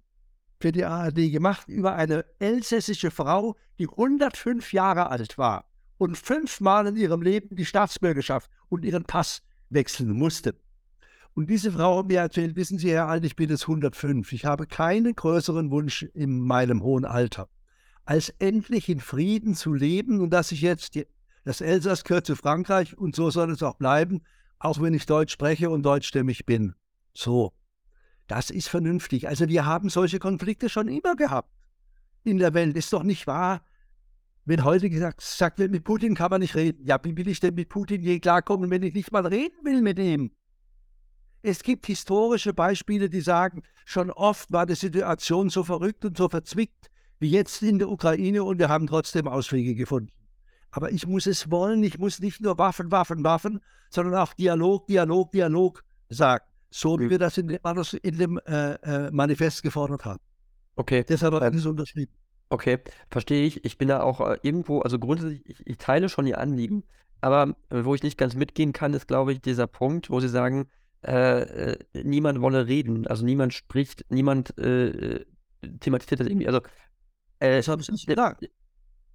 für 0.60 0.72
die 0.72 0.86
ARD 0.86 1.32
gemacht 1.32 1.68
über 1.68 1.96
eine 1.96 2.26
elsässische 2.40 3.12
Frau, 3.12 3.56
die 3.78 3.88
105 3.88 4.74
Jahre 4.74 5.10
alt 5.10 5.38
war 5.38 5.66
und 5.98 6.18
fünfmal 6.18 6.88
in 6.88 6.96
ihrem 6.96 7.22
Leben 7.22 7.56
die 7.56 7.66
Staatsbürgerschaft 7.66 8.50
und 8.70 8.86
ihren 8.86 9.04
Pass 9.04 9.42
wechseln 9.70 10.12
musste. 10.12 10.56
Und 11.34 11.50
diese 11.50 11.72
Frau 11.72 12.00
hat 12.00 12.08
mir 12.08 12.20
erzählt, 12.20 12.56
wissen 12.56 12.80
Sie, 12.80 12.92
Herr 12.92 13.08
Alt, 13.08 13.24
ich 13.24 13.36
bin 13.36 13.50
jetzt 13.50 13.64
105. 13.64 14.34
Ich 14.34 14.46
habe 14.46 14.66
keinen 14.68 15.16
größeren 15.16 15.72
Wunsch 15.72 16.04
in 16.14 16.40
meinem 16.40 16.84
hohen 16.84 17.06
Alter, 17.06 17.48
als 18.06 18.30
endlich 18.40 18.90
in 18.90 19.00
Frieden 19.00 19.56
zu 19.56 19.74
leben 19.74 20.20
und 20.20 20.32
dass 20.32 20.52
ich 20.52 20.62
jetzt, 20.62 20.96
die, 20.96 21.06
das 21.46 21.62
Elsass 21.62 22.04
gehört 22.04 22.26
zu 22.26 22.36
Frankreich 22.36 22.98
und 22.98 23.16
so 23.16 23.30
soll 23.30 23.52
es 23.52 23.64
auch 23.64 23.76
bleiben, 23.76 24.22
auch 24.60 24.82
wenn 24.82 24.94
ich 24.94 25.06
Deutsch 25.06 25.34
spreche 25.34 25.70
und 25.70 25.84
deutschstämmig 25.84 26.46
bin. 26.46 26.76
So, 27.14 27.54
das 28.28 28.50
ist 28.50 28.68
vernünftig. 28.68 29.28
Also 29.28 29.48
wir 29.48 29.66
haben 29.66 29.90
solche 29.90 30.20
Konflikte 30.20 30.70
schon 30.70 30.88
immer 30.88 31.16
gehabt 31.16 31.50
in 32.24 32.38
der 32.38 32.54
Welt. 32.54 32.76
Ist 32.76 32.94
doch 32.94 33.04
nicht 33.04 33.26
wahr, 33.26 33.62
wenn 34.46 34.64
heute 34.64 34.90
gesagt, 34.90 35.22
sagt 35.22 35.60
wird, 35.60 35.72
mit 35.72 35.84
Putin 35.84 36.16
kann 36.16 36.30
man 36.30 36.42
nicht 36.42 36.56
reden. 36.56 36.86
Ja, 36.86 37.00
wie 37.04 37.16
will 37.16 37.28
ich 37.28 37.40
denn 37.40 37.56
mit 37.56 37.70
Putin 37.70 38.02
je 38.02 38.20
klarkommen, 38.20 38.70
wenn 38.70 38.84
ich 38.84 38.94
nicht 38.94 39.12
mal 39.12 39.26
reden 39.26 39.56
will 39.64 39.82
mit 39.82 40.00
ihm? 40.00 40.32
Es 41.42 41.64
gibt 41.64 41.86
historische 41.86 42.54
Beispiele, 42.54 43.10
die 43.10 43.22
sagen, 43.22 43.64
schon 43.86 44.12
oft 44.12 44.52
war 44.52 44.66
die 44.66 44.76
Situation 44.76 45.50
so 45.50 45.64
verrückt 45.64 46.04
und 46.04 46.18
so 46.18 46.28
verzwickt 46.28 46.90
wie 47.20 47.30
jetzt 47.30 47.62
in 47.64 47.80
der 47.80 47.90
Ukraine 47.90 48.44
und 48.44 48.60
wir 48.60 48.70
haben 48.70 48.88
trotzdem 48.88 49.28
Auswege 49.28 49.76
gefunden. 49.76 50.12
Aber 50.72 50.92
ich 50.92 51.08
muss 51.08 51.26
es 51.26 51.50
wollen, 51.50 51.84
ich 51.84 51.98
muss 51.98 52.20
nicht 52.20 52.42
nur 52.42 52.58
Waffen, 52.58 52.92
Waffen, 52.92 53.24
Waffen, 53.24 53.60
sondern 53.90 54.16
auch 54.16 54.34
Dialog, 54.34 54.88
Dialog, 54.88 55.32
Dialog 55.32 55.84
sagen. 56.10 56.46
So 56.72 57.00
wie 57.00 57.10
wir 57.10 57.18
das 57.18 57.38
in 57.38 57.48
dem, 57.48 57.60
in 58.04 58.18
dem 58.18 58.40
äh, 58.46 58.74
äh, 58.74 59.12
Manifest 59.12 59.64
gefordert 59.64 60.06
haben. 60.06 60.20
Okay. 60.76 61.04
Deshalb 61.08 61.34
hat 61.34 61.56
es 61.56 61.66
unterschrieben. 61.66 62.14
Okay, 62.50 62.80
verstehe 63.10 63.46
ich. 63.46 63.66
Ich 63.66 63.78
bin 63.78 63.88
da 63.88 64.02
auch 64.02 64.22
äh, 64.22 64.38
irgendwo, 64.42 64.82
also 64.82 65.00
grundsätzlich, 65.00 65.42
ich, 65.46 65.68
ich, 65.68 65.78
teile 65.78 66.10
schon 66.10 66.26
Ihr 66.28 66.40
Anliegen, 66.40 66.84
aber 67.22 67.56
äh, 67.70 67.84
wo 67.84 67.96
ich 67.96 68.04
nicht 68.04 68.18
ganz 68.18 68.36
mitgehen 68.36 68.74
kann, 68.74 68.94
ist, 68.94 69.08
glaube 69.08 69.34
ich, 69.34 69.42
dieser 69.42 69.68
Punkt, 69.68 70.10
wo 70.10 70.20
Sie 70.20 70.30
sagen, 70.30 70.68
äh, 71.04 71.74
äh 71.74 71.78
niemand 72.04 72.42
wolle 72.42 72.68
reden, 72.68 73.08
also 73.08 73.26
niemand 73.26 73.54
spricht, 73.54 74.06
niemand 74.10 74.54
thematisiert 74.56 76.20
das 76.20 76.28
irgendwie. 76.28 76.48
Also, 76.48 76.62
das 77.40 77.68
habe 77.68 77.82
ich 77.82 77.90
nicht 77.90 78.08
gedacht. 78.08 78.38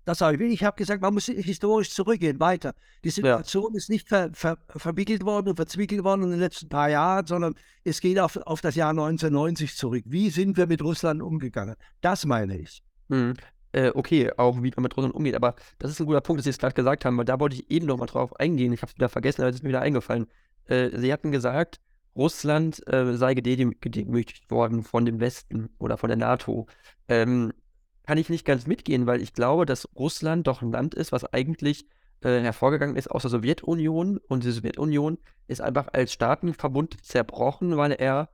Das 0.04 0.20
habe 0.20 0.36
ich. 0.36 0.52
Ich 0.52 0.64
habe 0.64 0.76
gesagt, 0.76 1.00
man 1.00 1.14
muss 1.14 1.26
historisch 1.26 1.90
zurückgehen, 1.90 2.38
weiter. 2.40 2.74
Die 3.04 3.10
Situation 3.10 3.72
ja. 3.72 3.78
ist 3.78 3.88
nicht 3.88 4.08
ver, 4.08 4.30
ver, 4.32 4.58
verwickelt 4.68 5.24
worden 5.24 5.48
und 5.48 5.56
verzwickelt 5.56 6.04
worden 6.04 6.24
in 6.24 6.30
den 6.30 6.40
letzten 6.40 6.68
paar 6.68 6.90
Jahren, 6.90 7.26
sondern 7.26 7.54
es 7.84 8.00
geht 8.00 8.18
auf, 8.18 8.36
auf 8.36 8.60
das 8.60 8.74
Jahr 8.74 8.90
1990 8.90 9.76
zurück. 9.76 10.04
Wie 10.06 10.30
sind 10.30 10.56
wir 10.56 10.66
mit 10.66 10.82
Russland 10.82 11.22
umgegangen? 11.22 11.76
Das 12.00 12.26
meine 12.26 12.58
ich. 12.58 12.82
Mhm. 13.08 13.34
Äh, 13.72 13.90
okay, 13.94 14.30
auch 14.36 14.62
wie 14.62 14.72
man 14.76 14.84
mit 14.84 14.96
Russland 14.96 15.14
umgeht. 15.14 15.34
Aber 15.34 15.56
das 15.78 15.90
ist 15.90 16.00
ein 16.00 16.06
guter 16.06 16.20
Punkt, 16.20 16.38
dass 16.38 16.44
Sie 16.44 16.50
es 16.50 16.58
gerade 16.58 16.74
gesagt 16.74 17.04
haben, 17.04 17.16
weil 17.18 17.24
da 17.24 17.40
wollte 17.40 17.56
ich 17.56 17.70
eben 17.70 17.86
noch 17.86 17.96
mal 17.96 18.06
drauf 18.06 18.38
eingehen. 18.38 18.72
Ich 18.72 18.82
habe 18.82 18.90
es 18.90 18.96
wieder 18.96 19.08
vergessen, 19.08 19.42
aber 19.42 19.50
es 19.50 19.56
ist 19.56 19.62
mir 19.62 19.70
wieder 19.70 19.80
eingefallen. 19.80 20.26
Äh, 20.66 20.90
Sie 20.98 21.12
hatten 21.12 21.32
gesagt, 21.32 21.80
Russland 22.16 22.86
äh, 22.86 23.16
sei 23.16 23.34
gedemütigt 23.34 24.50
worden 24.50 24.84
von 24.84 25.04
dem 25.04 25.18
Westen 25.18 25.70
oder 25.78 25.96
von 25.96 26.08
der 26.08 26.16
NATO. 26.16 26.66
Ähm, 27.08 27.52
kann 28.06 28.18
ich 28.18 28.28
nicht 28.28 28.44
ganz 28.44 28.66
mitgehen, 28.66 29.06
weil 29.06 29.20
ich 29.20 29.32
glaube, 29.32 29.66
dass 29.66 29.88
Russland 29.96 30.46
doch 30.46 30.62
ein 30.62 30.72
Land 30.72 30.94
ist, 30.94 31.12
was 31.12 31.24
eigentlich 31.32 31.86
äh, 32.20 32.40
hervorgegangen 32.40 32.96
ist 32.96 33.10
aus 33.10 33.22
der 33.22 33.30
Sowjetunion 33.30 34.18
und 34.28 34.44
die 34.44 34.50
Sowjetunion 34.50 35.18
ist 35.46 35.60
einfach 35.60 35.88
als 35.92 36.12
Staatenverbund 36.12 37.02
zerbrochen, 37.04 37.76
weil 37.76 37.92
er 37.92 38.28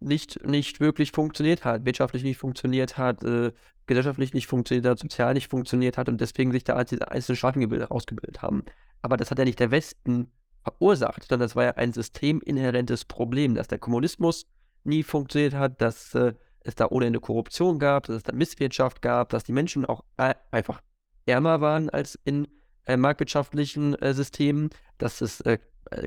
nicht, 0.00 0.44
nicht 0.44 0.80
wirklich 0.80 1.12
funktioniert 1.12 1.64
hat, 1.64 1.84
wirtschaftlich 1.84 2.24
nicht 2.24 2.38
funktioniert 2.38 2.98
hat, 2.98 3.22
äh, 3.24 3.52
gesellschaftlich 3.86 4.34
nicht 4.34 4.46
funktioniert 4.46 4.86
hat, 4.86 4.98
sozial 4.98 5.34
nicht 5.34 5.50
funktioniert 5.50 5.98
hat 5.98 6.08
und 6.08 6.20
deswegen 6.20 6.52
sich 6.52 6.64
da 6.64 6.74
als 6.74 6.90
diese 6.90 7.10
einzelnen 7.10 7.36
Staatengebilde 7.36 7.90
ausgebildet 7.90 8.42
haben. 8.42 8.64
Aber 9.00 9.16
das 9.16 9.30
hat 9.30 9.38
ja 9.38 9.44
nicht 9.44 9.60
der 9.60 9.70
Westen 9.70 10.30
verursacht, 10.62 11.24
sondern 11.24 11.46
das 11.46 11.56
war 11.56 11.64
ja 11.64 11.70
ein 11.72 11.92
systeminhärentes 11.92 13.04
Problem, 13.04 13.54
dass 13.54 13.68
der 13.68 13.78
Kommunismus 13.78 14.46
nie 14.84 15.02
funktioniert 15.02 15.54
hat, 15.54 15.80
dass 15.80 16.14
äh, 16.14 16.34
es 16.64 16.74
da 16.74 16.86
ohne 16.88 17.06
Ende 17.06 17.20
Korruption 17.20 17.78
gab, 17.78 18.06
dass 18.06 18.16
es 18.16 18.22
da 18.22 18.32
Misswirtschaft 18.32 19.02
gab, 19.02 19.30
dass 19.30 19.44
die 19.44 19.52
Menschen 19.52 19.84
auch 19.84 20.04
äh, 20.16 20.34
einfach 20.50 20.80
ärmer 21.26 21.60
waren 21.60 21.90
als 21.90 22.18
in 22.24 22.48
äh, 22.86 22.96
marktwirtschaftlichen 22.96 23.94
äh, 23.96 24.14
Systemen, 24.14 24.70
dass 24.98 25.20
es 25.20 25.40
äh, 25.42 25.58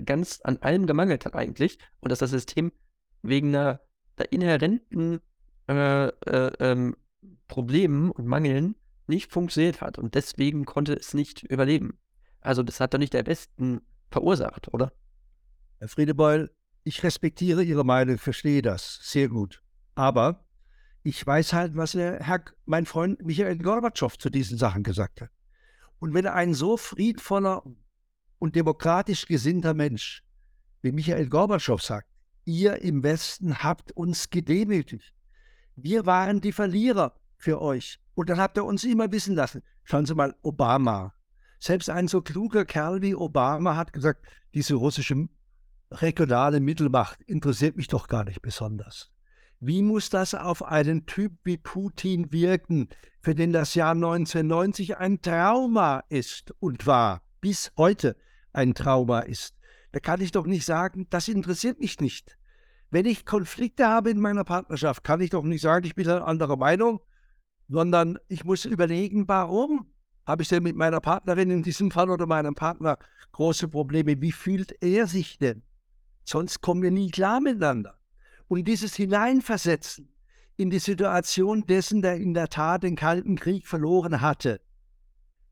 ganz 0.03 0.41
an 0.43 0.57
allem 0.57 0.87
gemangelt 0.87 1.25
hat 1.25 1.35
eigentlich 1.35 1.77
und 1.99 2.11
dass 2.11 2.19
das 2.19 2.31
System 2.31 2.71
wegen 3.21 3.49
einer, 3.49 3.81
einer 4.17 4.31
inhärenten 4.31 5.21
äh, 5.67 6.07
äh, 6.07 6.51
ähm, 6.59 6.95
Problemen 7.47 8.11
und 8.11 8.25
Mangeln 8.25 8.75
nicht 9.07 9.31
funktioniert 9.31 9.81
hat 9.81 9.97
und 9.97 10.15
deswegen 10.15 10.65
konnte 10.65 10.93
es 10.93 11.13
nicht 11.13 11.43
überleben. 11.43 11.99
Also 12.41 12.63
das 12.63 12.79
hat 12.79 12.93
doch 12.93 12.99
nicht 12.99 13.13
der 13.13 13.25
Westen 13.25 13.81
verursacht, 14.11 14.73
oder? 14.73 14.93
Herr 15.79 15.87
Friedebeul, 15.87 16.51
ich 16.83 17.03
respektiere 17.03 17.63
Ihre 17.63 17.83
Meinung, 17.83 18.17
verstehe 18.17 18.61
das 18.61 18.99
sehr 19.01 19.27
gut. 19.27 19.61
Aber 19.95 20.44
ich 21.05 21.25
weiß 21.25 21.53
halt, 21.53 21.75
was 21.75 21.91
der 21.91 22.19
Herr, 22.19 22.43
mein 22.65 22.87
Freund 22.87 23.23
Michael 23.23 23.59
Gorbatschow 23.59 24.17
zu 24.17 24.31
diesen 24.31 24.57
Sachen 24.57 24.81
gesagt 24.81 25.21
hat. 25.21 25.29
Und 25.99 26.15
wenn 26.15 26.25
ein 26.25 26.55
so 26.55 26.77
friedvoller 26.77 27.63
und 28.39 28.55
demokratisch 28.55 29.27
gesinnter 29.27 29.75
Mensch 29.75 30.23
wie 30.81 30.91
Michael 30.91 31.29
Gorbatschow 31.29 31.79
sagt, 31.79 32.09
ihr 32.45 32.81
im 32.81 33.03
Westen 33.03 33.59
habt 33.59 33.91
uns 33.91 34.31
gedemütigt. 34.31 35.13
Wir 35.75 36.07
waren 36.07 36.41
die 36.41 36.51
Verlierer 36.51 37.13
für 37.37 37.61
euch. 37.61 37.99
Und 38.15 38.31
dann 38.31 38.39
habt 38.39 38.57
ihr 38.57 38.65
uns 38.65 38.83
immer 38.83 39.11
wissen 39.11 39.35
lassen. 39.35 39.61
Schauen 39.83 40.07
Sie 40.07 40.15
mal, 40.15 40.35
Obama. 40.41 41.13
Selbst 41.59 41.91
ein 41.91 42.07
so 42.07 42.21
kluger 42.21 42.65
Kerl 42.65 43.03
wie 43.03 43.13
Obama 43.13 43.75
hat 43.75 43.93
gesagt, 43.93 44.25
diese 44.55 44.73
russische 44.73 45.27
regionale 45.91 46.59
Mittelmacht 46.59 47.21
interessiert 47.23 47.77
mich 47.77 47.89
doch 47.89 48.07
gar 48.07 48.23
nicht 48.23 48.41
besonders. 48.41 49.14
Wie 49.68 49.82
muss 49.82 50.11
das 50.11 50.36
auf 50.36 50.61
einen 50.61 51.07
Typ 51.07 51.34
wie 51.43 51.57
Putin 51.57 52.32
wirken, 52.32 52.88
für 53.20 53.34
den 53.34 53.51
das 53.51 53.74
Jahr 53.74 53.93
1990 53.93 54.97
ein 54.97 55.24
Trauma 55.24 56.03
ist 56.07 56.53
und 56.59 56.86
war, 56.86 57.24
bis 57.41 57.72
heute 57.76 58.16
ein 58.53 58.76
Trauma 58.76 59.22
ist? 59.22 59.55
Da 59.91 59.99
kann 59.99 60.22
ich 60.22 60.32
doch 60.32 60.45
nicht 60.45 60.66
sagen, 60.66 61.07
das 61.09 61.28
interessiert 61.28 61.80
mich 61.80 61.99
nicht. 61.99 62.38
Wenn 62.91 63.07
ich 63.07 63.26
Konflikte 63.26 63.88
habe 63.88 64.11
in 64.11 64.20
meiner 64.20 64.43
Partnerschaft, 64.43 65.03
kann 65.03 65.20
ich 65.20 65.32
doch 65.32 65.43
nicht 65.43 65.61
sagen, 65.61 65.88
ich 65.88 65.95
bin 65.95 66.07
eine 66.07 66.26
andere 66.26 66.57
Meinung, 66.57 66.99
sondern 67.68 68.20
ich 68.28 68.43
muss 68.43 68.66
überlegen, 68.66 69.28
warum 69.28 69.88
habe 70.28 70.43
ich 70.43 70.49
denn 70.49 70.61
mit 70.61 70.76
meiner 70.76 71.01
Partnerin 71.01 71.49
in 71.49 71.63
diesem 71.63 71.89
Fall 71.89 72.11
oder 72.11 72.28
meinem 72.28 72.53
Partner 72.53 72.99
große 73.32 73.68
Probleme? 73.70 74.22
Wie 74.22 74.32
fühlt 74.32 74.76
er 74.84 75.07
sich 75.07 75.39
denn? 75.39 75.63
Sonst 76.24 76.61
kommen 76.61 76.84
wir 76.84 76.91
nie 76.91 77.09
klar 77.09 77.41
miteinander. 77.41 77.97
Und 78.47 78.67
dieses 78.67 78.95
Hineinversetzen 78.95 80.09
in 80.57 80.69
die 80.69 80.79
Situation 80.79 81.65
dessen, 81.65 82.01
der 82.01 82.17
in 82.17 82.33
der 82.33 82.49
Tat 82.49 82.83
den 82.83 82.95
Kalten 82.95 83.35
Krieg 83.35 83.67
verloren 83.67 84.21
hatte, 84.21 84.61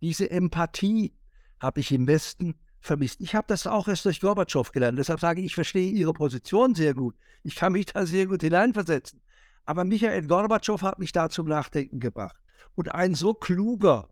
diese 0.02 0.30
Empathie 0.30 1.14
habe 1.60 1.80
ich 1.80 1.92
im 1.92 2.08
Westen 2.08 2.56
vermisst. 2.80 3.22
Ich 3.22 3.36
habe 3.36 3.48
das 3.48 3.66
auch 3.66 3.88
erst 3.88 4.06
durch 4.06 4.20
Gorbatschow 4.20 4.70
gelernt. 4.72 5.00
Deshalb 5.00 5.20
sage 5.20 5.40
ich, 5.40 5.48
ich 5.48 5.56
verstehe 5.56 5.90
Ihre 5.90 6.14
Position 6.14 6.76
sehr 6.76 6.94
gut. 6.94 7.16
Ich 7.44 7.56
kann 7.56 7.72
mich 7.72 7.88
da 7.88 8.06
sehr 8.06 8.28
gut 8.28 8.42
hineinversetzen. 8.42 9.22
Aber 9.66 9.86
Michael 9.86 10.28
Gorbatschow 10.28 10.82
hat 10.82 11.00
mich 11.00 11.14
da 11.14 11.30
zum 11.30 11.48
Nachdenken 11.48 12.00
gebracht. 12.00 12.36
Und 12.76 12.94
ein 12.94 13.16
so 13.16 13.34
kluger 13.34 14.10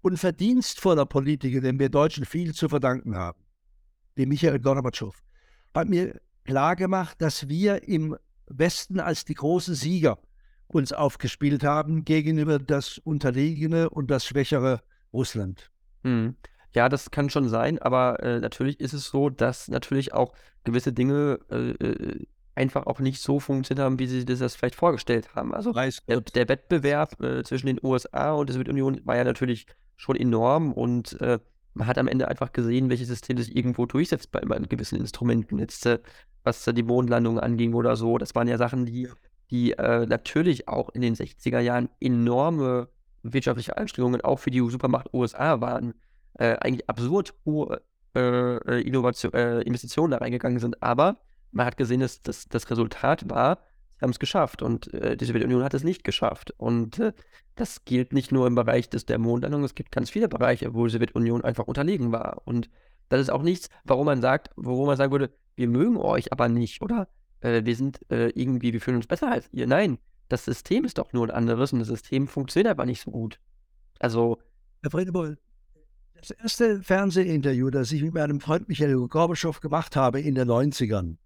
und 0.00 0.18
verdienstvoller 0.18 1.06
Politiker, 1.06 1.60
dem 1.60 1.78
wir 1.78 1.88
Deutschen 1.88 2.24
viel 2.24 2.54
zu 2.54 2.68
verdanken 2.68 3.16
haben, 3.16 3.42
wie 4.14 4.26
Michael 4.26 4.60
Gorbatschow, 4.60 5.14
hat 5.74 5.88
mir 5.88 6.20
klargemacht, 6.44 7.20
dass 7.20 7.48
wir 7.48 7.88
im 7.88 8.16
Westen 8.46 9.00
als 9.00 9.24
die 9.24 9.34
großen 9.34 9.74
Sieger 9.74 10.18
uns 10.68 10.92
aufgespielt 10.92 11.64
haben 11.64 12.04
gegenüber 12.04 12.58
das 12.58 12.98
unterlegene 12.98 13.90
und 13.90 14.10
das 14.10 14.24
schwächere 14.24 14.80
Russland. 15.12 15.70
Hm. 16.02 16.36
Ja, 16.74 16.88
das 16.88 17.10
kann 17.10 17.28
schon 17.28 17.48
sein, 17.48 17.78
aber 17.78 18.22
äh, 18.22 18.40
natürlich 18.40 18.80
ist 18.80 18.94
es 18.94 19.06
so, 19.06 19.28
dass 19.28 19.68
natürlich 19.68 20.14
auch 20.14 20.32
gewisse 20.64 20.92
Dinge 20.92 21.38
äh, 21.50 21.70
äh 21.70 22.26
einfach 22.54 22.86
auch 22.86 23.00
nicht 23.00 23.20
so 23.22 23.40
funktioniert 23.40 23.84
haben, 23.84 23.98
wie 23.98 24.06
sie 24.06 24.24
das 24.24 24.54
vielleicht 24.54 24.74
vorgestellt 24.74 25.34
haben. 25.34 25.54
Also 25.54 25.72
der, 25.72 26.20
der, 26.20 26.48
Wettbewerb 26.48 27.18
äh, 27.22 27.42
zwischen 27.44 27.66
den 27.66 27.80
USA 27.82 28.32
und 28.32 28.48
der 28.48 28.54
Sowjetunion 28.54 29.00
war 29.04 29.16
ja 29.16 29.24
natürlich 29.24 29.66
schon 29.96 30.16
enorm 30.16 30.72
und 30.72 31.18
äh, 31.20 31.38
man 31.74 31.86
hat 31.86 31.98
am 31.98 32.08
Ende 32.08 32.28
einfach 32.28 32.52
gesehen, 32.52 32.90
welches 32.90 33.08
System 33.08 33.38
sich 33.38 33.56
irgendwo 33.56 33.86
durchsetzt 33.86 34.30
bei, 34.32 34.40
bei 34.40 34.58
gewissen 34.58 34.98
Instrumenten. 34.98 35.58
Jetzt, 35.58 35.86
äh, 35.86 35.98
was 36.44 36.64
die 36.64 36.82
Mondlandung 36.82 37.38
anging 37.38 37.74
oder 37.74 37.96
so, 37.96 38.18
das 38.18 38.34
waren 38.34 38.48
ja 38.48 38.58
Sachen, 38.58 38.86
die, 38.86 39.08
die 39.50 39.72
äh, 39.72 40.06
natürlich 40.06 40.68
auch 40.68 40.90
in 40.90 41.02
den 41.02 41.14
60er 41.14 41.60
Jahren 41.60 41.88
enorme 42.00 42.88
wirtschaftliche 43.22 43.76
Anstrengungen 43.76 44.20
auch 44.20 44.38
für 44.38 44.50
die 44.50 44.60
Supermacht 44.68 45.12
USA 45.14 45.60
waren. 45.60 45.94
Äh, 46.34 46.56
eigentlich 46.56 46.88
absurd 46.88 47.34
hohe 47.44 47.82
äh, 48.14 48.80
Innovation, 48.82 49.32
äh, 49.32 49.60
Investitionen 49.62 50.12
da 50.12 50.18
reingegangen 50.18 50.58
sind. 50.58 50.82
Aber 50.82 51.18
man 51.52 51.66
hat 51.66 51.76
gesehen, 51.76 52.00
dass 52.00 52.22
das, 52.22 52.48
das 52.48 52.70
Resultat 52.70 53.30
war, 53.30 53.58
haben 54.02 54.10
es 54.10 54.18
geschafft 54.18 54.62
und 54.62 54.92
äh, 54.94 55.16
die 55.16 55.24
Sowjetunion 55.24 55.62
hat 55.62 55.74
es 55.74 55.84
nicht 55.84 56.04
geschafft. 56.04 56.52
Und 56.56 56.98
äh, 56.98 57.12
das 57.54 57.84
gilt 57.84 58.12
nicht 58.12 58.32
nur 58.32 58.46
im 58.46 58.54
Bereich 58.54 58.88
des, 58.88 59.06
der 59.06 59.18
Mondlandung, 59.18 59.64
es 59.64 59.74
gibt 59.74 59.92
ganz 59.92 60.10
viele 60.10 60.28
Bereiche, 60.28 60.74
wo 60.74 60.86
die 60.86 60.92
Sowjetunion 60.92 61.42
einfach 61.42 61.66
unterlegen 61.66 62.12
war. 62.12 62.42
Und 62.44 62.68
das 63.08 63.20
ist 63.20 63.30
auch 63.30 63.42
nichts, 63.42 63.68
warum 63.84 64.06
man 64.06 64.20
sagt, 64.20 64.50
wo 64.56 64.86
man 64.86 64.96
sagen 64.96 65.12
würde, 65.12 65.30
wir 65.54 65.68
mögen 65.68 65.96
euch 65.96 66.32
aber 66.32 66.48
nicht, 66.48 66.82
oder? 66.82 67.08
Äh, 67.40 67.64
wir 67.64 67.76
sind 67.76 68.00
äh, 68.10 68.28
irgendwie, 68.30 68.72
wir 68.72 68.80
fühlen 68.80 68.96
uns 68.96 69.06
besser 69.06 69.30
als 69.30 69.48
ihr. 69.52 69.66
Nein, 69.66 69.98
das 70.28 70.44
System 70.44 70.84
ist 70.84 70.98
doch 70.98 71.12
nur 71.12 71.26
ein 71.26 71.30
anderes 71.30 71.72
und 71.72 71.80
das 71.80 71.88
System 71.88 72.26
funktioniert 72.26 72.70
aber 72.70 72.86
nicht 72.86 73.02
so 73.02 73.10
gut. 73.10 73.38
Also. 73.98 74.38
Herr 74.82 74.90
Friedebold, 74.90 75.38
das 76.22 76.30
erste 76.30 76.82
Fernsehinterview, 76.82 77.70
das 77.70 77.90
ich 77.92 78.02
mit 78.02 78.14
meinem 78.14 78.40
Freund 78.40 78.68
Michael 78.68 79.08
Gorbatschow 79.08 79.60
gemacht 79.60 79.96
habe 79.96 80.20
in 80.20 80.34
den 80.34 80.48
90ern, 80.48 81.16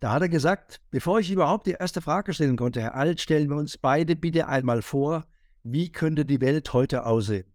da 0.00 0.12
hat 0.12 0.22
er 0.22 0.28
gesagt, 0.30 0.80
bevor 0.90 1.20
ich 1.20 1.30
überhaupt 1.30 1.66
die 1.66 1.76
erste 1.78 2.00
Frage 2.00 2.32
stellen 2.32 2.56
konnte, 2.56 2.80
Herr 2.80 2.94
Alt, 2.94 3.20
stellen 3.20 3.50
wir 3.50 3.56
uns 3.56 3.76
beide 3.76 4.16
bitte 4.16 4.48
einmal 4.48 4.80
vor, 4.80 5.26
wie 5.62 5.92
könnte 5.92 6.24
die 6.24 6.40
Welt 6.40 6.72
heute 6.72 7.04
aussehen? 7.04 7.52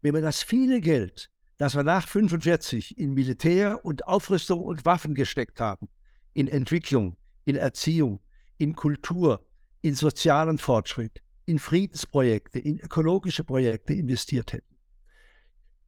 Wenn 0.00 0.14
wir 0.14 0.20
das 0.20 0.42
viele 0.42 0.80
Geld, 0.80 1.30
das 1.58 1.74
wir 1.74 1.82
nach 1.82 2.06
45 2.06 2.96
in 2.96 3.12
Militär 3.12 3.84
und 3.84 4.06
Aufrüstung 4.06 4.60
und 4.60 4.84
Waffen 4.84 5.14
gesteckt 5.14 5.60
haben, 5.60 5.88
in 6.32 6.46
Entwicklung, 6.46 7.16
in 7.44 7.56
Erziehung, 7.56 8.20
in 8.56 8.76
Kultur, 8.76 9.44
in 9.82 9.96
sozialen 9.96 10.58
Fortschritt, 10.58 11.20
in 11.44 11.58
Friedensprojekte, 11.58 12.60
in 12.60 12.78
ökologische 12.78 13.42
Projekte 13.42 13.94
investiert 13.94 14.52
hätten. 14.52 14.76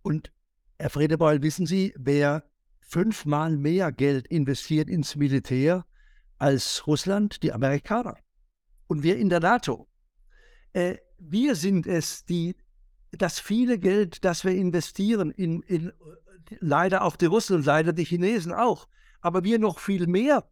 Und 0.03 0.32
Herr 0.80 0.90
Fredebeul, 0.90 1.42
wissen 1.42 1.64
Sie, 1.64 1.94
wer 1.96 2.42
fünfmal 2.80 3.57
mehr 3.57 3.92
Geld 3.92 4.26
investiert 4.26 4.90
ins 4.90 5.14
Militär 5.14 5.86
als 6.43 6.88
Russland, 6.88 7.45
die 7.45 7.53
Amerikaner. 7.53 8.18
Und 8.88 9.05
wir 9.05 9.16
in 9.16 9.28
der 9.28 9.38
NATO. 9.38 9.88
Äh, 10.72 10.97
wir 11.18 11.55
sind 11.55 11.86
es, 11.86 12.24
die 12.24 12.57
das 13.12 13.38
viele 13.38 13.78
Geld, 13.78 14.24
das 14.24 14.45
wir 14.45 14.53
investieren, 14.53 15.30
in, 15.30 15.62
in 15.62 15.93
leider 16.59 17.03
auch 17.03 17.14
die 17.14 17.26
Russen 17.26 17.57
und 17.57 17.64
leider 17.64 17.93
die 17.93 18.05
Chinesen 18.05 18.53
auch, 18.53 18.88
aber 19.20 19.45
wir 19.45 19.61
noch 19.61 19.78
viel 19.78 20.09
mehr. 20.09 20.51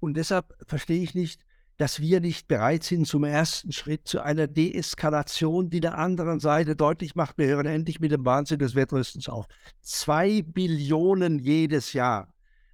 Und 0.00 0.16
deshalb 0.16 0.54
verstehe 0.66 1.02
ich 1.02 1.14
nicht, 1.14 1.42
dass 1.76 2.00
wir 2.00 2.20
nicht 2.20 2.48
bereit 2.48 2.82
sind 2.82 3.06
zum 3.06 3.24
ersten 3.24 3.72
Schritt 3.72 4.08
zu 4.08 4.22
einer 4.22 4.46
Deeskalation, 4.46 5.68
die 5.68 5.80
der 5.80 5.98
anderen 5.98 6.40
Seite 6.40 6.74
deutlich 6.74 7.16
macht, 7.16 7.36
wir 7.36 7.48
hören 7.48 7.66
endlich 7.66 8.00
mit 8.00 8.12
dem 8.12 8.24
Wahnsinn 8.24 8.60
des 8.60 8.74
Wettrüstens 8.74 9.28
auf. 9.28 9.46
Zwei 9.82 10.40
Billionen 10.40 11.38
jedes 11.38 11.92
Jahr. 11.92 12.31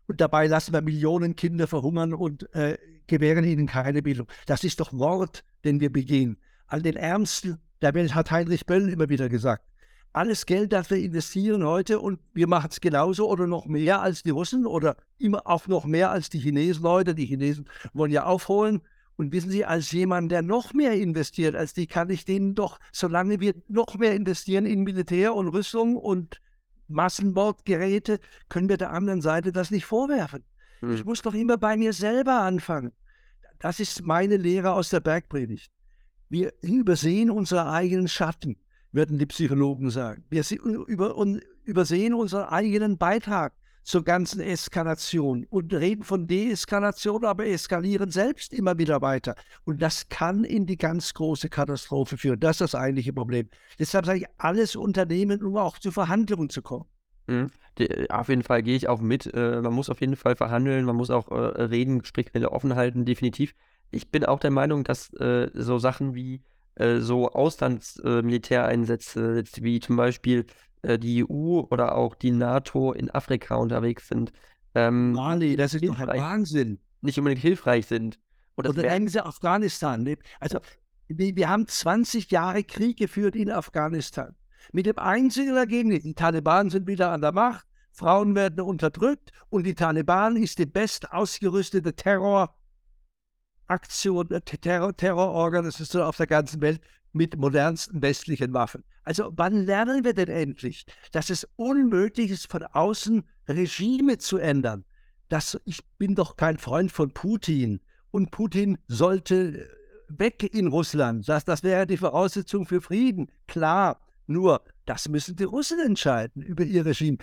Und 0.08 0.20
dabei 0.20 0.48
lassen 0.48 0.72
wir 0.72 0.82
Millionen 0.82 1.36
Kinder 1.36 1.68
verhungern 1.68 2.12
und 2.12 2.52
äh, 2.54 2.76
gewähren 3.06 3.44
ihnen 3.44 3.66
keine 3.66 4.02
Bildung. 4.02 4.26
Das 4.46 4.64
ist 4.64 4.80
doch 4.80 4.90
Mord, 4.90 5.44
den 5.64 5.80
wir 5.80 5.92
begehen. 5.92 6.38
An 6.66 6.82
den 6.82 6.96
Ärmsten 6.96 7.58
der 7.80 7.94
Welt 7.94 8.16
hat 8.16 8.32
Heinrich 8.32 8.66
Böll 8.66 8.88
immer 8.88 9.08
wieder 9.08 9.28
gesagt 9.28 9.62
alles 10.12 10.46
Geld, 10.46 10.72
das 10.72 10.90
wir 10.90 10.98
investieren 10.98 11.64
heute 11.64 12.00
und 12.00 12.18
wir 12.32 12.48
machen 12.48 12.70
es 12.70 12.80
genauso 12.80 13.28
oder 13.28 13.46
noch 13.46 13.66
mehr 13.66 14.00
als 14.02 14.22
die 14.22 14.30
Russen 14.30 14.66
oder 14.66 14.96
immer 15.18 15.46
auch 15.46 15.68
noch 15.68 15.84
mehr 15.84 16.10
als 16.10 16.30
die 16.30 16.40
Chinesen 16.40 16.82
Leute. 16.82 17.14
Die 17.14 17.26
Chinesen 17.26 17.68
wollen 17.92 18.10
ja 18.10 18.24
aufholen. 18.24 18.82
Und 19.16 19.32
wissen 19.32 19.50
Sie, 19.50 19.64
als 19.64 19.90
jemand, 19.90 20.30
der 20.30 20.42
noch 20.42 20.72
mehr 20.74 20.92
investiert 20.92 21.56
als 21.56 21.74
die, 21.74 21.88
kann 21.88 22.08
ich 22.08 22.24
denen 22.24 22.54
doch, 22.54 22.78
solange 22.92 23.40
wir 23.40 23.54
noch 23.66 23.96
mehr 23.96 24.14
investieren 24.14 24.64
in 24.64 24.84
Militär 24.84 25.34
und 25.34 25.48
Rüstung 25.48 25.96
und 25.96 26.40
Massenbordgeräte, 26.88 28.20
können 28.48 28.68
wir 28.68 28.76
der 28.76 28.92
anderen 28.92 29.20
Seite 29.20 29.52
das 29.52 29.70
nicht 29.70 29.86
vorwerfen. 29.86 30.44
Hm. 30.80 30.94
Ich 30.94 31.04
muss 31.04 31.22
doch 31.22 31.34
immer 31.34 31.56
bei 31.56 31.76
mir 31.76 31.92
selber 31.92 32.40
anfangen. 32.40 32.92
Das 33.58 33.80
ist 33.80 34.02
meine 34.04 34.36
Lehre 34.36 34.72
aus 34.72 34.90
der 34.90 35.00
Bergpredigt. 35.00 35.70
Wir 36.28 36.52
übersehen 36.62 37.30
unsere 37.30 37.70
eigenen 37.70 38.08
Schatten 38.08 38.56
würden 38.92 39.18
die 39.18 39.26
Psychologen 39.26 39.90
sagen. 39.90 40.24
Wir 40.30 40.44
über, 40.50 41.14
übersehen 41.64 42.14
unseren 42.14 42.48
eigenen 42.48 42.98
Beitrag 42.98 43.52
zur 43.88 44.04
ganzen 44.04 44.40
Eskalation 44.42 45.46
und 45.48 45.72
reden 45.72 46.02
von 46.02 46.26
Deeskalation, 46.26 47.24
aber 47.24 47.46
eskalieren 47.46 48.10
selbst 48.10 48.52
immer 48.52 48.76
wieder 48.76 49.00
weiter. 49.00 49.34
Und 49.64 49.80
das 49.80 50.10
kann 50.10 50.44
in 50.44 50.66
die 50.66 50.76
ganz 50.76 51.14
große 51.14 51.48
Katastrophe 51.48 52.18
führen. 52.18 52.38
Das 52.38 52.56
ist 52.56 52.60
das 52.60 52.74
eigentliche 52.74 53.14
Problem. 53.14 53.48
Deshalb 53.78 54.04
sage 54.04 54.18
ich, 54.18 54.26
alles 54.36 54.76
unternehmen, 54.76 55.42
um 55.42 55.56
auch 55.56 55.78
zu 55.78 55.90
Verhandlungen 55.90 56.50
zu 56.50 56.60
kommen. 56.60 56.84
Mhm. 57.28 57.46
Die, 57.78 58.10
auf 58.10 58.28
jeden 58.28 58.42
Fall 58.42 58.62
gehe 58.62 58.76
ich 58.76 58.90
auch 58.90 59.00
mit. 59.00 59.32
Äh, 59.32 59.62
man 59.62 59.72
muss 59.72 59.88
auf 59.88 60.02
jeden 60.02 60.16
Fall 60.16 60.36
verhandeln, 60.36 60.84
man 60.84 60.96
muss 60.96 61.08
auch 61.08 61.30
äh, 61.30 61.62
reden, 61.62 62.00
Gesprächsquelle 62.00 62.52
offen 62.52 62.74
halten, 62.74 63.06
definitiv. 63.06 63.54
Ich 63.90 64.10
bin 64.10 64.26
auch 64.26 64.40
der 64.40 64.50
Meinung, 64.50 64.84
dass 64.84 65.14
äh, 65.14 65.48
so 65.54 65.78
Sachen 65.78 66.14
wie 66.14 66.42
äh, 66.74 66.98
so 66.98 67.30
Auslandsmilitäreinsätze, 67.30 69.38
äh, 69.38 69.44
wie 69.62 69.80
zum 69.80 69.96
Beispiel 69.96 70.44
äh, 70.82 70.98
die 70.98 71.24
EU 71.24 71.60
oder 71.70 71.96
auch 71.96 72.14
die 72.14 72.30
NATO 72.30 72.92
in 72.92 73.10
Afrika 73.10 73.56
unterwegs 73.56 74.08
sind. 74.08 74.32
Ähm, 74.74 75.12
Mali, 75.12 75.56
das 75.56 75.74
ist 75.74 75.86
doch 75.86 75.98
ein 75.98 76.08
Wahnsinn. 76.08 76.78
Nicht 77.00 77.18
unbedingt 77.18 77.42
hilfreich 77.42 77.86
sind. 77.86 78.18
Und 78.54 78.68
Oder 78.68 78.82
nehmen 78.82 79.08
Sie 79.08 79.24
Afghanistan. 79.24 80.16
Also, 80.40 80.58
wir, 81.06 81.36
wir 81.36 81.48
haben 81.48 81.66
20 81.66 82.30
Jahre 82.30 82.64
Krieg 82.64 82.98
geführt 82.98 83.36
in 83.36 83.50
Afghanistan. 83.50 84.34
Mit 84.72 84.86
dem 84.86 84.98
einzigen 84.98 85.56
Ergebnis, 85.56 86.02
die 86.02 86.14
Taliban 86.14 86.68
sind 86.68 86.86
wieder 86.86 87.12
an 87.12 87.20
der 87.20 87.32
Macht, 87.32 87.66
Frauen 87.92 88.34
werden 88.34 88.60
unterdrückt 88.60 89.32
und 89.48 89.64
die 89.64 89.74
Taliban 89.74 90.36
ist 90.36 90.58
die 90.58 90.66
best 90.66 91.12
ausgerüstete 91.12 91.94
Terror- 91.94 92.54
Aktion, 93.68 94.30
äh, 94.30 94.40
Terror, 94.40 94.96
Terrororganisation 94.96 96.02
auf 96.02 96.16
der 96.16 96.26
ganzen 96.26 96.60
Welt 96.60 96.80
mit 97.12 97.36
modernsten 97.36 98.02
westlichen 98.02 98.52
Waffen. 98.52 98.84
Also 99.04 99.32
wann 99.36 99.64
lernen 99.64 100.04
wir 100.04 100.14
denn 100.14 100.28
endlich, 100.28 100.84
dass 101.12 101.30
es 101.30 101.48
unmöglich 101.56 102.30
ist, 102.30 102.50
von 102.50 102.62
außen 102.62 103.24
Regime 103.48 104.18
zu 104.18 104.38
ändern? 104.38 104.84
Das, 105.28 105.60
ich 105.64 105.84
bin 105.98 106.14
doch 106.14 106.36
kein 106.36 106.58
Freund 106.58 106.92
von 106.92 107.12
Putin 107.12 107.80
und 108.10 108.30
Putin 108.30 108.78
sollte 108.86 109.60
äh, 109.60 109.68
weg 110.08 110.42
in 110.54 110.68
Russland. 110.68 111.28
Das, 111.28 111.44
das 111.44 111.62
wäre 111.62 111.86
die 111.86 111.96
Voraussetzung 111.96 112.66
für 112.66 112.80
Frieden. 112.80 113.30
Klar, 113.46 114.00
nur 114.26 114.62
das 114.86 115.08
müssen 115.08 115.36
die 115.36 115.44
Russen 115.44 115.80
entscheiden 115.80 116.42
über 116.42 116.64
ihr 116.64 116.84
Regime. 116.84 117.18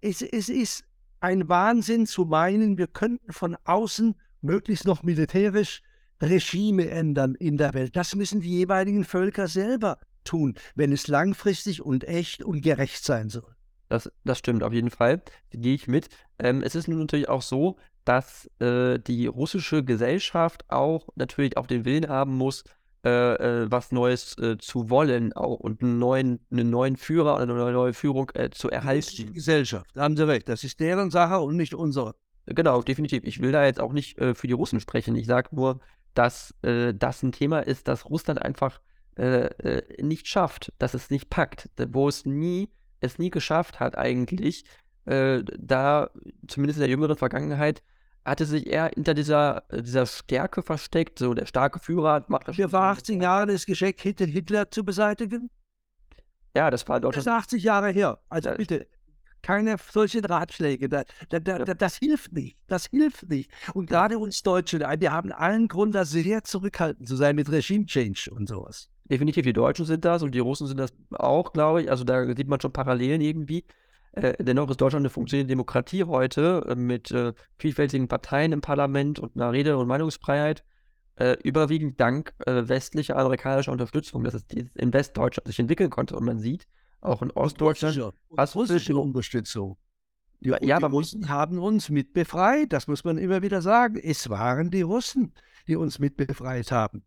Es, 0.00 0.22
es 0.22 0.48
ist 0.48 0.84
ein 1.20 1.48
Wahnsinn 1.48 2.06
zu 2.06 2.24
meinen, 2.24 2.76
wir 2.76 2.86
könnten 2.86 3.32
von 3.32 3.56
außen 3.64 4.14
möglichst 4.42 4.86
noch 4.86 5.02
militärisch 5.02 5.82
Regime 6.28 6.88
ändern 6.90 7.34
in 7.34 7.56
der 7.56 7.74
Welt. 7.74 7.96
Das 7.96 8.14
müssen 8.14 8.40
die 8.40 8.50
jeweiligen 8.50 9.04
Völker 9.04 9.48
selber 9.48 9.98
tun, 10.24 10.54
wenn 10.74 10.92
es 10.92 11.08
langfristig 11.08 11.82
und 11.82 12.04
echt 12.04 12.42
und 12.42 12.62
gerecht 12.62 13.04
sein 13.04 13.28
soll. 13.28 13.54
Das, 13.88 14.10
das 14.24 14.38
stimmt 14.38 14.62
auf 14.62 14.72
jeden 14.72 14.90
Fall. 14.90 15.22
Gehe 15.50 15.74
ich 15.74 15.86
mit. 15.86 16.08
Ähm, 16.38 16.62
es 16.62 16.74
ist 16.74 16.88
nun 16.88 17.00
natürlich 17.00 17.28
auch 17.28 17.42
so, 17.42 17.76
dass 18.04 18.50
äh, 18.60 18.98
die 18.98 19.26
russische 19.26 19.84
Gesellschaft 19.84 20.64
auch 20.68 21.08
natürlich 21.14 21.56
auch 21.56 21.66
den 21.66 21.84
Willen 21.84 22.08
haben 22.08 22.36
muss, 22.36 22.64
äh, 23.04 23.34
äh, 23.64 23.70
was 23.70 23.92
Neues 23.92 24.36
äh, 24.38 24.56
zu 24.56 24.88
wollen 24.88 25.34
auch 25.34 25.60
und 25.60 25.82
einen 25.82 25.98
neuen, 25.98 26.40
einen 26.50 26.70
neuen 26.70 26.96
Führer 26.96 27.34
oder 27.34 27.42
eine 27.42 27.72
neue 27.72 27.92
Führung 27.92 28.30
äh, 28.34 28.48
zu 28.48 28.70
erhalten. 28.70 29.10
Die 29.16 29.32
Gesellschaft, 29.32 29.90
da 29.94 30.02
haben 30.04 30.16
Sie 30.16 30.26
recht. 30.26 30.48
Das 30.48 30.64
ist 30.64 30.80
deren 30.80 31.10
Sache 31.10 31.38
und 31.40 31.56
nicht 31.56 31.74
unsere. 31.74 32.14
Genau, 32.46 32.82
definitiv. 32.82 33.24
Ich 33.24 33.40
will 33.40 33.52
da 33.52 33.64
jetzt 33.64 33.80
auch 33.80 33.92
nicht 33.92 34.18
für 34.18 34.46
die 34.46 34.52
Russen 34.52 34.78
sprechen. 34.78 35.16
Ich 35.16 35.26
sage 35.26 35.48
nur, 35.52 35.80
dass 36.14 36.54
äh, 36.62 36.94
das 36.94 37.22
ein 37.22 37.32
Thema 37.32 37.60
ist, 37.60 37.88
das 37.88 38.08
Russland 38.08 38.40
einfach 38.40 38.80
äh, 39.16 39.46
äh 39.46 40.02
nicht 40.02 40.26
schafft, 40.26 40.72
dass 40.78 40.94
es 40.94 41.10
nicht 41.10 41.30
packt, 41.30 41.68
wo 41.88 42.08
es 42.08 42.24
nie, 42.24 42.70
es 43.00 43.18
nie 43.18 43.30
geschafft 43.30 43.80
hat 43.80 43.96
eigentlich, 43.98 44.64
äh, 45.06 45.42
da 45.58 46.10
zumindest 46.48 46.78
in 46.78 46.82
der 46.82 46.90
jüngeren 46.90 47.16
Vergangenheit 47.16 47.82
hatte 48.24 48.46
sich 48.46 48.66
eher 48.66 48.90
hinter 48.94 49.14
dieser, 49.14 49.64
dieser 49.70 50.06
Stärke 50.06 50.62
versteckt, 50.62 51.18
so 51.18 51.34
der 51.34 51.46
starke 51.46 51.78
Führer 51.78 52.24
macht 52.28 52.48
das. 52.48 52.56
Für 52.56 52.68
vor 52.68 52.80
18 52.80 53.20
Jahren 53.20 53.50
ist 53.50 53.66
geschickt, 53.66 54.00
Hitler, 54.00 54.26
Hitler 54.26 54.70
zu 54.70 54.82
beseitigen? 54.84 55.50
Ja, 56.56 56.70
das 56.70 56.88
war 56.88 57.00
Deutschland. 57.00 57.26
Das 57.26 57.32
ist 57.34 57.44
80 57.44 57.62
Jahre 57.62 57.90
her. 57.90 58.18
Also 58.28 58.50
bitte, 58.56 58.86
keine 59.44 59.76
solchen 59.90 60.24
Ratschläge. 60.24 60.88
Da, 60.88 61.04
da, 61.28 61.38
da, 61.38 61.74
das 61.74 61.96
hilft 61.96 62.32
nicht. 62.32 62.56
Das 62.66 62.86
hilft 62.86 63.28
nicht. 63.28 63.50
Und 63.74 63.88
gerade 63.88 64.18
uns 64.18 64.42
Deutsche, 64.42 64.80
wir 64.80 65.12
haben 65.12 65.32
allen 65.32 65.68
Grund, 65.68 65.94
da 65.94 66.04
sehr 66.04 66.42
zurückhaltend 66.44 67.06
zu 67.06 67.14
sein 67.14 67.36
mit 67.36 67.50
Regime-Change 67.50 68.30
und 68.32 68.48
sowas. 68.48 68.88
Definitiv, 69.04 69.44
die 69.44 69.52
Deutschen 69.52 69.84
sind 69.84 70.04
das 70.04 70.22
und 70.22 70.34
die 70.34 70.38
Russen 70.38 70.66
sind 70.66 70.78
das 70.78 70.94
auch, 71.10 71.52
glaube 71.52 71.82
ich. 71.82 71.90
Also 71.90 72.04
da 72.04 72.26
sieht 72.34 72.48
man 72.48 72.58
schon 72.60 72.72
Parallelen 72.72 73.20
irgendwie. 73.20 73.64
Äh, 74.12 74.42
dennoch 74.42 74.70
ist 74.70 74.80
Deutschland 74.80 75.02
eine 75.02 75.10
funktionierende 75.10 75.52
Demokratie 75.52 76.04
heute 76.04 76.64
äh, 76.68 76.74
mit 76.74 77.10
äh, 77.10 77.34
vielfältigen 77.58 78.08
Parteien 78.08 78.52
im 78.52 78.62
Parlament 78.62 79.18
und 79.18 79.36
einer 79.36 79.52
Rede- 79.52 79.76
und 79.76 79.86
Meinungsfreiheit. 79.88 80.64
Äh, 81.16 81.36
überwiegend 81.44 82.00
dank 82.00 82.32
äh, 82.46 82.66
westlicher 82.66 83.16
amerikanischer 83.16 83.72
Unterstützung, 83.72 84.24
dass 84.24 84.34
es 84.34 84.44
in 84.74 84.92
Westdeutschland 84.92 85.46
sich 85.48 85.58
entwickeln 85.58 85.90
konnte. 85.90 86.16
Und 86.16 86.24
man 86.24 86.38
sieht, 86.38 86.66
auch 87.04 87.22
in 87.22 87.30
Ostdeutschland. 87.30 88.14
Was 88.30 88.54
russische 88.54 88.96
Unterstützung. 88.96 89.76
Die, 90.40 90.48
ja, 90.48 90.78
die 90.78 90.84
Russen 90.84 91.28
haben 91.28 91.58
uns 91.58 91.88
mit 91.88 92.12
befreit, 92.12 92.72
das 92.72 92.86
muss 92.86 93.04
man 93.04 93.16
immer 93.18 93.42
wieder 93.42 93.62
sagen. 93.62 93.98
Es 94.02 94.28
waren 94.28 94.70
die 94.70 94.82
Russen, 94.82 95.32
die 95.66 95.76
uns 95.76 95.98
mit 95.98 96.16
befreit 96.16 96.70
haben. 96.70 97.02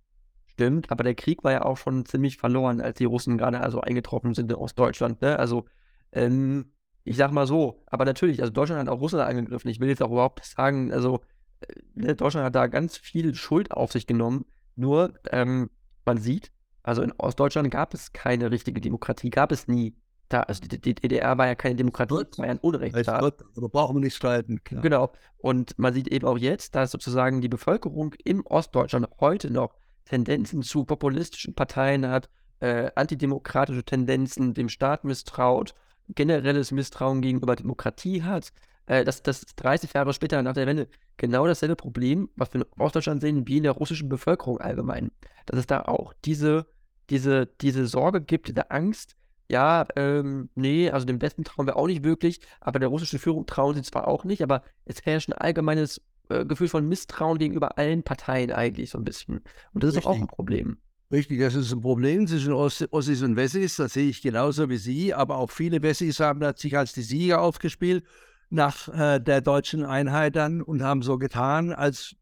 Stimmt, 0.47 0.91
aber 0.91 1.03
der 1.03 1.13
Krieg 1.13 1.43
war 1.43 1.51
ja 1.51 1.61
auch 1.63 1.77
schon 1.77 2.05
ziemlich 2.05 2.37
verloren, 2.37 2.81
als 2.81 2.97
die 2.97 3.05
Russen 3.05 3.37
gerade 3.37 3.61
also 3.61 3.79
eingetroffen 3.81 4.33
sind 4.33 4.51
in 4.51 4.57
Ostdeutschland. 4.57 5.21
Ne? 5.21 5.37
Also, 5.37 5.65
ähm, 6.11 6.71
ich 7.03 7.15
sag 7.15 7.31
mal 7.31 7.45
so, 7.45 7.83
aber 7.85 8.05
natürlich, 8.05 8.41
also 8.41 8.51
Deutschland 8.51 8.81
hat 8.81 8.89
auch 8.89 8.99
Russland 8.99 9.29
angegriffen. 9.29 9.69
Ich 9.69 9.79
will 9.79 9.89
jetzt 9.89 10.01
auch 10.01 10.11
überhaupt 10.11 10.43
sagen, 10.43 10.91
also 10.91 11.21
äh, 11.59 11.73
ne, 11.93 12.15
Deutschland 12.15 12.43
hat 12.43 12.55
da 12.55 12.65
ganz 12.65 12.97
viel 12.97 13.35
Schuld 13.35 13.71
auf 13.71 13.91
sich 13.91 14.07
genommen. 14.07 14.45
Nur, 14.75 15.13
ähm, 15.31 15.69
man 16.05 16.17
sieht, 16.17 16.51
also 16.87 17.01
in 17.01 17.11
Ostdeutschland 17.17 17.69
gab 17.69 17.93
es 17.93 18.13
keine 18.13 18.49
richtige 18.49 18.79
Demokratie, 18.79 19.29
gab 19.29 19.51
es 19.51 19.67
nie. 19.67 19.93
Da, 20.29 20.41
also 20.43 20.61
die, 20.61 20.79
die 20.79 20.95
DDR 20.95 21.37
war 21.37 21.47
ja 21.47 21.55
keine 21.55 21.75
Demokratie, 21.75 22.25
es 22.31 22.37
war 22.37 22.45
ja 22.45 22.51
ein 22.51 22.59
Unrechtsstaat. 22.59 23.43
Aber 23.57 23.69
brauchen 23.69 23.97
wir 23.97 23.99
nicht 23.99 24.15
streiten. 24.15 24.63
Klar. 24.63 24.81
Genau. 24.81 25.11
Und 25.37 25.77
man 25.77 25.93
sieht 25.93 26.07
eben 26.07 26.25
auch 26.25 26.37
jetzt, 26.37 26.75
dass 26.75 26.91
sozusagen 26.91 27.41
die 27.41 27.49
Bevölkerung 27.49 28.15
im 28.23 28.45
Ostdeutschland 28.45 29.07
heute 29.19 29.51
noch 29.51 29.75
Tendenzen 30.05 30.63
zu 30.63 30.85
populistischen 30.85 31.55
Parteien 31.55 32.07
hat, 32.07 32.29
äh, 32.61 32.89
antidemokratische 32.95 33.83
Tendenzen, 33.83 34.53
dem 34.53 34.69
Staat 34.69 35.03
misstraut, 35.03 35.75
generelles 36.15 36.71
Misstrauen 36.71 37.21
gegenüber 37.21 37.57
Demokratie 37.57 38.23
hat. 38.23 38.53
Äh, 38.85 39.03
das, 39.03 39.23
das 39.23 39.45
30 39.57 39.91
Jahre 39.93 40.13
später 40.13 40.41
nach 40.41 40.53
der 40.53 40.67
Wende 40.67 40.87
genau 41.17 41.47
dasselbe 41.47 41.75
Problem, 41.75 42.29
was 42.37 42.53
wir 42.53 42.61
in 42.61 42.81
Ostdeutschland 42.81 43.19
sehen, 43.19 43.45
wie 43.45 43.57
in 43.57 43.63
der 43.63 43.73
russischen 43.73 44.07
Bevölkerung 44.07 44.61
allgemein. 44.61 45.11
Dass 45.45 45.59
es 45.59 45.67
da 45.67 45.81
auch 45.81 46.13
diese 46.23 46.65
diese, 47.09 47.47
diese 47.61 47.87
Sorge 47.87 48.21
gibt, 48.21 48.47
diese 48.47 48.71
Angst, 48.71 49.15
ja, 49.49 49.87
ähm, 49.95 50.49
nee, 50.55 50.89
also 50.89 51.05
dem 51.05 51.21
Westen 51.21 51.43
trauen 51.43 51.67
wir 51.67 51.77
auch 51.77 51.87
nicht 51.87 52.03
wirklich, 52.03 52.41
aber 52.59 52.79
der 52.79 52.89
russischen 52.89 53.19
Führung 53.19 53.45
trauen 53.45 53.75
sie 53.75 53.81
zwar 53.81 54.07
auch 54.07 54.25
nicht, 54.25 54.43
aber 54.43 54.63
es 54.85 55.05
herrscht 55.05 55.29
ein 55.29 55.33
allgemeines 55.33 56.01
äh, 56.29 56.45
Gefühl 56.45 56.67
von 56.67 56.87
Misstrauen 56.87 57.37
gegenüber 57.37 57.77
allen 57.77 58.03
Parteien 58.03 58.51
eigentlich 58.51 58.89
so 58.89 58.97
ein 58.97 59.05
bisschen. 59.05 59.41
Und 59.73 59.83
das 59.83 59.95
ist 59.95 60.03
doch 60.03 60.11
auch 60.11 60.15
ein 60.15 60.27
Problem. 60.27 60.77
Richtig, 61.09 61.39
das 61.39 61.55
ist 61.55 61.71
ein 61.71 61.79
Problem 61.79 62.27
zwischen 62.27 62.51
Ossis 62.51 63.21
und 63.21 63.37
Wessis, 63.37 63.77
das 63.77 63.93
sehe 63.93 64.09
ich 64.09 64.21
genauso 64.21 64.69
wie 64.69 64.75
Sie, 64.75 65.13
aber 65.13 65.37
auch 65.37 65.49
viele 65.49 65.81
Wessis 65.81 66.19
haben 66.19 66.41
sich 66.57 66.77
als 66.77 66.91
die 66.91 67.01
Sieger 67.01 67.39
aufgespielt 67.39 68.03
nach 68.49 68.89
äh, 68.89 69.19
der 69.19 69.39
deutschen 69.39 69.85
Einheit 69.85 70.35
dann 70.35 70.61
und 70.61 70.81
haben 70.81 71.01
so 71.01 71.17
getan, 71.17 71.71
als 71.71 72.15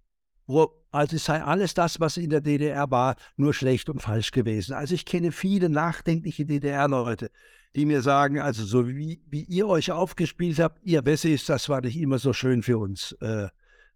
wo, 0.47 0.71
also 0.91 1.15
es 1.15 1.25
sei 1.25 1.43
alles 1.43 1.73
das, 1.73 1.99
was 1.99 2.17
in 2.17 2.29
der 2.29 2.41
DDR 2.41 2.89
war, 2.91 3.15
nur 3.35 3.53
schlecht 3.53 3.89
und 3.89 4.01
falsch 4.01 4.31
gewesen. 4.31 4.73
Also 4.73 4.95
ich 4.95 5.05
kenne 5.05 5.31
viele 5.31 5.69
nachdenkliche 5.69 6.45
DDR-Leute, 6.45 7.31
die 7.75 7.85
mir 7.85 8.01
sagen, 8.01 8.39
also 8.39 8.63
so 8.63 8.87
wie, 8.87 9.21
wie 9.29 9.43
ihr 9.43 9.67
euch 9.67 9.91
aufgespielt 9.91 10.59
habt, 10.59 10.79
ihr 10.83 11.05
Wessis, 11.05 11.45
das 11.45 11.67
war 11.69 11.81
nicht 11.81 11.97
immer 11.97 12.19
so 12.19 12.33
schön 12.33 12.63
für 12.63 12.77
uns. 12.77 13.13
Äh, 13.21 13.47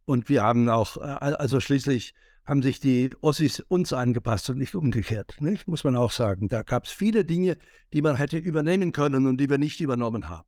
und 0.06 0.28
wir 0.28 0.44
haben 0.44 0.70
auch, 0.70 0.98
äh, 0.98 1.02
also 1.02 1.60
schließlich 1.60 2.14
haben 2.46 2.64
sich 2.64 2.80
die 2.80 3.12
Ossis 3.22 3.60
uns 3.60 3.94
angepasst 3.94 4.50
und 4.50 4.58
nicht 4.58 4.74
umgekehrt, 4.74 5.36
nicht? 5.40 5.68
muss 5.68 5.84
man 5.84 5.96
auch 5.96 6.12
sagen. 6.12 6.48
Da 6.48 6.64
gab 6.64 6.86
es 6.86 6.92
viele 6.92 7.24
Dinge, 7.24 7.58
die 7.94 8.02
man 8.02 8.16
hätte 8.16 8.38
übernehmen 8.38 8.92
können 8.92 9.28
und 9.28 9.38
die 9.38 9.50
wir 9.50 9.60
nicht 9.60 9.80
übernommen 9.82 10.30
haben. 10.30 10.48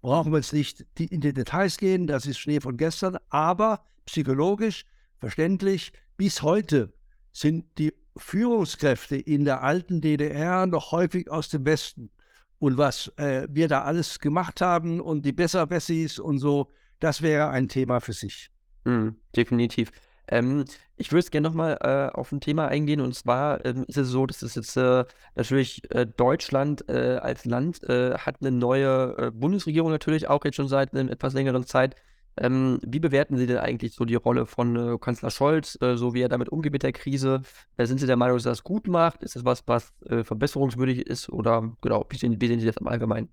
Brauchen 0.00 0.32
wir 0.32 0.38
jetzt 0.38 0.52
nicht 0.52 0.86
in 0.98 1.20
die 1.20 1.34
Details 1.34 1.76
gehen, 1.76 2.06
das 2.06 2.24
ist 2.24 2.38
Schnee 2.38 2.60
von 2.60 2.76
gestern, 2.76 3.18
aber 3.28 3.84
psychologisch, 4.06 4.84
verständlich, 5.20 5.92
bis 6.16 6.42
heute 6.42 6.92
sind 7.32 7.66
die 7.78 7.94
Führungskräfte 8.16 9.16
in 9.16 9.44
der 9.44 9.62
alten 9.62 10.00
DDR 10.00 10.66
noch 10.66 10.92
häufig 10.92 11.30
aus 11.30 11.48
dem 11.48 11.64
Westen. 11.64 12.10
Und 12.58 12.76
was 12.76 13.08
äh, 13.16 13.46
wir 13.50 13.68
da 13.68 13.82
alles 13.82 14.18
gemacht 14.18 14.60
haben 14.60 15.00
und 15.00 15.24
die 15.24 15.32
Besserwessis 15.32 16.18
und 16.18 16.38
so, 16.38 16.70
das 16.98 17.22
wäre 17.22 17.48
ein 17.48 17.68
Thema 17.68 18.00
für 18.00 18.12
sich. 18.12 18.50
Mhm, 18.84 19.16
definitiv. 19.34 19.90
Ähm, 20.28 20.64
ich 20.96 21.12
würde 21.12 21.28
gerne 21.30 21.48
nochmal 21.48 21.78
äh, 21.80 22.16
auf 22.16 22.30
ein 22.30 22.40
Thema 22.40 22.68
eingehen 22.68 23.00
und 23.00 23.14
zwar 23.14 23.64
ähm, 23.64 23.84
ist 23.88 23.96
es 23.96 24.08
so, 24.08 24.26
dass 24.26 24.42
es 24.42 24.54
jetzt 24.54 24.76
äh, 24.76 25.04
natürlich 25.34 25.90
äh, 25.90 26.06
Deutschland 26.06 26.88
äh, 26.88 27.18
als 27.20 27.46
Land 27.46 27.82
äh, 27.88 28.14
hat 28.16 28.36
eine 28.40 28.52
neue 28.52 29.16
äh, 29.18 29.30
Bundesregierung 29.30 29.90
natürlich 29.90 30.28
auch 30.28 30.44
jetzt 30.44 30.56
schon 30.56 30.68
seit 30.68 30.94
einer 30.94 31.10
etwas 31.10 31.32
längeren 31.32 31.66
Zeit. 31.66 31.96
Ähm, 32.36 32.78
wie 32.86 33.00
bewerten 33.00 33.36
Sie 33.36 33.46
denn 33.46 33.58
eigentlich 33.58 33.94
so 33.94 34.04
die 34.04 34.14
Rolle 34.14 34.46
von 34.46 34.98
Kanzler 35.00 35.30
Scholz, 35.30 35.78
so 35.80 36.14
wie 36.14 36.22
er 36.22 36.28
damit 36.28 36.48
umgeht 36.48 36.72
mit 36.72 36.82
der 36.82 36.92
Krise? 36.92 37.42
sind 37.78 37.98
Sie 37.98 38.06
der 38.06 38.16
Meinung, 38.16 38.36
dass 38.36 38.46
er 38.46 38.52
das 38.52 38.64
gut 38.64 38.86
macht? 38.86 39.22
Ist 39.22 39.36
das 39.36 39.44
was, 39.44 39.62
was 39.66 39.92
verbesserungswürdig 40.22 41.06
ist? 41.06 41.28
Oder 41.28 41.76
genau, 41.80 42.06
wie 42.08 42.16
sehen, 42.16 42.40
wie 42.40 42.46
sehen 42.46 42.60
Sie 42.60 42.66
das 42.66 42.76
im 42.76 42.88
Allgemeinen? 42.88 43.28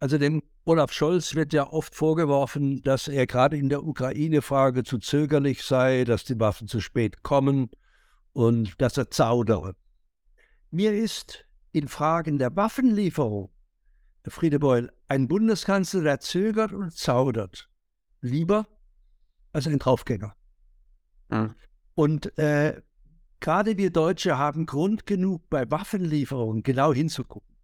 Also 0.00 0.18
dem 0.18 0.42
Olaf 0.64 0.92
Scholz 0.92 1.34
wird 1.34 1.52
ja 1.52 1.70
oft 1.70 1.94
vorgeworfen, 1.94 2.82
dass 2.82 3.08
er 3.08 3.26
gerade 3.26 3.56
in 3.56 3.68
der 3.68 3.84
Ukraine-Frage 3.84 4.84
zu 4.84 4.98
zögerlich 4.98 5.62
sei, 5.62 6.04
dass 6.04 6.24
die 6.24 6.38
Waffen 6.38 6.68
zu 6.68 6.80
spät 6.80 7.22
kommen 7.22 7.70
und 8.32 8.80
dass 8.80 8.98
er 8.98 9.10
zaudere. 9.10 9.76
Mir 10.70 10.92
ist 10.92 11.46
in 11.72 11.88
Fragen 11.88 12.38
der 12.38 12.54
Waffenlieferung, 12.54 13.50
Herr 14.24 14.32
Friedebeul, 14.32 14.90
ein 15.06 15.28
Bundeskanzler, 15.28 16.02
der 16.02 16.20
zögert 16.20 16.72
und 16.72 16.94
zaudert, 16.94 17.68
lieber 18.22 18.66
als 19.52 19.66
ein 19.66 19.78
Draufgänger. 19.78 20.34
Mhm. 21.28 21.54
Und 21.94 22.38
äh, 22.38 22.80
gerade 23.40 23.76
wir 23.76 23.90
Deutsche 23.90 24.38
haben 24.38 24.64
Grund 24.64 25.04
genug, 25.04 25.50
bei 25.50 25.70
Waffenlieferungen 25.70 26.62
genau 26.62 26.94
hinzugucken. 26.94 27.54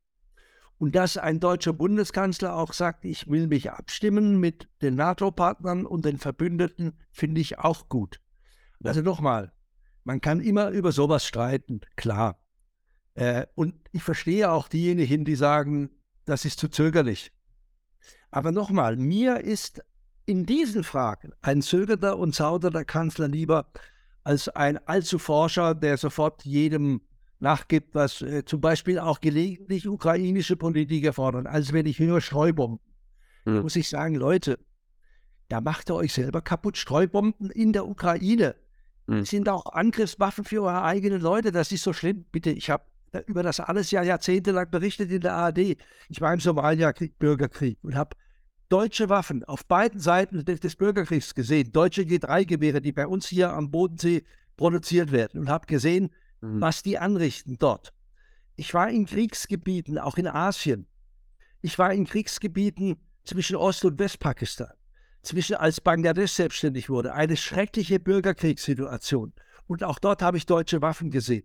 Und 0.76 0.94
dass 0.94 1.16
ein 1.16 1.40
deutscher 1.40 1.72
Bundeskanzler 1.72 2.54
auch 2.54 2.74
sagt, 2.74 3.06
ich 3.06 3.28
will 3.28 3.46
mich 3.46 3.70
abstimmen 3.70 4.38
mit 4.38 4.68
den 4.82 4.96
NATO-Partnern 4.96 5.86
und 5.86 6.04
den 6.04 6.18
Verbündeten, 6.18 6.92
finde 7.10 7.40
ich 7.40 7.58
auch 7.58 7.88
gut. 7.88 8.20
Also 8.84 9.00
nochmal, 9.00 9.52
man 10.04 10.20
kann 10.20 10.40
immer 10.40 10.70
über 10.70 10.92
sowas 10.92 11.26
streiten, 11.26 11.80
klar. 11.96 12.42
Äh, 13.14 13.46
und 13.54 13.74
ich 13.92 14.02
verstehe 14.02 14.50
auch 14.50 14.68
diejenigen, 14.68 15.24
die 15.24 15.36
sagen, 15.36 15.90
das 16.30 16.44
ist 16.44 16.58
zu 16.58 16.68
zögerlich. 16.68 17.32
Aber 18.30 18.52
nochmal, 18.52 18.96
mir 18.96 19.40
ist 19.40 19.82
in 20.26 20.46
diesen 20.46 20.84
Fragen 20.84 21.32
ein 21.42 21.60
zögernder 21.60 22.18
und 22.18 22.34
zaudernder 22.34 22.84
Kanzler 22.84 23.28
lieber 23.28 23.70
als 24.22 24.48
ein 24.48 24.78
allzu 24.86 25.18
Forscher, 25.18 25.74
der 25.74 25.96
sofort 25.96 26.44
jedem 26.44 27.00
nachgibt, 27.40 27.94
was 27.94 28.22
äh, 28.22 28.44
zum 28.44 28.60
Beispiel 28.60 28.98
auch 28.98 29.20
gelegentlich 29.20 29.88
ukrainische 29.88 30.56
Politiker 30.56 31.12
fordern. 31.12 31.46
Also 31.46 31.72
wenn 31.72 31.86
ich 31.86 31.98
höre 31.98 32.20
Streubomben, 32.20 32.78
hm. 33.44 33.62
muss 33.62 33.76
ich 33.76 33.88
sagen, 33.88 34.14
Leute, 34.14 34.58
da 35.48 35.60
macht 35.60 35.90
ihr 35.90 35.96
euch 35.96 36.12
selber 36.12 36.42
kaputt. 36.42 36.76
Streubomben 36.76 37.50
in 37.50 37.72
der 37.72 37.88
Ukraine 37.88 38.54
hm. 39.08 39.24
sind 39.24 39.48
auch 39.48 39.72
Angriffswaffen 39.72 40.44
für 40.44 40.62
eure 40.62 40.82
eigenen 40.82 41.20
Leute. 41.20 41.50
Das 41.50 41.72
ist 41.72 41.82
so 41.82 41.92
schlimm. 41.92 42.24
Bitte, 42.30 42.50
ich 42.50 42.70
habe 42.70 42.84
über 43.26 43.42
das 43.42 43.60
alles 43.60 43.90
ja 43.90 44.02
jahrzehntelang 44.02 44.70
berichtet 44.70 45.10
in 45.10 45.20
der 45.20 45.34
ARD. 45.34 45.76
Ich 46.08 46.20
war 46.20 46.32
im 46.32 46.40
Somalia-Krieg, 46.40 47.18
Bürgerkrieg 47.18 47.78
und 47.82 47.94
habe 47.94 48.16
deutsche 48.68 49.08
Waffen 49.08 49.44
auf 49.44 49.66
beiden 49.66 50.00
Seiten 50.00 50.44
des 50.44 50.76
Bürgerkriegs 50.76 51.34
gesehen. 51.34 51.72
Deutsche 51.72 52.02
G3-Gewehre, 52.02 52.80
die 52.80 52.92
bei 52.92 53.06
uns 53.06 53.26
hier 53.26 53.52
am 53.52 53.70
Bodensee 53.70 54.24
produziert 54.56 55.10
werden 55.10 55.40
und 55.40 55.48
habe 55.48 55.66
gesehen, 55.66 56.10
mhm. 56.40 56.60
was 56.60 56.82
die 56.82 56.98
anrichten 56.98 57.56
dort. 57.58 57.92
Ich 58.56 58.74
war 58.74 58.90
in 58.90 59.06
Kriegsgebieten, 59.06 59.98
auch 59.98 60.16
in 60.16 60.26
Asien. 60.26 60.86
Ich 61.62 61.78
war 61.78 61.92
in 61.92 62.06
Kriegsgebieten 62.06 62.96
zwischen 63.24 63.56
Ost- 63.56 63.84
und 63.84 63.98
Westpakistan, 63.98 64.72
zwischen 65.22 65.56
als 65.56 65.80
Bangladesch 65.80 66.32
selbstständig 66.32 66.88
wurde, 66.88 67.12
eine 67.14 67.36
schreckliche 67.36 67.98
Bürgerkriegssituation. 67.98 69.32
Und 69.66 69.84
auch 69.84 69.98
dort 69.98 70.22
habe 70.22 70.36
ich 70.36 70.46
deutsche 70.46 70.82
Waffen 70.82 71.10
gesehen. 71.10 71.44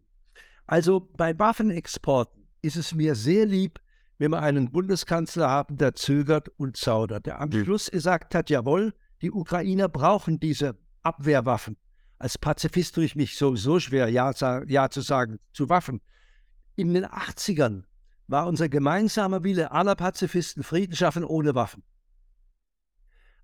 Also 0.67 1.09
bei 1.15 1.37
Waffenexporten 1.37 2.47
ist 2.61 2.75
es 2.75 2.93
mir 2.93 3.15
sehr 3.15 3.45
lieb, 3.45 3.79
wenn 4.17 4.31
wir 4.31 4.41
einen 4.41 4.71
Bundeskanzler 4.71 5.49
haben, 5.49 5.77
der 5.77 5.93
zögert 5.93 6.49
und 6.57 6.77
zaudert, 6.77 7.25
der 7.25 7.39
am 7.39 7.49
mhm. 7.49 7.63
Schluss 7.63 7.91
gesagt 7.91 8.33
hat, 8.33 8.49
jawohl, 8.49 8.93
die 9.21 9.31
Ukrainer 9.31 9.89
brauchen 9.89 10.39
diese 10.39 10.77
Abwehrwaffen 11.03 11.77
als 12.17 12.37
Pazifist 12.37 12.95
tue 12.95 13.05
ich 13.05 13.15
mich 13.15 13.37
sowieso 13.37 13.79
schwer, 13.79 14.07
ja, 14.09 14.31
ja 14.67 14.89
zu 14.89 15.01
sagen, 15.01 15.39
zu 15.53 15.69
Waffen. 15.69 16.01
In 16.75 16.93
den 16.93 17.05
80ern 17.05 17.83
war 18.27 18.47
unser 18.47 18.69
gemeinsamer 18.69 19.43
Wille 19.43 19.71
aller 19.71 19.95
Pazifisten 19.95 20.63
Frieden 20.63 20.95
schaffen 20.95 21.23
ohne 21.23 21.55
Waffen. 21.55 21.83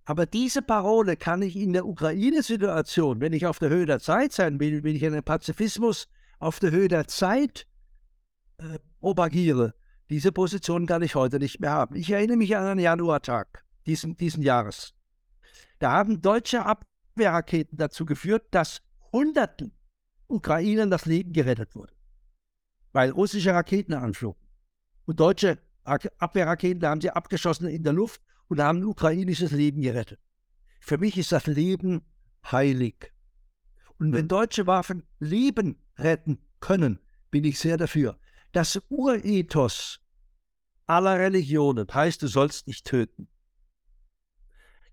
Aber 0.05 0.25
diese 0.25 0.61
Parole 0.61 1.15
kann 1.15 1.41
ich 1.41 1.55
in 1.55 1.73
der 1.73 1.85
Ukraine-Situation, 1.85 3.21
wenn 3.21 3.33
ich 3.33 3.45
auf 3.45 3.59
der 3.59 3.69
Höhe 3.69 3.85
der 3.85 3.99
Zeit 3.99 4.33
sein 4.33 4.59
will, 4.59 4.83
wenn 4.83 4.95
ich 4.95 5.05
einen 5.05 5.23
Pazifismus 5.23 6.07
auf 6.41 6.59
der 6.59 6.71
Höhe 6.71 6.87
der 6.87 7.07
Zeit 7.07 7.67
äh, 8.57 8.79
propagiere, 8.99 9.73
diese 10.09 10.31
Position 10.31 10.85
kann 10.85 11.01
ich 11.01 11.15
heute 11.15 11.39
nicht 11.39 11.59
mehr 11.59 11.71
haben. 11.71 11.95
Ich 11.95 12.11
erinnere 12.11 12.37
mich 12.37 12.55
an 12.57 12.65
einen 12.65 12.79
Januartag 12.79 13.63
diesen, 13.85 14.17
diesen 14.17 14.43
Jahres. 14.43 14.93
Da 15.79 15.91
haben 15.91 16.21
deutsche 16.21 16.65
Ab 16.65 16.85
Abwehrraketen 17.11 17.77
dazu 17.77 18.05
geführt, 18.05 18.45
dass 18.51 18.81
Hunderten 19.11 19.73
Ukrainern 20.27 20.89
das 20.89 21.05
Leben 21.05 21.33
gerettet 21.33 21.75
wurde, 21.75 21.93
weil 22.93 23.09
russische 23.09 23.53
Raketen 23.53 23.93
anflogen. 23.93 24.41
Und 25.05 25.19
deutsche 25.19 25.59
Abwehrraketen 25.83 26.87
haben 26.87 27.01
sie 27.01 27.09
abgeschossen 27.09 27.67
in 27.67 27.83
der 27.83 27.93
Luft 27.93 28.21
und 28.47 28.61
haben 28.61 28.83
ukrainisches 28.83 29.51
Leben 29.51 29.81
gerettet. 29.81 30.19
Für 30.79 30.97
mich 30.97 31.17
ist 31.17 31.31
das 31.31 31.47
Leben 31.47 32.01
heilig. 32.49 33.11
Und 33.99 34.13
wenn 34.13 34.27
deutsche 34.27 34.67
Waffen 34.67 35.03
Leben 35.19 35.80
retten 35.97 36.39
können, 36.59 36.99
bin 37.29 37.43
ich 37.43 37.59
sehr 37.59 37.77
dafür. 37.77 38.19
Das 38.51 38.81
Urethos 38.89 39.99
aller 40.85 41.19
Religionen 41.19 41.87
heißt, 41.91 42.21
du 42.21 42.27
sollst 42.27 42.67
nicht 42.67 42.85
töten. 42.85 43.27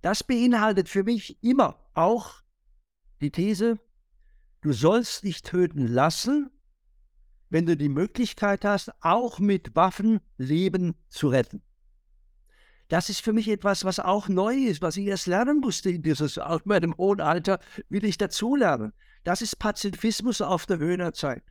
Das 0.01 0.23
beinhaltet 0.23 0.89
für 0.89 1.03
mich 1.03 1.43
immer 1.43 1.85
auch 1.95 2.43
die 3.21 3.31
These, 3.31 3.81
du 4.61 4.73
sollst 4.73 5.25
dich 5.25 5.43
töten 5.43 5.89
lassen, 5.89 6.51
wenn 7.51 7.67
du 7.67 7.77
die 7.77 7.89
Möglichkeit 7.89 8.65
hast, 8.65 8.93
auch 9.03 9.39
mit 9.39 9.75
Waffen 9.75 10.21
Leben 10.37 10.95
zu 11.09 11.29
retten. 11.29 11.63
Das 12.89 13.11
ist 13.11 13.21
für 13.21 13.33
mich 13.33 13.49
etwas, 13.49 13.85
was 13.85 14.01
auch 14.01 14.29
neu 14.29 14.55
ist, 14.55 14.81
was 14.81 14.97
ich 14.97 15.07
erst 15.07 15.27
lernen 15.27 15.61
musste 15.61 15.91
in 15.91 16.03
dieses, 16.03 16.39
auch 16.39 16.61
in 16.61 16.69
meinem 16.69 16.97
hohen 16.97 17.21
Alter 17.21 17.59
will 17.89 18.05
ich 18.05 18.17
dazulernen. 18.17 18.93
Das 19.25 19.43
ist 19.43 19.59
Pazifismus 19.59 20.41
auf 20.41 20.67
der 20.67 20.79
Höhe 20.79 20.97
der 20.97 21.13
Zeit. 21.13 21.43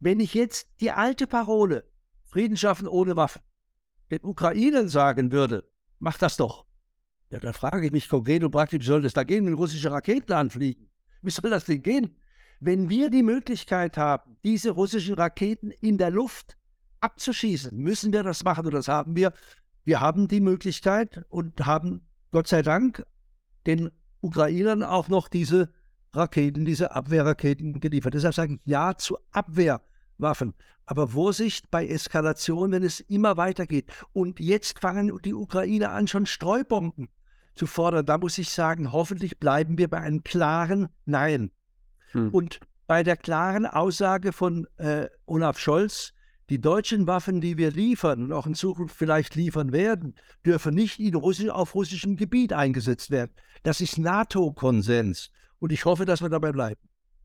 Wenn 0.00 0.20
ich 0.20 0.34
jetzt 0.34 0.68
die 0.80 0.90
alte 0.90 1.26
Parole, 1.26 1.84
Frieden 2.24 2.56
schaffen 2.56 2.88
ohne 2.88 3.16
Waffen, 3.16 3.42
den 4.10 4.22
Ukrainern 4.22 4.88
sagen 4.88 5.32
würde, 5.32 5.64
mach 5.98 6.18
das 6.18 6.36
doch. 6.36 6.66
Ja, 7.30 7.40
da 7.40 7.52
frage 7.52 7.86
ich 7.86 7.92
mich 7.92 8.08
konkret 8.08 8.44
und 8.44 8.50
praktisch, 8.50 8.80
wie 8.80 8.86
soll 8.86 9.02
das 9.02 9.14
da 9.14 9.24
gehen, 9.24 9.46
wenn 9.46 9.54
russische 9.54 9.90
Raketen 9.90 10.32
anfliegen? 10.32 10.88
Wie 11.22 11.30
soll 11.30 11.50
das 11.50 11.64
denn 11.64 11.82
gehen? 11.82 12.16
Wenn 12.60 12.88
wir 12.88 13.10
die 13.10 13.22
Möglichkeit 13.22 13.96
haben, 13.96 14.36
diese 14.44 14.70
russischen 14.70 15.14
Raketen 15.14 15.70
in 15.70 15.98
der 15.98 16.10
Luft 16.10 16.56
abzuschießen, 17.00 17.76
müssen 17.76 18.12
wir 18.12 18.22
das 18.22 18.44
machen 18.44 18.66
und 18.66 18.74
das 18.74 18.88
haben 18.88 19.16
wir. 19.16 19.32
Wir 19.84 20.00
haben 20.00 20.28
die 20.28 20.40
Möglichkeit 20.40 21.24
und 21.28 21.66
haben 21.66 22.06
Gott 22.32 22.48
sei 22.48 22.62
Dank 22.62 23.04
den 23.66 23.90
Ukrainern 24.20 24.82
auch 24.82 25.08
noch 25.08 25.28
diese 25.28 25.72
Raketen, 26.16 26.64
diese 26.64 26.94
Abwehrraketen 26.94 27.80
geliefert. 27.80 28.14
Deshalb 28.14 28.34
sage 28.34 28.54
ich 28.54 28.60
Ja 28.64 28.96
zu 28.96 29.18
Abwehrwaffen. 29.32 30.54
Aber 30.86 31.08
Vorsicht 31.08 31.70
bei 31.70 31.86
Eskalation, 31.86 32.72
wenn 32.72 32.82
es 32.82 33.00
immer 33.00 33.36
weitergeht. 33.36 33.90
Und 34.12 34.38
jetzt 34.38 34.78
fangen 34.80 35.12
die 35.24 35.34
Ukrainer 35.34 35.92
an, 35.92 36.06
schon 36.06 36.26
Streubomben 36.26 37.08
zu 37.54 37.66
fordern. 37.66 38.06
Da 38.06 38.18
muss 38.18 38.38
ich 38.38 38.50
sagen, 38.50 38.92
hoffentlich 38.92 39.38
bleiben 39.38 39.78
wir 39.78 39.88
bei 39.88 40.00
einem 40.00 40.22
klaren 40.22 40.88
Nein. 41.04 41.50
Hm. 42.12 42.30
Und 42.30 42.60
bei 42.86 43.02
der 43.02 43.16
klaren 43.16 43.66
Aussage 43.66 44.32
von 44.32 44.68
äh, 44.76 45.08
Olaf 45.26 45.58
Scholz, 45.58 46.12
die 46.50 46.60
deutschen 46.60 47.08
Waffen, 47.08 47.40
die 47.40 47.58
wir 47.58 47.72
liefern 47.72 48.22
und 48.22 48.32
auch 48.32 48.46
in 48.46 48.54
Zukunft 48.54 48.94
vielleicht 48.94 49.34
liefern 49.34 49.72
werden, 49.72 50.14
dürfen 50.44 50.74
nicht 50.74 51.00
in 51.00 51.16
Russi 51.16 51.50
auf 51.50 51.74
russischem 51.74 52.16
Gebiet 52.16 52.52
eingesetzt 52.52 53.10
werden. 53.10 53.32
Das 53.64 53.80
ist 53.80 53.98
NATO-Konsens. 53.98 55.32
Und 55.58 55.72
ich 55.72 55.84
hoffe, 55.84 56.04
dass 56.04 56.22
wir 56.22 56.28
dabei 56.28 56.52
bleiben. 56.52 56.80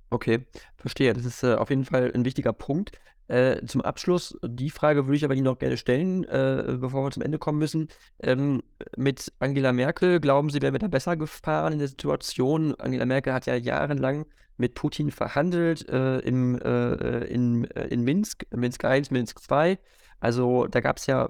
Okay, 0.09 0.45
verstehe. 0.75 1.13
Das 1.13 1.25
ist 1.25 1.43
äh, 1.43 1.55
auf 1.55 1.69
jeden 1.69 1.85
Fall 1.85 2.11
ein 2.13 2.25
wichtiger 2.25 2.53
Punkt. 2.53 2.91
Äh, 3.31 3.65
zum 3.65 3.79
Abschluss, 3.79 4.37
die 4.43 4.69
Frage 4.69 5.05
würde 5.05 5.15
ich 5.15 5.23
aber 5.23 5.35
Ihnen 5.35 5.45
noch 5.45 5.57
gerne 5.57 5.77
stellen, 5.77 6.25
äh, 6.25 6.77
bevor 6.77 7.05
wir 7.05 7.11
zum 7.11 7.23
Ende 7.23 7.39
kommen 7.39 7.59
müssen. 7.59 7.87
Ähm, 8.19 8.61
mit 8.97 9.31
Angela 9.39 9.71
Merkel, 9.71 10.19
glauben 10.19 10.49
Sie, 10.49 10.61
wären 10.61 10.73
wir 10.73 10.79
da 10.79 10.89
besser 10.89 11.15
gefahren 11.15 11.71
in 11.71 11.79
der 11.79 11.87
Situation? 11.87 12.75
Angela 12.75 13.05
Merkel 13.05 13.31
hat 13.31 13.45
ja 13.45 13.55
jahrelang 13.55 14.25
mit 14.57 14.75
Putin 14.75 15.11
verhandelt 15.11 15.87
äh, 15.87 16.19
im, 16.19 16.59
äh, 16.59 17.23
in, 17.25 17.71
äh, 17.71 17.87
in 17.87 18.01
Minsk, 18.01 18.45
Minsk 18.53 18.83
I, 18.83 19.01
Minsk 19.11 19.39
II. 19.49 19.77
Also 20.19 20.67
da 20.67 20.81
gab 20.81 20.97
es 20.97 21.07
ja 21.07 21.29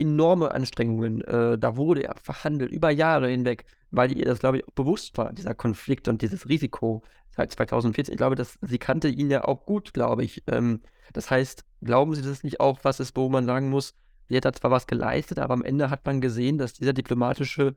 enorme 0.00 0.52
Anstrengungen. 0.52 1.24
da 1.26 1.76
wurde 1.76 2.04
ja 2.04 2.14
verhandelt 2.22 2.70
über 2.70 2.90
Jahre 2.90 3.28
hinweg, 3.30 3.64
weil 3.90 4.16
ihr 4.16 4.24
das, 4.24 4.40
glaube 4.40 4.58
ich, 4.58 4.68
auch 4.68 4.72
bewusst 4.72 5.16
war, 5.16 5.32
dieser 5.32 5.54
Konflikt 5.54 6.08
und 6.08 6.22
dieses 6.22 6.48
Risiko 6.48 7.02
seit 7.30 7.52
2014. 7.52 8.12
Ich 8.12 8.18
glaube, 8.18 8.34
dass 8.36 8.58
sie 8.60 8.78
kannte 8.78 9.08
ihn 9.08 9.30
ja 9.30 9.44
auch 9.44 9.64
gut, 9.64 9.94
glaube 9.94 10.24
ich. 10.24 10.42
Ähm, 10.46 10.82
das 11.12 11.30
heißt, 11.30 11.64
glauben 11.82 12.14
Sie, 12.14 12.22
dass 12.22 12.30
es 12.30 12.44
nicht 12.44 12.60
auch 12.60 12.80
was 12.82 13.00
ist, 13.00 13.16
wo 13.16 13.28
man 13.28 13.46
sagen 13.46 13.70
muss, 13.70 13.94
sie 14.28 14.36
hat 14.36 14.44
da 14.44 14.52
zwar 14.52 14.70
was 14.70 14.86
geleistet, 14.86 15.38
aber 15.38 15.54
am 15.54 15.64
Ende 15.64 15.90
hat 15.90 16.04
man 16.04 16.20
gesehen, 16.20 16.58
dass 16.58 16.74
dieser 16.74 16.92
diplomatische, 16.92 17.76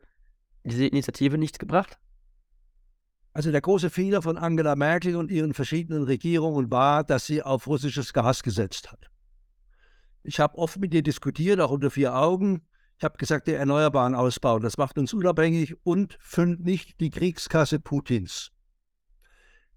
diese 0.64 0.86
Initiative 0.86 1.38
nichts 1.38 1.60
gebracht? 1.60 1.98
Also 3.34 3.52
der 3.52 3.62
große 3.62 3.90
Fehler 3.90 4.22
von 4.22 4.38
Angela 4.38 4.76
Merkel 4.76 5.16
und 5.16 5.32
ihren 5.32 5.54
verschiedenen 5.54 6.04
Regierungen 6.04 6.70
war, 6.70 7.06
dass 7.06 7.26
sie 7.26 7.42
auf 7.42 7.68
russisches 7.68 8.12
Gas 8.12 8.44
gesetzt 8.44 8.92
hat. 8.92 9.10
Ich 10.24 10.40
habe 10.40 10.58
oft 10.58 10.78
mit 10.78 10.94
ihr 10.94 11.02
diskutiert, 11.02 11.62
auch 11.62 11.72
unter 11.72 11.90
vier 11.90 12.16
Augen. 12.16 12.68
Ich 13.02 13.04
habe 13.04 13.18
gesagt, 13.18 13.48
der 13.48 13.58
erneuerbaren 13.58 14.14
Ausbau, 14.14 14.60
das 14.60 14.78
macht 14.78 15.00
uns 15.00 15.12
unabhängig 15.12 15.76
und 15.84 16.20
füllt 16.22 16.60
nicht 16.64 17.02
die 17.02 17.10
Kriegskasse 17.10 17.80
Putins. 17.80 18.52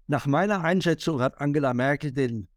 Nach 0.05 0.27
meiner 0.27 0.63
Einschätzung 0.63 1.21
hat 1.21 1.41
Angela 1.41 1.73
Merkel 1.73 2.11
den 2.11 2.49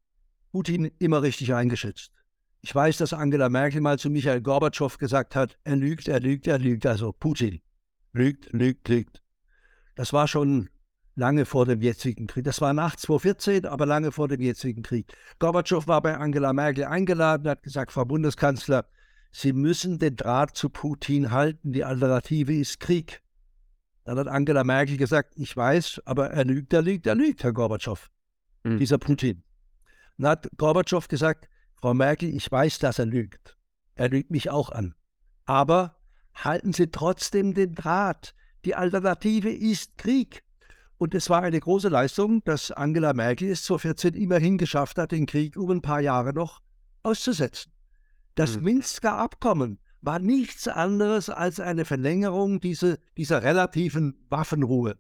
Putin 0.53 0.91
immer 0.99 1.23
richtig 1.23 1.55
eingeschätzt. 1.55 2.13
Ich 2.61 2.75
weiß, 2.75 2.99
dass 2.99 3.15
Angela 3.15 3.49
Merkel 3.49 3.81
mal 3.81 3.99
zu 3.99 4.11
Michael 4.11 4.43
Gorbatschow 4.43 4.99
gesagt 4.99 5.35
hat, 5.35 5.57
er 5.65 5.77
lügt, 5.77 6.07
er 6.07 6.21
lügt, 6.21 6.47
er 6.47 6.59
lügt. 6.59 6.85
Also 6.85 7.15
Putin 7.15 7.63
lügt, 8.13 8.53
lügt, 8.53 8.91
lügt. 8.91 9.23
Das 9.95 10.13
war 10.13 10.29
schon 10.29 10.69
lange 11.15 11.47
vor 11.47 11.65
dem 11.65 11.81
jetzigen 11.81 12.27
Krieg. 12.27 12.45
Das 12.45 12.61
war 12.61 12.75
nach 12.75 12.95
2014, 12.95 13.65
aber 13.65 13.87
lange 13.87 14.13
vor 14.13 14.29
dem 14.29 14.43
jetzigen 14.43 14.83
Krieg. 14.83 15.17
Gorbatschow 15.39 15.87
war 15.87 16.03
bei 16.03 16.19
Angela 16.19 16.53
Merkel 16.53 16.85
eingeladen, 16.85 17.49
hat 17.49 17.63
gesagt, 17.63 17.91
Frau 17.91 18.05
Bundeskanzler, 18.05 18.85
Sie 19.31 19.53
müssen 19.53 19.99
den 19.99 20.17
Draht 20.17 20.57
zu 20.57 20.71
Putin 20.71 21.31
halten. 21.31 21.73
Die 21.73 21.85
Alternative 21.85 22.55
ist 22.55 22.81
Krieg. 22.81 23.23
Dann 24.05 24.19
hat 24.19 24.29
Angela 24.29 24.65
Merkel 24.65 24.97
gesagt, 24.97 25.35
ich 25.37 25.55
weiß, 25.55 26.03
aber 26.07 26.31
er 26.31 26.45
lügt, 26.45 26.73
er 26.73 26.83
lügt, 26.83 27.07
er 27.07 27.15
lügt, 27.15 27.45
Herr 27.45 27.53
Gorbatschow. 27.53 28.09
Mhm. 28.65 28.79
Dieser 28.79 28.99
Putin. 28.99 29.43
Dann 30.17 30.31
hat 30.31 30.49
Gorbatschow 30.57 31.07
gesagt, 31.09 31.49
Frau 31.77 31.95
Merkel, 31.95 32.35
ich 32.35 32.51
weiß, 32.51 32.79
dass 32.79 32.99
er 32.99 33.07
lügt. 33.07 33.57
Er 33.95 34.09
lügt 34.09 34.31
mich 34.31 34.51
auch 34.51 34.71
an. 34.71 34.95
Aber 35.45 35.97
halten 36.35 36.73
Sie 36.73 36.91
trotzdem 36.91 37.55
den 37.55 37.75
Draht. 37.75 38.35
Die 38.65 38.75
Alternative 38.75 39.51
ist 39.51 39.99
Krieg. 39.99 40.43
Und 40.97 41.15
es 41.15 41.31
war 41.31 41.43
eine 41.43 41.61
große 41.61 41.89
Leistung, 41.89 42.43
dass 42.45 42.73
Angela 42.73 43.13
Merkel 43.13 43.51
es 43.51 43.63
2014 43.65 44.15
immerhin 44.15 44.59
geschafft 44.59 44.99
hat, 44.99 45.13
den 45.13 45.27
Krieg 45.27 45.57
um 45.57 45.71
ein 45.71 45.83
paar 45.83 46.01
Jahre 46.01 46.33
noch 46.33 46.61
auszusetzen. 47.03 47.73
Das 48.39 48.55
hm. 48.55 48.63
Minsker 48.63 49.15
Abkommen 49.17 49.79
war 50.01 50.21
nichts 50.21 50.69
anderes 50.69 51.29
als 51.29 51.59
eine 51.59 51.85
Verlängerung 51.85 52.61
dieser, 52.61 52.97
dieser 53.17 53.43
relativen 53.43 54.15
Waffenruhe 54.29 54.97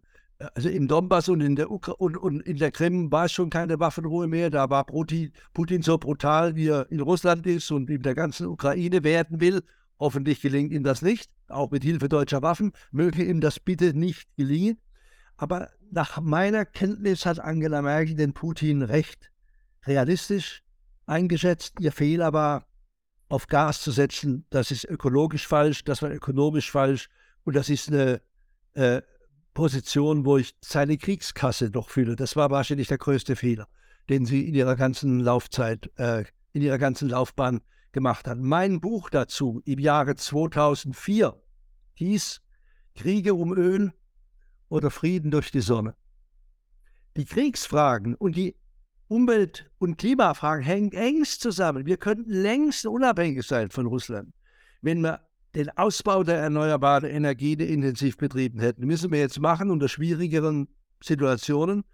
also 0.54 0.68
im 0.68 0.86
Donbass 0.86 1.28
und 1.28 1.40
in 1.40 1.56
der 1.56 1.70
Ukra 1.70 1.92
und, 1.92 2.16
und, 2.16 2.40
in 2.42 2.58
der 2.58 2.70
Krim 2.70 3.10
war 3.10 3.24
es 3.24 3.32
schon 3.32 3.50
keine 3.50 3.80
Waffenruhe 3.80 4.28
mehr. 4.28 4.50
Da 4.50 4.70
war 4.70 4.84
Putin, 4.84 5.32
Putin 5.52 5.82
so 5.82 5.98
brutal, 5.98 6.54
wie 6.54 6.68
er 6.68 6.90
in 6.90 7.00
Russland 7.00 7.46
ist 7.46 7.70
und 7.72 7.90
in 7.90 8.02
der 8.02 8.14
ganzen 8.14 8.46
Ukraine 8.46 9.02
werden 9.02 9.40
will. 9.40 9.62
Hoffentlich 9.98 10.40
gelingt 10.40 10.72
ihm 10.72 10.84
das 10.84 11.02
nicht, 11.02 11.28
auch 11.48 11.72
mit 11.72 11.82
Hilfe 11.82 12.08
deutscher 12.08 12.42
Waffen. 12.42 12.72
Möge 12.92 13.24
ihm 13.24 13.40
das 13.40 13.58
bitte 13.58 13.94
nicht 13.94 14.28
gelingen. 14.36 14.78
Aber 15.36 15.70
nach 15.90 16.20
meiner 16.20 16.64
Kenntnis 16.64 17.26
hat 17.26 17.40
Angela 17.40 17.82
Merkel 17.82 18.14
den 18.14 18.32
Putin 18.32 18.82
recht 18.82 19.32
realistisch 19.86 20.62
eingeschätzt. 21.06 21.80
Ihr 21.80 21.90
Fehler 21.90 22.32
war, 22.32 22.67
auf 23.28 23.46
Gas 23.46 23.82
zu 23.82 23.90
setzen. 23.90 24.46
Das 24.50 24.70
ist 24.70 24.84
ökologisch 24.84 25.46
falsch, 25.46 25.84
das 25.84 26.02
war 26.02 26.10
ökonomisch 26.10 26.70
falsch 26.70 27.08
und 27.44 27.56
das 27.56 27.68
ist 27.68 27.88
eine 27.88 28.20
äh, 28.74 29.02
Position, 29.54 30.24
wo 30.24 30.38
ich 30.38 30.54
seine 30.60 30.96
Kriegskasse 30.96 31.70
doch 31.70 31.90
fühle. 31.90 32.16
Das 32.16 32.36
war 32.36 32.50
wahrscheinlich 32.50 32.88
der 32.88 32.98
größte 32.98 33.36
Fehler, 33.36 33.68
den 34.08 34.24
sie 34.24 34.48
in 34.48 34.54
ihrer 34.54 34.76
ganzen 34.76 35.20
Laufzeit, 35.20 35.90
äh, 35.96 36.24
in 36.52 36.62
ihrer 36.62 36.78
ganzen 36.78 37.08
Laufbahn 37.08 37.60
gemacht 37.92 38.28
hat. 38.28 38.38
Mein 38.38 38.80
Buch 38.80 39.10
dazu 39.10 39.60
im 39.64 39.78
Jahre 39.78 40.14
2004 40.14 41.34
hieß 41.94 42.40
Kriege 42.94 43.34
um 43.34 43.56
Öl 43.56 43.92
oder 44.68 44.90
Frieden 44.90 45.30
durch 45.30 45.50
die 45.50 45.60
Sonne. 45.60 45.94
Die 47.16 47.24
Kriegsfragen 47.24 48.14
und 48.14 48.36
die 48.36 48.56
Umwelt- 49.08 49.70
und 49.78 49.96
Klimafragen 49.96 50.62
hängen 50.62 50.92
engst 50.92 51.40
zusammen. 51.40 51.86
Wir 51.86 51.96
könnten 51.96 52.30
längst 52.30 52.86
unabhängig 52.86 53.46
sein 53.46 53.70
von 53.70 53.86
Russland, 53.86 54.34
wenn 54.82 55.00
wir 55.00 55.20
den 55.54 55.70
Ausbau 55.76 56.22
der 56.22 56.36
erneuerbaren 56.36 57.08
Energien 57.08 57.60
intensiv 57.60 58.18
betrieben 58.18 58.60
hätten. 58.60 58.86
Müssen 58.86 59.10
wir 59.10 59.18
jetzt 59.18 59.40
machen 59.40 59.70
unter 59.70 59.88
schwierigeren 59.88 60.68
Situationen. 61.02 61.84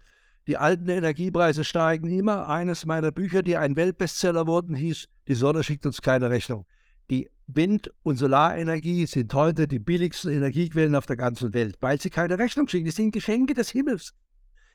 Die 0.47 0.57
alten 0.57 0.89
Energiepreise 0.89 1.63
steigen 1.63 2.09
immer. 2.09 2.49
Eines 2.49 2.85
meiner 2.85 3.11
Bücher, 3.11 3.41
die 3.41 3.57
ein 3.57 3.75
Weltbestseller 3.75 4.45
wurden, 4.45 4.75
hieß 4.75 5.07
Die 5.27 5.35
Sonne 5.35 5.63
schickt 5.63 5.85
uns 5.85 6.01
keine 6.01 6.29
Rechnung. 6.29 6.65
Die 7.09 7.29
Wind- 7.47 7.91
und 8.03 8.17
Solarenergie 8.17 9.05
sind 9.05 9.33
heute 9.33 9.67
die 9.67 9.79
billigsten 9.79 10.31
Energiequellen 10.31 10.95
auf 10.95 11.05
der 11.05 11.15
ganzen 11.15 11.53
Welt, 11.53 11.77
weil 11.79 11.99
sie 12.01 12.09
keine 12.09 12.37
Rechnung 12.37 12.67
schicken. 12.67 12.85
Die 12.85 12.91
sind 12.91 13.11
Geschenke 13.11 13.53
des 13.53 13.69
Himmels. 13.69 14.13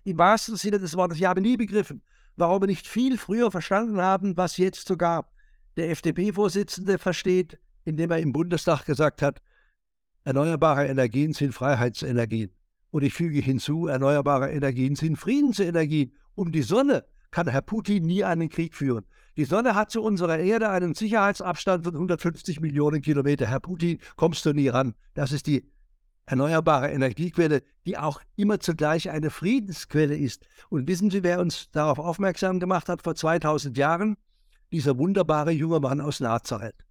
Im 0.05 0.17
wahrsten 0.17 0.57
Sinne 0.57 0.79
des 0.79 0.97
Wortes. 0.97 1.19
Ich 1.19 1.25
habe 1.25 1.41
nie 1.41 1.57
begriffen, 1.57 2.03
warum 2.41 2.63
wir 2.63 2.67
nicht 2.67 2.87
viel 2.87 3.19
früher 3.19 3.51
verstanden 3.51 4.01
haben, 4.01 4.37
was 4.37 4.57
jetzt 4.57 4.89
sogar 4.89 5.31
der 5.77 5.91
FDP-Vorsitzende 5.91 6.99
versteht, 6.99 7.59
indem 7.85 8.11
er 8.11 8.19
im 8.19 8.33
Bundestag 8.33 8.85
gesagt 8.85 9.23
hat, 9.23 9.41
erneuerbare 10.25 10.87
Energien 10.87 11.33
sind 11.33 11.53
Freiheitsenergien. 11.53 12.51
Und 12.91 13.05
ich 13.05 13.15
füge 13.15 13.41
hinzu, 13.41 13.87
erneuerbare 13.87 14.51
Energien 14.51 14.97
sind 14.97 15.17
Friedensenergien. 15.17 16.13
Um 16.35 16.51
die 16.51 16.63
Sonne 16.63 17.05
kann 17.31 17.47
Herr 17.47 17.63
Putin 17.63 18.07
nie 18.07 18.25
einen 18.25 18.49
Krieg 18.49 18.75
führen. 18.75 19.05
Die 19.37 19.45
Sonne 19.45 19.75
hat 19.75 19.91
zu 19.91 20.03
unserer 20.03 20.39
Erde 20.39 20.71
einen 20.71 20.95
Sicherheitsabstand 20.95 21.85
von 21.85 21.95
150 21.95 22.61
Millionen 22.61 23.01
Kilometer. 23.01 23.47
Herr 23.47 23.61
Putin, 23.61 23.99
kommst 24.17 24.45
du 24.45 24.53
nie 24.53 24.69
ran. 24.69 24.95
Das 25.15 25.31
ist 25.31 25.47
die 25.47 25.71
erneuerbare 26.31 26.91
Energiequelle, 26.93 27.63
die 27.87 27.99
auch 27.99 28.21
immer 28.37 28.61
zugleich 28.61 29.11
eine 29.11 29.31
Friedensquelle 29.31 30.17
ist. 30.17 30.47
Und 30.69 30.87
wissen 30.87 31.11
Sie, 31.11 31.25
wer 31.25 31.41
uns 31.41 31.71
darauf 31.73 31.99
aufmerksam 31.99 32.61
gemacht 32.61 32.89
hat 32.89 33.03
vor 33.03 33.17
2000 33.17 33.77
Jahren? 33.77 34.17
Dieser 34.71 34.97
wunderbare 34.97 35.51
junge 35.51 35.81
Mann 35.81 36.01
aus 36.01 36.21
Nazareth. 36.21 36.87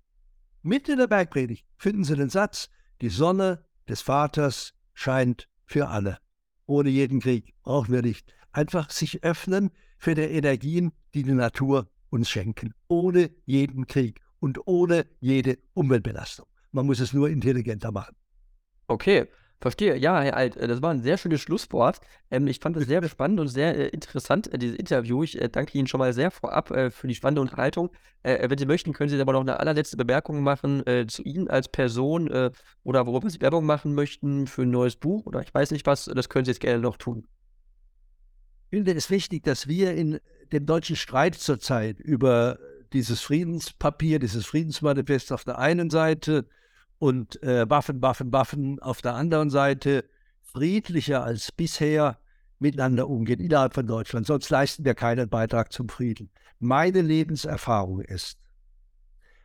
Mitten 0.62 0.92
in 0.92 0.98
der 0.98 1.08
Bergpredigt 1.08 1.66
finden 1.78 2.04
Sie 2.04 2.18
den 2.18 2.30
Satz, 2.30 2.70
die 3.02 3.10
Sonne 3.10 3.64
des 3.88 4.02
Vaters 4.02 4.74
scheint 4.94 5.48
für 5.66 5.88
alle. 5.88 6.18
Ohne 6.66 6.90
jeden 6.90 7.22
Krieg 7.22 7.54
brauchen 7.64 7.94
wir 7.94 8.02
nicht. 8.02 8.34
Einfach 8.52 8.90
sich 8.90 9.24
öffnen 9.24 9.72
für 9.98 10.16
die 10.16 10.22
Energien, 10.22 10.92
die 11.14 11.24
die 11.24 11.32
Natur 11.32 11.90
uns 12.10 12.30
schenken. 12.30 12.74
Ohne 12.90 13.32
jeden 13.46 13.88
Krieg 13.88 14.20
und 14.40 14.68
ohne 14.68 15.06
jede 15.22 15.58
Umweltbelastung. 15.74 16.46
Man 16.72 16.86
muss 16.86 17.00
es 17.00 17.14
nur 17.14 17.30
intelligenter 17.30 17.92
machen. 17.92 18.16
Okay, 18.90 19.28
Verstehe, 19.62 19.98
ja, 19.98 20.22
Herr 20.22 20.38
Alt, 20.38 20.56
äh, 20.56 20.68
das 20.68 20.82
war 20.82 20.92
ein 20.92 21.02
sehr 21.02 21.18
schönes 21.18 21.42
Schlusswort. 21.42 22.00
Ähm, 22.32 22.48
ich 22.48 22.60
fand 22.60 22.78
es 22.78 22.88
sehr 22.88 23.06
spannend 23.10 23.42
und 23.42 23.50
sehr 23.50 23.76
äh, 23.76 23.88
interessant, 23.90 24.52
äh, 24.54 24.58
dieses 24.58 24.78
Interview. 24.78 25.22
Ich 25.22 25.40
äh, 25.40 25.50
danke 25.50 25.78
Ihnen 25.78 25.88
schon 25.88 26.00
mal 26.00 26.14
sehr 26.14 26.32
vorab 26.32 26.72
äh, 26.72 26.90
für 26.90 27.08
die 27.08 27.16
spannende 27.16 27.42
Unterhaltung. 27.42 27.92
Äh, 28.24 28.50
wenn 28.50 28.58
Sie 28.58 28.66
möchten, 28.66 28.94
können 28.94 29.10
Sie 29.10 29.20
aber 29.20 29.34
noch 29.34 29.42
eine 29.42 29.60
allerletzte 29.60 29.98
Bemerkung 29.98 30.42
machen 30.44 30.84
zu 31.08 31.24
Ihnen 31.24 31.50
als 31.50 31.70
Person 31.70 32.30
oder 32.84 33.06
worüber 33.06 33.30
Sie 33.30 33.40
Werbung 33.42 33.66
machen 33.66 33.94
möchten 33.96 34.48
für 34.48 34.64
ein 34.64 34.72
neues 34.72 34.96
Buch 34.96 35.26
oder 35.26 35.42
ich 35.42 35.54
weiß 35.54 35.72
nicht 35.72 35.86
was. 35.86 36.06
Das 36.06 36.30
können 36.30 36.46
Sie 36.46 36.52
jetzt 36.52 36.60
gerne 36.60 36.80
noch 36.80 36.98
tun. 36.98 37.28
Ich 38.70 38.78
finde 38.78 38.94
es 38.94 39.10
wichtig, 39.10 39.44
dass 39.44 39.68
wir 39.68 39.94
in 39.94 40.20
dem 40.52 40.66
deutschen 40.66 40.96
Streit 40.96 41.36
zurzeit 41.36 42.00
über 42.00 42.60
dieses 42.92 43.22
Friedenspapier, 43.22 44.20
dieses 44.20 44.46
Friedensmanifest 44.46 45.32
auf 45.32 45.44
der 45.44 45.60
einen 45.60 45.90
Seite 45.90 46.46
und 47.00 47.42
äh, 47.42 47.70
Waffen, 47.70 48.02
Waffen, 48.02 48.32
Waffen 48.32 48.80
auf 48.80 49.02
der 49.02 49.16
anderen 49.16 49.50
Seite 49.50 50.06
friedlicher 50.44 51.24
als 51.24 51.52
bisher 51.52 52.20
miteinander 52.60 53.10
umgehen 53.10 53.40
innerhalb 53.40 53.74
von 53.74 53.88
Deutschland. 53.88 54.28
Sonst 54.28 54.50
leisten 54.50 54.86
wir 54.86 54.94
keinen 54.94 55.30
Beitrag 55.30 55.72
zum 55.72 55.90
Frieden. 55.90 56.30
Meine 56.60 57.02
Lebenserfahrung 57.02 58.02
ist, 58.02 58.38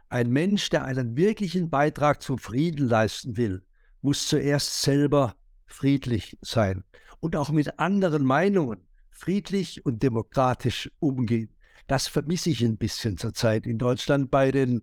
ein 0.08 0.30
Mensch, 0.30 0.68
der 0.68 0.84
einen 0.84 1.16
wirklichen 1.16 1.70
Beitrag 1.70 2.22
zum 2.22 2.38
Frieden 2.38 2.88
leisten 2.88 3.36
will, 3.36 3.62
muss 4.02 4.28
zuerst 4.28 4.82
selber 4.82 5.34
friedlich 5.66 6.36
sein 6.40 6.84
und 7.20 7.36
auch 7.36 7.50
mit 7.50 7.78
anderen 7.78 8.24
Meinungen 8.24 8.86
friedlich 9.10 9.86
und 9.86 10.02
demokratisch 10.02 10.90
umgehen. 10.98 11.50
Das 11.86 12.08
vermisse 12.08 12.50
ich 12.50 12.62
ein 12.62 12.76
bisschen 12.76 13.16
zurzeit 13.16 13.66
in 13.66 13.78
Deutschland 13.78 14.30
bei 14.30 14.50
den 14.50 14.82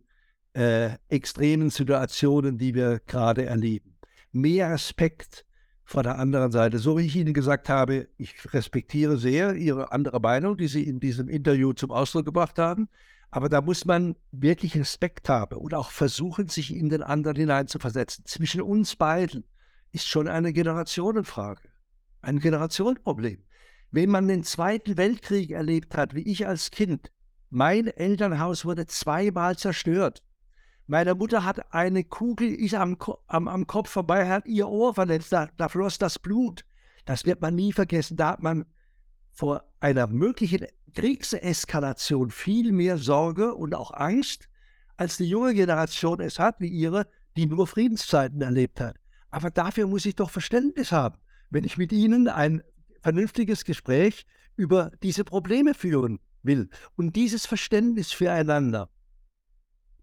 äh, 0.53 0.91
extremen 1.09 1.69
Situationen, 1.69 2.57
die 2.57 2.75
wir 2.75 2.99
gerade 3.05 3.45
erleben. 3.45 3.97
Mehr 4.31 4.71
Respekt 4.71 5.45
von 5.83 6.03
der 6.03 6.17
anderen 6.17 6.51
Seite. 6.51 6.79
So 6.79 6.97
wie 6.97 7.05
ich 7.05 7.15
Ihnen 7.15 7.33
gesagt 7.33 7.69
habe, 7.69 8.07
ich 8.17 8.53
respektiere 8.53 9.17
sehr 9.17 9.55
Ihre 9.55 9.91
andere 9.91 10.19
Meinung, 10.19 10.57
die 10.57 10.67
Sie 10.67 10.83
in 10.83 10.99
diesem 10.99 11.27
Interview 11.27 11.73
zum 11.73 11.91
Ausdruck 11.91 12.25
gebracht 12.25 12.57
haben. 12.59 12.87
Aber 13.29 13.47
da 13.47 13.61
muss 13.61 13.85
man 13.85 14.15
wirklich 14.31 14.77
Respekt 14.77 15.29
haben 15.29 15.57
und 15.57 15.73
auch 15.73 15.91
versuchen, 15.91 16.49
sich 16.49 16.75
in 16.75 16.89
den 16.89 17.01
anderen 17.01 17.37
hineinzuversetzen. 17.37 18.25
Zwischen 18.25 18.61
uns 18.61 18.95
beiden 18.95 19.45
ist 19.93 20.07
schon 20.07 20.27
eine 20.27 20.53
Generationenfrage, 20.53 21.61
ein 22.21 22.39
Generationenproblem. 22.39 23.43
Wenn 23.91 24.09
man 24.09 24.27
den 24.27 24.43
Zweiten 24.43 24.97
Weltkrieg 24.97 25.51
erlebt 25.51 25.95
hat, 25.95 26.13
wie 26.13 26.21
ich 26.21 26.47
als 26.47 26.71
Kind, 26.71 27.11
mein 27.49 27.87
Elternhaus 27.87 28.63
wurde 28.63 28.85
zweimal 28.85 29.57
zerstört. 29.57 30.23
Meine 30.91 31.15
Mutter 31.15 31.45
hat 31.45 31.73
eine 31.73 32.03
Kugel, 32.03 32.53
ist 32.53 32.73
am, 32.73 32.97
am, 33.27 33.47
am 33.47 33.65
Kopf 33.65 33.89
vorbei, 33.89 34.27
hat 34.27 34.45
ihr 34.45 34.67
Ohr 34.67 34.93
verletzt, 34.93 35.31
da, 35.31 35.47
da 35.55 35.69
floss 35.69 35.97
das 35.99 36.19
Blut. 36.19 36.65
Das 37.05 37.25
wird 37.25 37.39
man 37.39 37.55
nie 37.55 37.71
vergessen. 37.71 38.17
Da 38.17 38.31
hat 38.31 38.43
man 38.43 38.65
vor 39.31 39.63
einer 39.79 40.07
möglichen 40.07 40.65
Kriegseskalation 40.93 42.29
viel 42.29 42.73
mehr 42.73 42.97
Sorge 42.97 43.55
und 43.55 43.73
auch 43.73 43.91
Angst, 43.91 44.49
als 44.97 45.15
die 45.15 45.29
junge 45.29 45.53
Generation 45.53 46.19
es 46.19 46.39
hat, 46.39 46.59
wie 46.59 46.67
ihre, 46.67 47.07
die 47.37 47.45
nur 47.45 47.67
Friedenszeiten 47.67 48.41
erlebt 48.41 48.81
hat. 48.81 48.97
Aber 49.29 49.49
dafür 49.49 49.87
muss 49.87 50.05
ich 50.05 50.17
doch 50.17 50.29
Verständnis 50.29 50.91
haben, 50.91 51.15
wenn 51.51 51.63
ich 51.63 51.77
mit 51.77 51.93
Ihnen 51.93 52.27
ein 52.27 52.63
vernünftiges 52.99 53.63
Gespräch 53.63 54.25
über 54.57 54.91
diese 55.01 55.23
Probleme 55.23 55.73
führen 55.73 56.19
will. 56.43 56.69
Und 56.97 57.15
dieses 57.15 57.45
Verständnis 57.45 58.11
füreinander, 58.11 58.89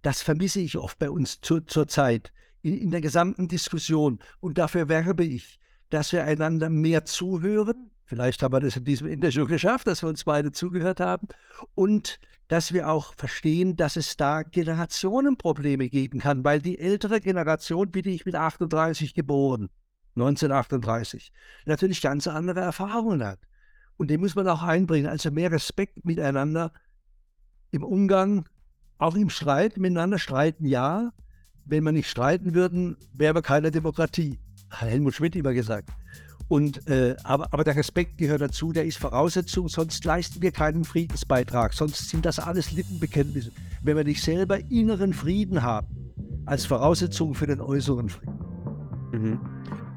das 0.08 0.22
vermisse 0.22 0.60
ich 0.60 0.78
oft 0.78 0.98
bei 0.98 1.10
uns 1.10 1.42
zu, 1.42 1.60
zur 1.60 1.86
Zeit 1.86 2.32
in, 2.62 2.78
in 2.78 2.90
der 2.90 3.02
gesamten 3.02 3.46
Diskussion. 3.46 4.20
Und 4.40 4.56
dafür 4.56 4.88
werbe 4.88 5.22
ich, 5.22 5.60
dass 5.90 6.12
wir 6.12 6.24
einander 6.24 6.70
mehr 6.70 7.04
zuhören, 7.04 7.90
Vielleicht 8.06 8.42
haben 8.42 8.54
wir 8.54 8.60
das 8.60 8.74
in 8.74 8.84
diesem 8.84 9.06
Interview 9.06 9.44
geschafft, 9.44 9.86
dass 9.86 10.02
wir 10.02 10.08
uns 10.08 10.24
beide 10.24 10.50
zugehört 10.50 10.98
haben. 10.98 11.28
Und 11.74 12.18
dass 12.48 12.72
wir 12.72 12.88
auch 12.88 13.12
verstehen, 13.12 13.76
dass 13.76 13.96
es 13.96 14.16
da 14.16 14.44
Generationenprobleme 14.44 15.90
geben 15.90 16.20
kann, 16.20 16.42
weil 16.42 16.62
die 16.62 16.78
ältere 16.78 17.20
Generation, 17.20 17.90
wie 17.92 18.00
die 18.00 18.14
ich 18.14 18.24
mit 18.24 18.34
38 18.34 19.12
geboren, 19.12 19.68
1938, 20.16 21.34
natürlich 21.66 22.00
ganz 22.00 22.26
andere 22.26 22.60
Erfahrungen 22.60 23.22
hat. 23.22 23.40
Und 23.98 24.08
den 24.08 24.20
muss 24.20 24.34
man 24.34 24.48
auch 24.48 24.62
einbringen. 24.62 25.06
Also 25.06 25.30
mehr 25.30 25.52
Respekt 25.52 26.06
miteinander 26.06 26.72
im 27.70 27.84
Umgang, 27.84 28.48
auch 28.98 29.14
im 29.14 29.30
Streit, 29.30 29.76
miteinander 29.76 30.18
streiten, 30.18 30.66
ja. 30.66 31.12
Wenn 31.64 31.84
wir 31.84 31.92
nicht 31.92 32.08
streiten 32.08 32.54
würden, 32.54 32.96
wären 33.12 33.36
wir 33.36 33.42
keine 33.42 33.70
Demokratie. 33.70 34.38
Hat 34.70 34.88
Helmut 34.88 35.14
Schmidt 35.14 35.36
immer 35.36 35.52
gesagt. 35.52 35.90
Und, 36.48 36.88
äh, 36.88 37.14
aber, 37.24 37.52
aber 37.52 37.62
der 37.62 37.76
Respekt 37.76 38.16
gehört 38.16 38.40
dazu, 38.40 38.72
der 38.72 38.86
ist 38.86 38.96
Voraussetzung, 38.96 39.68
sonst 39.68 40.02
leisten 40.04 40.40
wir 40.40 40.50
keinen 40.50 40.84
Friedensbeitrag, 40.84 41.74
sonst 41.74 42.08
sind 42.08 42.24
das 42.24 42.38
alles 42.38 42.72
Lippenbekenntnisse. 42.72 43.52
Wenn 43.82 43.98
wir 43.98 44.04
nicht 44.04 44.22
selber 44.22 44.58
inneren 44.70 45.12
Frieden 45.12 45.62
haben, 45.62 45.88
als 46.46 46.64
Voraussetzung 46.64 47.34
für 47.34 47.46
den 47.46 47.60
äußeren 47.60 48.08
Frieden. 48.08 48.38
Mhm. 49.12 49.40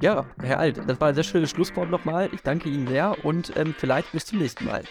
Ja, 0.02 0.26
Herr 0.42 0.60
Alt, 0.60 0.82
das 0.88 1.00
war 1.00 1.10
ein 1.10 1.16
sehr 1.16 1.24
schönes 1.24 1.52
Schlusswort 1.52 1.90
nochmal. 1.90 2.30
Ich 2.34 2.42
danke 2.42 2.70
Ihnen 2.70 2.88
sehr 2.88 3.24
und 3.24 3.54
ähm, 3.56 3.74
vielleicht 3.78 4.12
bis 4.12 4.26
zum 4.26 4.40
nächsten 4.40 4.66
Mal. 4.66 4.84